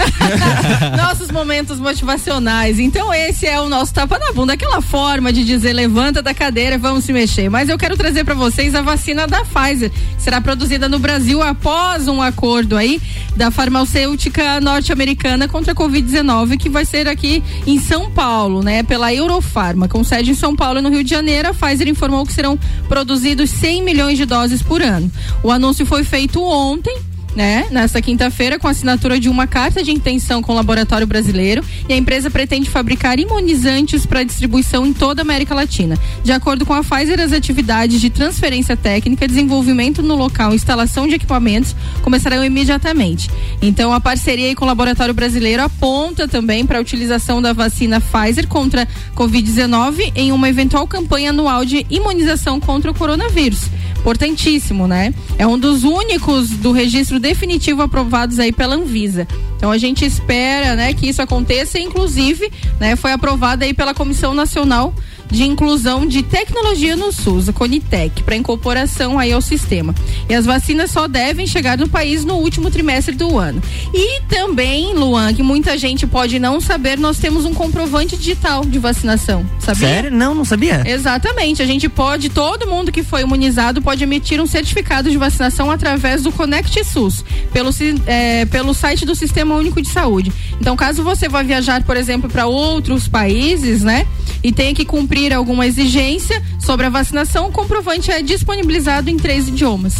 Nossos 0.96 1.30
momentos 1.30 1.78
motivacionais. 1.78 2.78
Então, 2.78 3.12
esse 3.12 3.46
é 3.46 3.60
o 3.60 3.68
nosso 3.68 3.94
tapa 3.94 4.18
na 4.18 4.32
bunda, 4.32 4.52
aquela 4.52 4.80
forma 4.82 5.32
de 5.32 5.44
dizer 5.44 5.72
levanta 5.72 6.20
da 6.22 6.34
cadeira, 6.34 6.76
vamos 6.78 7.04
se 7.04 7.12
mexer. 7.12 7.48
Mas 7.48 7.68
eu 7.68 7.78
quero 7.78 7.96
trazer 7.96 8.24
para 8.24 8.34
vocês 8.34 8.74
a 8.74 8.82
vacina 8.82 9.26
da 9.26 9.42
Pfizer, 9.44 9.90
será 10.18 10.40
produzida 10.40 10.88
no 10.88 10.98
Brasil 10.98 11.42
após 11.42 12.08
um 12.08 12.20
acordo 12.20 12.41
aí 12.76 13.00
da 13.36 13.50
farmacêutica 13.50 14.60
norte-americana 14.60 15.46
contra 15.46 15.72
a 15.72 15.74
Covid-19, 15.76 16.58
que 16.58 16.68
vai 16.68 16.84
ser 16.84 17.06
aqui 17.08 17.42
em 17.66 17.78
São 17.78 18.10
Paulo, 18.10 18.62
né? 18.62 18.82
Pela 18.82 19.14
Eurofarma, 19.14 19.88
com 19.88 20.02
sede 20.02 20.32
em 20.32 20.34
São 20.34 20.56
Paulo 20.56 20.78
e 20.78 20.82
no 20.82 20.90
Rio 20.90 21.04
de 21.04 21.10
Janeiro. 21.10 21.48
A 21.48 21.54
Pfizer 21.54 21.88
informou 21.88 22.26
que 22.26 22.32
serão 22.32 22.58
produzidos 22.88 23.50
100 23.50 23.82
milhões 23.82 24.18
de 24.18 24.24
doses 24.24 24.62
por 24.62 24.82
ano. 24.82 25.10
O 25.42 25.50
anúncio 25.50 25.86
foi 25.86 26.04
feito 26.04 26.42
ontem 26.42 27.11
né, 27.34 27.66
nesta 27.70 28.00
quinta-feira, 28.00 28.58
com 28.58 28.68
a 28.68 28.70
assinatura 28.70 29.18
de 29.18 29.28
uma 29.28 29.46
carta 29.46 29.82
de 29.82 29.90
intenção 29.90 30.42
com 30.42 30.52
o 30.52 30.54
laboratório 30.54 31.06
brasileiro 31.06 31.64
e 31.88 31.92
a 31.92 31.96
empresa 31.96 32.30
pretende 32.30 32.70
fabricar 32.70 33.18
imunizantes 33.18 34.06
para 34.06 34.22
distribuição 34.22 34.86
em 34.86 34.92
toda 34.92 35.20
a 35.20 35.24
América 35.24 35.54
Latina. 35.54 35.98
De 36.22 36.32
acordo 36.32 36.64
com 36.64 36.72
a 36.72 36.82
Pfizer, 36.82 37.20
as 37.20 37.32
atividades 37.32 38.00
de 38.00 38.10
transferência 38.10 38.76
técnica, 38.76 39.26
desenvolvimento 39.26 40.02
no 40.02 40.14
local 40.14 40.54
instalação 40.54 41.06
de 41.06 41.14
equipamentos 41.14 41.74
começarão 42.02 42.44
imediatamente. 42.44 43.30
Então, 43.60 43.92
a 43.92 44.00
parceria 44.00 44.54
com 44.54 44.64
o 44.64 44.68
laboratório 44.68 45.14
brasileiro 45.14 45.62
aponta 45.62 46.28
também 46.28 46.66
para 46.66 46.78
a 46.78 46.80
utilização 46.80 47.40
da 47.40 47.52
vacina 47.52 48.00
Pfizer 48.00 48.46
contra 48.46 48.88
Covid-19 49.16 50.12
em 50.14 50.32
uma 50.32 50.48
eventual 50.48 50.86
campanha 50.86 51.30
anual 51.30 51.64
de 51.64 51.86
imunização 51.90 52.60
contra 52.60 52.90
o 52.90 52.94
coronavírus. 52.94 53.70
Importantíssimo, 53.98 54.88
né? 54.88 55.14
É 55.38 55.46
um 55.46 55.56
dos 55.56 55.84
únicos 55.84 56.50
do 56.50 56.72
registro 56.72 57.20
definitivo 57.22 57.80
aprovados 57.80 58.38
aí 58.38 58.52
pela 58.52 58.74
Anvisa. 58.74 59.26
Então 59.56 59.70
a 59.70 59.78
gente 59.78 60.04
espera, 60.04 60.74
né, 60.74 60.92
que 60.92 61.08
isso 61.08 61.22
aconteça, 61.22 61.78
inclusive, 61.78 62.50
né, 62.80 62.96
foi 62.96 63.12
aprovada 63.12 63.64
aí 63.64 63.72
pela 63.72 63.94
Comissão 63.94 64.34
Nacional 64.34 64.92
de 65.32 65.44
Inclusão 65.44 66.06
de 66.06 66.22
Tecnologia 66.22 66.94
no 66.94 67.10
SUS, 67.10 67.48
a 67.48 67.52
Conitec, 67.54 68.22
para 68.22 68.36
incorporação 68.36 69.18
aí 69.18 69.32
ao 69.32 69.40
sistema. 69.40 69.94
E 70.28 70.34
as 70.34 70.44
vacinas 70.44 70.90
só 70.90 71.08
devem 71.08 71.46
chegar 71.46 71.78
no 71.78 71.88
país 71.88 72.22
no 72.22 72.34
último 72.34 72.70
trimestre 72.70 73.14
do 73.14 73.38
ano. 73.38 73.62
E 73.94 74.20
também, 74.28 74.92
Luan, 74.92 75.32
que 75.32 75.42
muita 75.42 75.78
gente 75.78 76.06
pode 76.06 76.38
não 76.38 76.60
saber, 76.60 76.98
nós 76.98 77.18
temos 77.18 77.46
um 77.46 77.54
comprovante 77.54 78.14
digital 78.14 78.62
de 78.62 78.78
vacinação, 78.78 79.46
sabia? 79.58 79.88
Sério? 79.88 80.10
Não, 80.10 80.34
não 80.34 80.44
sabia? 80.44 80.82
Exatamente. 80.86 81.62
A 81.62 81.66
gente 81.66 81.88
pode, 81.88 82.28
todo 82.28 82.66
mundo 82.66 82.92
que 82.92 83.02
foi 83.02 83.22
imunizado 83.22 83.80
pode 83.80 84.04
emitir 84.04 84.38
um 84.38 84.46
certificado 84.46 85.10
de 85.10 85.16
vacinação 85.16 85.70
através 85.70 86.22
do 86.22 86.30
Conect 86.30 86.84
SUS, 86.84 87.11
pelo, 87.52 87.72
si- 87.72 88.00
é, 88.06 88.44
pelo 88.46 88.72
site 88.74 89.04
do 89.04 89.14
Sistema 89.14 89.54
Único 89.54 89.80
de 89.82 89.88
Saúde. 89.88 90.32
Então, 90.60 90.76
caso 90.76 91.02
você 91.02 91.28
vá 91.28 91.42
viajar, 91.42 91.82
por 91.84 91.96
exemplo, 91.96 92.28
para 92.30 92.46
outros 92.46 93.08
países, 93.08 93.82
né? 93.82 94.06
E 94.42 94.52
tenha 94.52 94.74
que 94.74 94.84
cumprir 94.84 95.32
alguma 95.32 95.66
exigência 95.66 96.42
sobre 96.60 96.86
a 96.86 96.90
vacinação, 96.90 97.48
o 97.48 97.52
comprovante 97.52 98.10
é 98.10 98.22
disponibilizado 98.22 99.10
em 99.10 99.16
três 99.16 99.48
idiomas. 99.48 99.94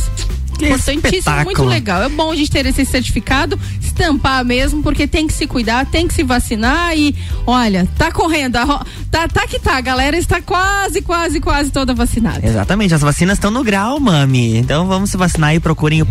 Importantíssimo, 0.67 1.19
espetáculo. 1.19 1.45
muito 1.45 1.65
legal. 1.65 2.03
É 2.03 2.09
bom 2.09 2.31
a 2.31 2.37
gente 2.37 2.51
ter 2.51 2.67
esse 2.67 2.85
certificado, 2.85 3.59
estampar 3.81 4.45
mesmo, 4.45 4.83
porque 4.83 5.07
tem 5.07 5.27
que 5.27 5.33
se 5.33 5.47
cuidar, 5.47 5.87
tem 5.87 6.09
que 6.09 6.15
se 6.15 6.23
vacinar 6.23 6.97
e, 6.97 7.15
olha, 7.47 7.89
tá 7.97 8.11
correndo, 8.11 8.57
a 8.57 8.85
tá, 9.11 9.29
tá 9.29 9.47
que 9.47 9.59
tá, 9.59 9.77
a 9.77 9.81
galera 9.81 10.17
está 10.17 10.41
quase, 10.41 11.03
quase, 11.03 11.41
quase 11.41 11.71
toda 11.71 11.95
vacinada. 11.95 12.47
Exatamente, 12.47 12.95
as 12.95 13.01
vacinas 13.03 13.39
estão 13.39 13.51
no 13.51 13.63
grau, 13.63 14.01
mami. 14.01 14.57
Então 14.57 14.87
vamos 14.87 15.11
se 15.11 15.17
vacinar 15.17 15.55
e 15.55 15.61
procurem 15.61 16.07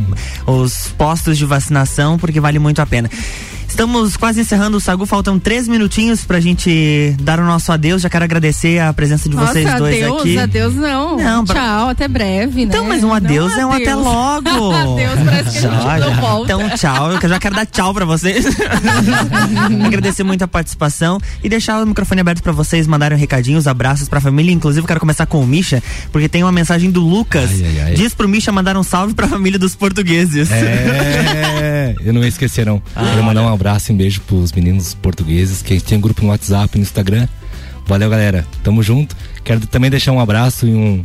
os 0.45 0.87
postos 0.97 1.37
de 1.37 1.45
vacinação, 1.45 2.17
porque 2.17 2.39
vale 2.39 2.59
muito 2.59 2.81
a 2.81 2.85
pena. 2.85 3.09
Estamos 3.81 4.15
quase 4.15 4.39
encerrando 4.41 4.77
o 4.77 4.79
Sagu, 4.79 5.07
faltam 5.07 5.39
três 5.39 5.67
minutinhos 5.67 6.23
pra 6.23 6.39
gente 6.39 7.15
dar 7.19 7.39
o 7.39 7.43
nosso 7.43 7.71
adeus. 7.71 8.03
Já 8.03 8.11
quero 8.11 8.23
agradecer 8.23 8.77
a 8.77 8.93
presença 8.93 9.27
de 9.27 9.35
vocês 9.35 9.65
Nossa, 9.65 9.79
dois 9.79 9.95
adeus, 10.03 10.21
aqui. 10.21 10.37
adeus 10.37 10.75
não. 10.75 11.17
Não, 11.17 11.43
pra- 11.43 11.55
Tchau, 11.55 11.89
até 11.89 12.07
breve, 12.07 12.57
né? 12.57 12.61
Então, 12.71 12.85
mas 12.87 13.03
um 13.03 13.11
adeus 13.11 13.57
é 13.57 13.65
um 13.65 13.71
até 13.71 13.89
adeus. 13.93 14.05
logo. 14.05 14.71
adeus, 14.93 15.19
parece 15.25 15.43
que 15.59 15.65
a 15.65 15.71
gente 15.71 15.83
Já, 15.83 15.97
não 15.97 16.09
já. 16.13 16.21
volta. 16.21 16.53
Então, 16.53 16.69
tchau. 16.77 17.11
Eu 17.13 17.27
já 17.29 17.39
quero 17.39 17.55
dar 17.55 17.65
tchau 17.65 17.91
pra 17.91 18.05
vocês. 18.05 18.45
Agradecer 19.83 20.23
muito 20.23 20.43
a 20.43 20.47
participação 20.47 21.19
e 21.43 21.49
deixar 21.49 21.81
o 21.81 21.87
microfone 21.87 22.21
aberto 22.21 22.43
pra 22.43 22.51
vocês 22.51 22.85
mandarem 22.85 23.17
recadinhos, 23.17 23.65
abraços 23.65 24.07
pra 24.07 24.21
família. 24.21 24.51
Inclusive, 24.53 24.85
quero 24.85 24.99
começar 24.99 25.25
com 25.25 25.41
o 25.41 25.47
Misha, 25.47 25.81
porque 26.11 26.29
tem 26.29 26.43
uma 26.43 26.51
mensagem 26.51 26.91
do 26.91 27.01
Lucas. 27.01 27.49
Ai, 27.49 27.63
ai, 27.65 27.81
ai. 27.87 27.93
Diz 27.95 28.13
pro 28.13 28.29
Misha 28.29 28.51
mandar 28.51 28.77
um 28.77 28.83
salve 28.83 29.15
pra 29.15 29.27
família 29.27 29.57
dos 29.57 29.73
portugueses. 29.73 30.51
É, 30.51 31.80
eu 32.03 32.13
não 32.13 32.21
ia 32.21 32.27
esquecer 32.27 32.65
não. 32.65 32.81
Ah, 32.95 33.03
Quero 33.05 33.23
mandar 33.23 33.43
um 33.43 33.53
abraço 33.53 33.91
e 33.91 33.93
um 33.93 33.97
beijo 33.97 34.21
pros 34.21 34.51
meninos 34.51 34.93
portugueses, 34.93 35.61
que 35.61 35.73
a 35.73 35.75
gente 35.77 35.85
tem 35.85 35.97
um 35.97 36.01
grupo 36.01 36.21
no 36.21 36.29
WhatsApp, 36.29 36.77
no 36.77 36.81
Instagram. 36.81 37.27
Valeu, 37.85 38.09
galera. 38.09 38.45
Tamo 38.63 38.81
junto. 38.83 39.15
Quero 39.43 39.59
também 39.67 39.89
deixar 39.89 40.11
um 40.11 40.19
abraço 40.19 40.67
e 40.67 40.73
um, 40.73 41.03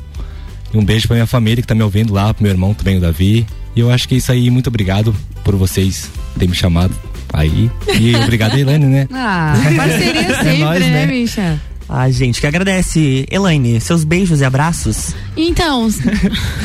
e 0.72 0.78
um 0.78 0.84
beijo 0.84 1.06
pra 1.08 1.14
minha 1.16 1.26
família 1.26 1.62
que 1.62 1.66
tá 1.68 1.74
me 1.74 1.82
ouvindo 1.82 2.12
lá, 2.12 2.32
pro 2.32 2.42
meu 2.42 2.52
irmão 2.52 2.74
também, 2.74 2.98
o 2.98 3.00
Davi. 3.00 3.46
E 3.74 3.80
eu 3.80 3.90
acho 3.90 4.08
que 4.08 4.14
é 4.14 4.18
isso 4.18 4.30
aí. 4.30 4.50
Muito 4.50 4.68
obrigado 4.68 5.14
por 5.44 5.56
vocês 5.56 6.10
terem 6.34 6.48
me 6.50 6.54
chamado 6.56 6.94
aí. 7.32 7.70
E 7.98 8.14
obrigado, 8.16 8.56
Elaine, 8.56 8.86
né? 8.86 9.08
Ah, 9.12 9.54
parceria 9.76 10.36
sempre, 10.42 10.58
nóis, 10.58 10.80
né, 10.80 10.90
né? 10.90 11.06
Misha? 11.06 11.60
Ai, 11.88 12.10
gente, 12.12 12.40
que 12.40 12.46
agradece. 12.46 13.26
Elaine, 13.30 13.80
seus 13.80 14.02
beijos 14.04 14.40
e 14.40 14.44
abraços. 14.44 15.14
Então, 15.36 15.88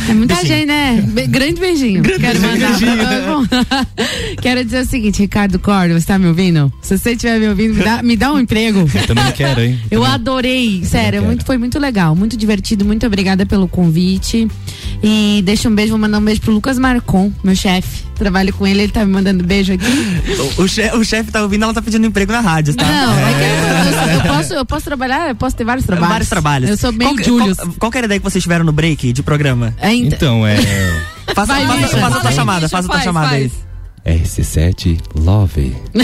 é 0.10 0.14
muita 0.14 0.36
Beijinho. 0.36 0.58
gente, 0.58 0.66
né? 0.68 1.02
Be- 1.08 1.28
grande 1.28 1.60
beijinho. 1.62 2.02
Quero 2.04 2.40
mandar. 2.42 2.70
beijinho, 2.70 3.48
Quero 4.42 4.66
dizer 4.66 4.82
o 4.82 4.86
seguinte, 4.86 5.20
Ricardo 5.22 5.60
Cordo, 5.60 5.94
você 5.94 6.06
tá 6.08 6.18
me 6.18 6.28
ouvindo? 6.28 6.72
Se 6.82 6.98
você 6.98 7.12
estiver 7.12 7.40
me 7.40 7.48
ouvindo, 7.50 7.76
me 7.76 7.84
dá, 7.84 8.02
me 8.04 8.16
dá 8.18 8.34
um 8.34 8.40
emprego. 8.40 8.80
Eu 8.94 9.08
também 9.08 9.32
quero, 9.34 9.62
hein? 9.62 9.80
Eu 9.92 10.04
adorei, 10.04 10.84
sério, 10.84 11.12
quero. 11.20 11.26
muito, 11.26 11.46
foi 11.46 11.58
muito 11.58 11.78
legal, 11.78 12.16
muito 12.16 12.36
divertido, 12.36 12.84
muito 12.84 13.06
obrigada 13.06 13.46
pelo 13.46 13.68
convite. 13.68 14.48
E 15.04 15.42
deixa 15.46 15.70
um 15.70 15.76
beijo, 15.76 15.92
vou 15.92 16.00
mandar 16.00 16.18
um 16.20 16.24
beijo 16.26 16.42
pro 16.42 16.52
Lucas 16.54 16.80
Marcon, 16.80 17.32
meu 17.44 17.56
chefe. 17.56 18.11
Trabalho 18.22 18.54
com 18.54 18.68
ele, 18.68 18.84
ele 18.84 18.92
tá 18.92 19.04
me 19.04 19.12
mandando 19.12 19.44
beijo 19.44 19.74
aqui. 19.74 19.84
O, 20.58 20.62
o, 20.62 20.68
che- 20.68 20.92
o 20.96 21.04
chefe 21.04 21.32
tá 21.32 21.42
ouvindo, 21.42 21.64
ela 21.64 21.74
tá 21.74 21.82
pedindo 21.82 22.06
emprego 22.06 22.32
na 22.32 22.40
rádio, 22.40 22.76
tá? 22.76 22.86
Não, 22.86 23.14
é 23.18 23.34
que 23.34 23.40
eu, 23.40 24.10
eu- 24.12 24.14
eu 24.28 24.34
posso, 24.36 24.54
eu 24.54 24.66
posso 24.66 24.86
trabalhar, 24.86 25.30
eu 25.30 25.36
posso 25.36 25.56
ter 25.56 25.64
vários 25.64 25.88
trabalhos. 25.88 26.10
Vários 26.10 26.30
trabalhos. 26.30 26.70
Eu 26.70 26.78
sou 26.78 26.92
bem 26.92 27.08
qual, 27.08 27.16
que- 27.18 27.24
Julius. 27.24 27.58
qual, 27.58 27.70
qual 27.80 27.92
era 27.96 28.04
a 28.04 28.06
ideia 28.06 28.20
que 28.20 28.24
vocês 28.24 28.44
tiveram 28.44 28.64
no 28.64 28.72
break 28.72 29.12
de 29.12 29.24
programa? 29.24 29.74
É, 29.80 29.92
ent- 29.92 30.14
Então, 30.14 30.46
é. 30.46 30.56
Faça, 31.34 31.54
Vai, 31.54 31.66
faça, 31.66 31.80
Misha. 31.82 31.98
faça 31.98 32.18
a 32.18 32.22
tua 32.22 32.32
chamada, 32.32 32.62
Misha, 32.62 32.70
faça 32.70 32.86
a 32.86 32.90
tua 32.90 32.94
faz, 32.94 33.04
chamada 33.04 33.36
aí. 33.36 33.52
Faz. 34.04 34.38
RC7 34.38 35.00
Love. 35.16 35.76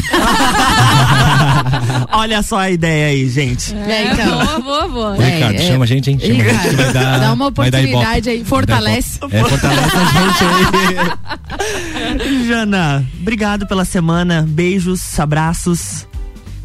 Olha 2.11 2.41
só 2.41 2.59
a 2.59 2.69
ideia 2.69 3.07
aí, 3.07 3.29
gente. 3.29 3.73
É, 3.75 4.11
então. 4.11 4.45
Boa, 4.45 4.59
boa, 4.59 4.87
boa. 4.87 5.09
Ô, 5.11 5.21
Ricardo, 5.21 5.55
é. 5.55 5.59
chama 5.59 5.85
a 5.85 5.87
gente, 5.87 6.11
hein? 6.11 6.19
Chama 6.19 6.43
a 6.43 6.53
gente 6.53 6.75
vai 6.75 6.93
dar. 6.93 7.19
Dá 7.19 7.33
uma 7.33 7.51
vai 7.51 7.71
dar 7.71 7.81
ibope. 7.81 7.95
oportunidade 7.95 8.29
aí, 8.29 8.43
fortalece. 8.43 9.19
É, 9.31 9.43
fortalece 9.43 9.95
a 9.95 10.05
gente 10.05 10.43
aí. 12.21 12.43
Jana, 12.47 13.05
obrigado 13.19 13.65
pela 13.67 13.85
semana. 13.85 14.45
Beijos, 14.47 15.19
abraços. 15.19 16.07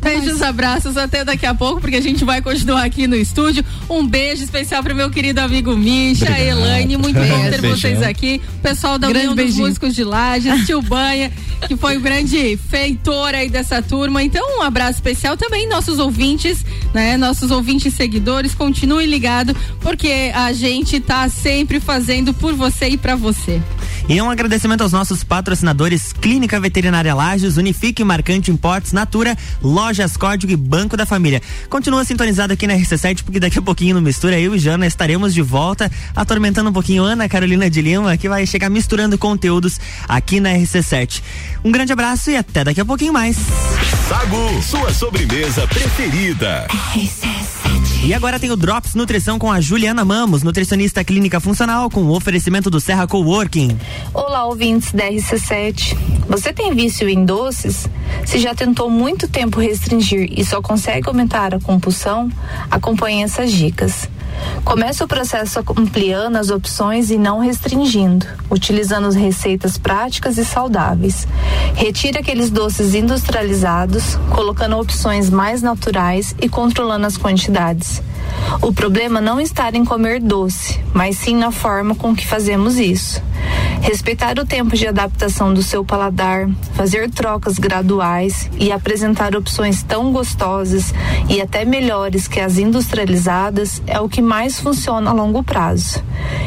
Beijos, 0.03 0.43
abraços, 0.43 0.97
até 0.97 1.25
daqui 1.25 1.47
a 1.47 1.55
pouco, 1.55 1.81
porque 1.81 1.97
a 1.97 2.01
gente 2.01 2.25
vai 2.25 2.43
continuar 2.43 2.83
aqui 2.85 3.07
no 3.07 3.15
estúdio. 3.15 3.65
Um 3.89 4.07
beijo 4.07 4.43
especial 4.43 4.83
pro 4.83 4.95
meu 4.95 5.09
querido 5.11 5.41
amigo 5.41 5.77
Misha, 5.77 6.25
Obrigado. 6.25 6.59
Elaine, 6.59 6.97
muito 6.97 7.19
bom 7.21 7.51
ter 7.51 7.61
Beijão. 7.61 7.71
vocês 7.79 8.03
aqui. 8.03 8.41
O 8.57 8.61
pessoal 8.61 8.99
da 8.99 9.09
Grande 9.09 9.29
União 9.29 9.35
dos 9.37 9.45
beijinho. 9.45 9.67
Músicos 9.67 9.95
de 9.95 10.05
Lages, 10.05 10.67
tio 10.67 10.83
Banha, 10.83 11.31
que 11.69 11.77
foi 11.77 11.97
o 11.97 12.01
grande 12.01 12.59
feitor 12.69 13.35
aí 13.35 13.49
dessa 13.49 13.81
turma. 13.81 14.23
Então, 14.23 14.59
um 14.59 14.63
abraço 14.63 14.99
especial 14.99 15.37
também 15.37 15.69
nossos 15.69 15.99
ouvintes, 15.99 16.65
né? 16.93 17.17
Nossos 17.17 17.51
ouvintes 17.51 17.95
seguidores, 17.95 18.55
continuem 18.55 19.07
ligados, 19.07 19.55
porque 19.81 20.33
a 20.35 20.53
gente 20.53 20.99
tá 20.99 21.29
sempre 21.29 21.79
fazendo 21.79 22.35
por 22.35 22.55
você 22.55 22.89
e 22.89 22.97
pra 22.97 23.15
você. 23.15 23.63
E 24.09 24.21
um 24.21 24.31
agradecimento 24.31 24.83
aos 24.83 24.93
nossos 24.93 25.23
patrocinadores 25.23 26.13
Clínica 26.13 26.59
Veterinária 26.61 27.15
Lages, 27.15 27.57
Unifique 27.57 28.03
Marcante 28.03 28.51
Importes, 28.51 28.93
Natura, 28.93 29.37
Lojas 29.63 30.17
Código 30.17 30.53
e 30.53 30.57
Banco 30.57 30.97
da 30.97 31.07
Família. 31.07 31.41
Continua 31.71 32.05
sintonizado 32.05 32.53
aqui 32.53 32.67
na 32.67 32.75
RC7, 32.75 33.23
porque 33.23 33.41
daqui 33.41 33.59
a 33.59 33.63
pouquinho 33.63 33.95
no 33.95 34.03
Mistura, 34.03 34.39
eu 34.39 34.55
e 34.55 34.59
Jana 34.59 34.87
estaremos 34.87 35.33
de 35.33 35.41
volta, 35.41 35.91
atormentando 36.15 36.71
um 36.71 36.73
pouquinho 36.73 37.05
Ana 37.05 37.29
Carolina 37.29 37.71
de 37.71 37.81
Lima, 37.81 38.17
que 38.17 38.29
vai 38.29 38.45
chegar 38.47 38.69
misturando 38.69 39.17
conteúdos 39.17 39.81
aqui 40.09 40.41
na 40.41 40.51
RC7. 40.51 41.23
Um 41.65 41.71
grande 41.71 41.93
abraço 41.93 42.31
e 42.31 42.37
até 42.37 42.65
daqui 42.65 42.81
a 42.81 42.85
pouquinho 42.85 43.13
mais. 43.13 43.37
Sagu, 44.09 44.63
sua 44.63 44.93
sobremesa 44.93 45.67
preferida. 45.69 46.67
RC7 46.71 47.42
E 48.05 48.13
agora 48.13 48.41
tem 48.41 48.51
o 48.51 48.57
Drops 48.57 48.97
Nutrição 48.97 49.39
com 49.39 49.51
a 49.51 49.61
Juliana 49.61 50.05
Mamos, 50.05 50.43
nutricionista 50.43 51.05
clínica 51.05 51.39
funcional, 51.39 51.89
com 51.89 52.03
o 52.03 52.11
oferecimento 52.11 52.69
do 52.69 52.81
Serra 52.81 53.07
Coworking. 53.07 53.79
Olá, 54.13 54.45
ouvintes 54.45 54.91
da 54.91 55.05
RC7. 55.05 55.97
Você 56.29 56.53
tem 56.53 56.75
vício 56.75 57.09
em 57.09 57.25
doces? 57.25 57.89
Se 58.27 58.41
já 58.41 58.57
tentou 58.57 58.91
muito 58.91 59.29
tempo 59.29 59.61
restringir 59.61 60.29
e 60.37 60.45
só 60.45 60.61
consegue 60.61 61.07
aumentar 61.07 61.55
a 61.55 61.61
compulsão, 61.61 62.29
acompanhe 62.69 63.23
essas 63.23 63.53
dicas. 63.53 64.11
Comece 64.65 65.03
o 65.03 65.09
processo 65.09 65.59
ampliando 65.77 66.37
as 66.37 66.51
opções 66.51 67.11
e 67.11 67.19
não 67.19 67.41
restringindo, 67.41 68.27
utilizando 68.51 69.11
receitas 69.11 69.77
práticas 69.77 70.39
e 70.39 70.45
saudáveis. 70.45 71.27
Retire 71.75 72.19
aqueles 72.19 72.51
doces 72.51 72.95
industrializados, 72.95 74.17
colocando 74.31 74.79
opções 74.79 75.31
mais 75.31 75.63
naturais 75.63 76.35
e 76.41 76.49
controlando 76.49 77.07
as 77.07 77.17
quantidades. 77.17 78.03
O 78.61 78.73
problema 78.73 79.21
não 79.21 79.41
está 79.41 79.71
em 79.71 79.85
comer 79.85 80.21
doce, 80.21 80.79
mas 80.93 81.17
sim 81.17 81.35
na 81.37 81.51
forma 81.51 81.95
com 81.95 82.15
que 82.15 82.27
fazemos 82.27 82.79
isso. 82.79 83.23
Respeitar 83.81 84.39
o 84.39 84.47
tempo 84.47 84.77
de 84.77 84.87
adaptação 84.87 85.53
do 85.53 85.63
seu 85.63 85.85
paladar, 85.85 86.49
fazer 86.75 87.11
trocas 87.11 87.59
graduais 87.59 88.49
e 88.59 88.71
apresentar 88.71 89.35
opções 89.35 89.83
tão 89.83 90.13
gostosas 90.13 90.95
e 91.29 91.41
até 91.41 91.65
melhores 91.65 92.29
que 92.29 92.39
as 92.39 92.59
industrializadas 92.59 93.83
é 93.87 93.99
o 94.01 94.09
que 94.09 94.23
mais 94.23 94.61
funciona 94.61 95.11
a 95.11 95.13
longo 95.13 95.43
prazo. 95.43 96.03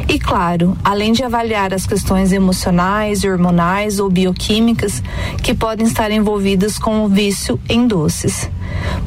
E 0.08 0.18
claro, 0.18 0.78
além 0.84 1.12
de 1.12 1.24
avaliar 1.24 1.74
as 1.74 1.86
questões 1.86 2.32
emocionais, 2.32 3.26
hormonais 3.26 4.00
ou 4.00 4.10
bioquímicas 4.10 5.04
que 5.44 5.54
podem 5.54 5.86
estar 5.86 6.10
envolvidas 6.12 6.80
com 6.80 7.04
o 7.04 7.10
vício 7.10 7.60
em 7.68 7.86
doces. 7.86 8.50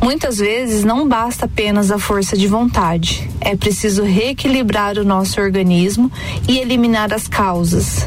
Muitas 0.00 0.38
vezes 0.38 0.84
não 0.84 1.08
basta 1.08 1.46
apenas 1.46 1.90
a 1.90 1.98
força 1.98 2.36
de 2.36 2.46
vontade, 2.46 3.28
é 3.40 3.56
preciso 3.56 4.02
reequilibrar 4.02 4.98
o 4.98 5.04
nosso 5.04 5.40
organismo 5.40 6.10
e 6.48 6.58
eliminar 6.58 7.12
as 7.12 7.26
causas. 7.26 8.06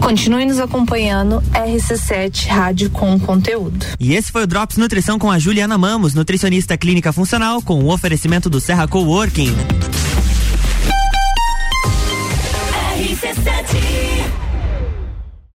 Continue 0.00 0.44
nos 0.44 0.58
acompanhando, 0.58 1.40
RC7 1.52 2.48
Rádio 2.48 2.90
com 2.90 3.18
conteúdo. 3.20 3.86
E 4.00 4.14
esse 4.14 4.32
foi 4.32 4.42
o 4.42 4.46
Drops 4.46 4.76
Nutrição 4.76 5.18
com 5.18 5.30
a 5.30 5.38
Juliana 5.38 5.78
Mamos, 5.78 6.12
nutricionista 6.12 6.76
clínica 6.76 7.12
funcional, 7.12 7.62
com 7.62 7.84
o 7.84 7.92
oferecimento 7.92 8.50
do 8.50 8.60
Serra 8.60 8.88
Coworking. 8.88 9.54
RC7 12.98 13.91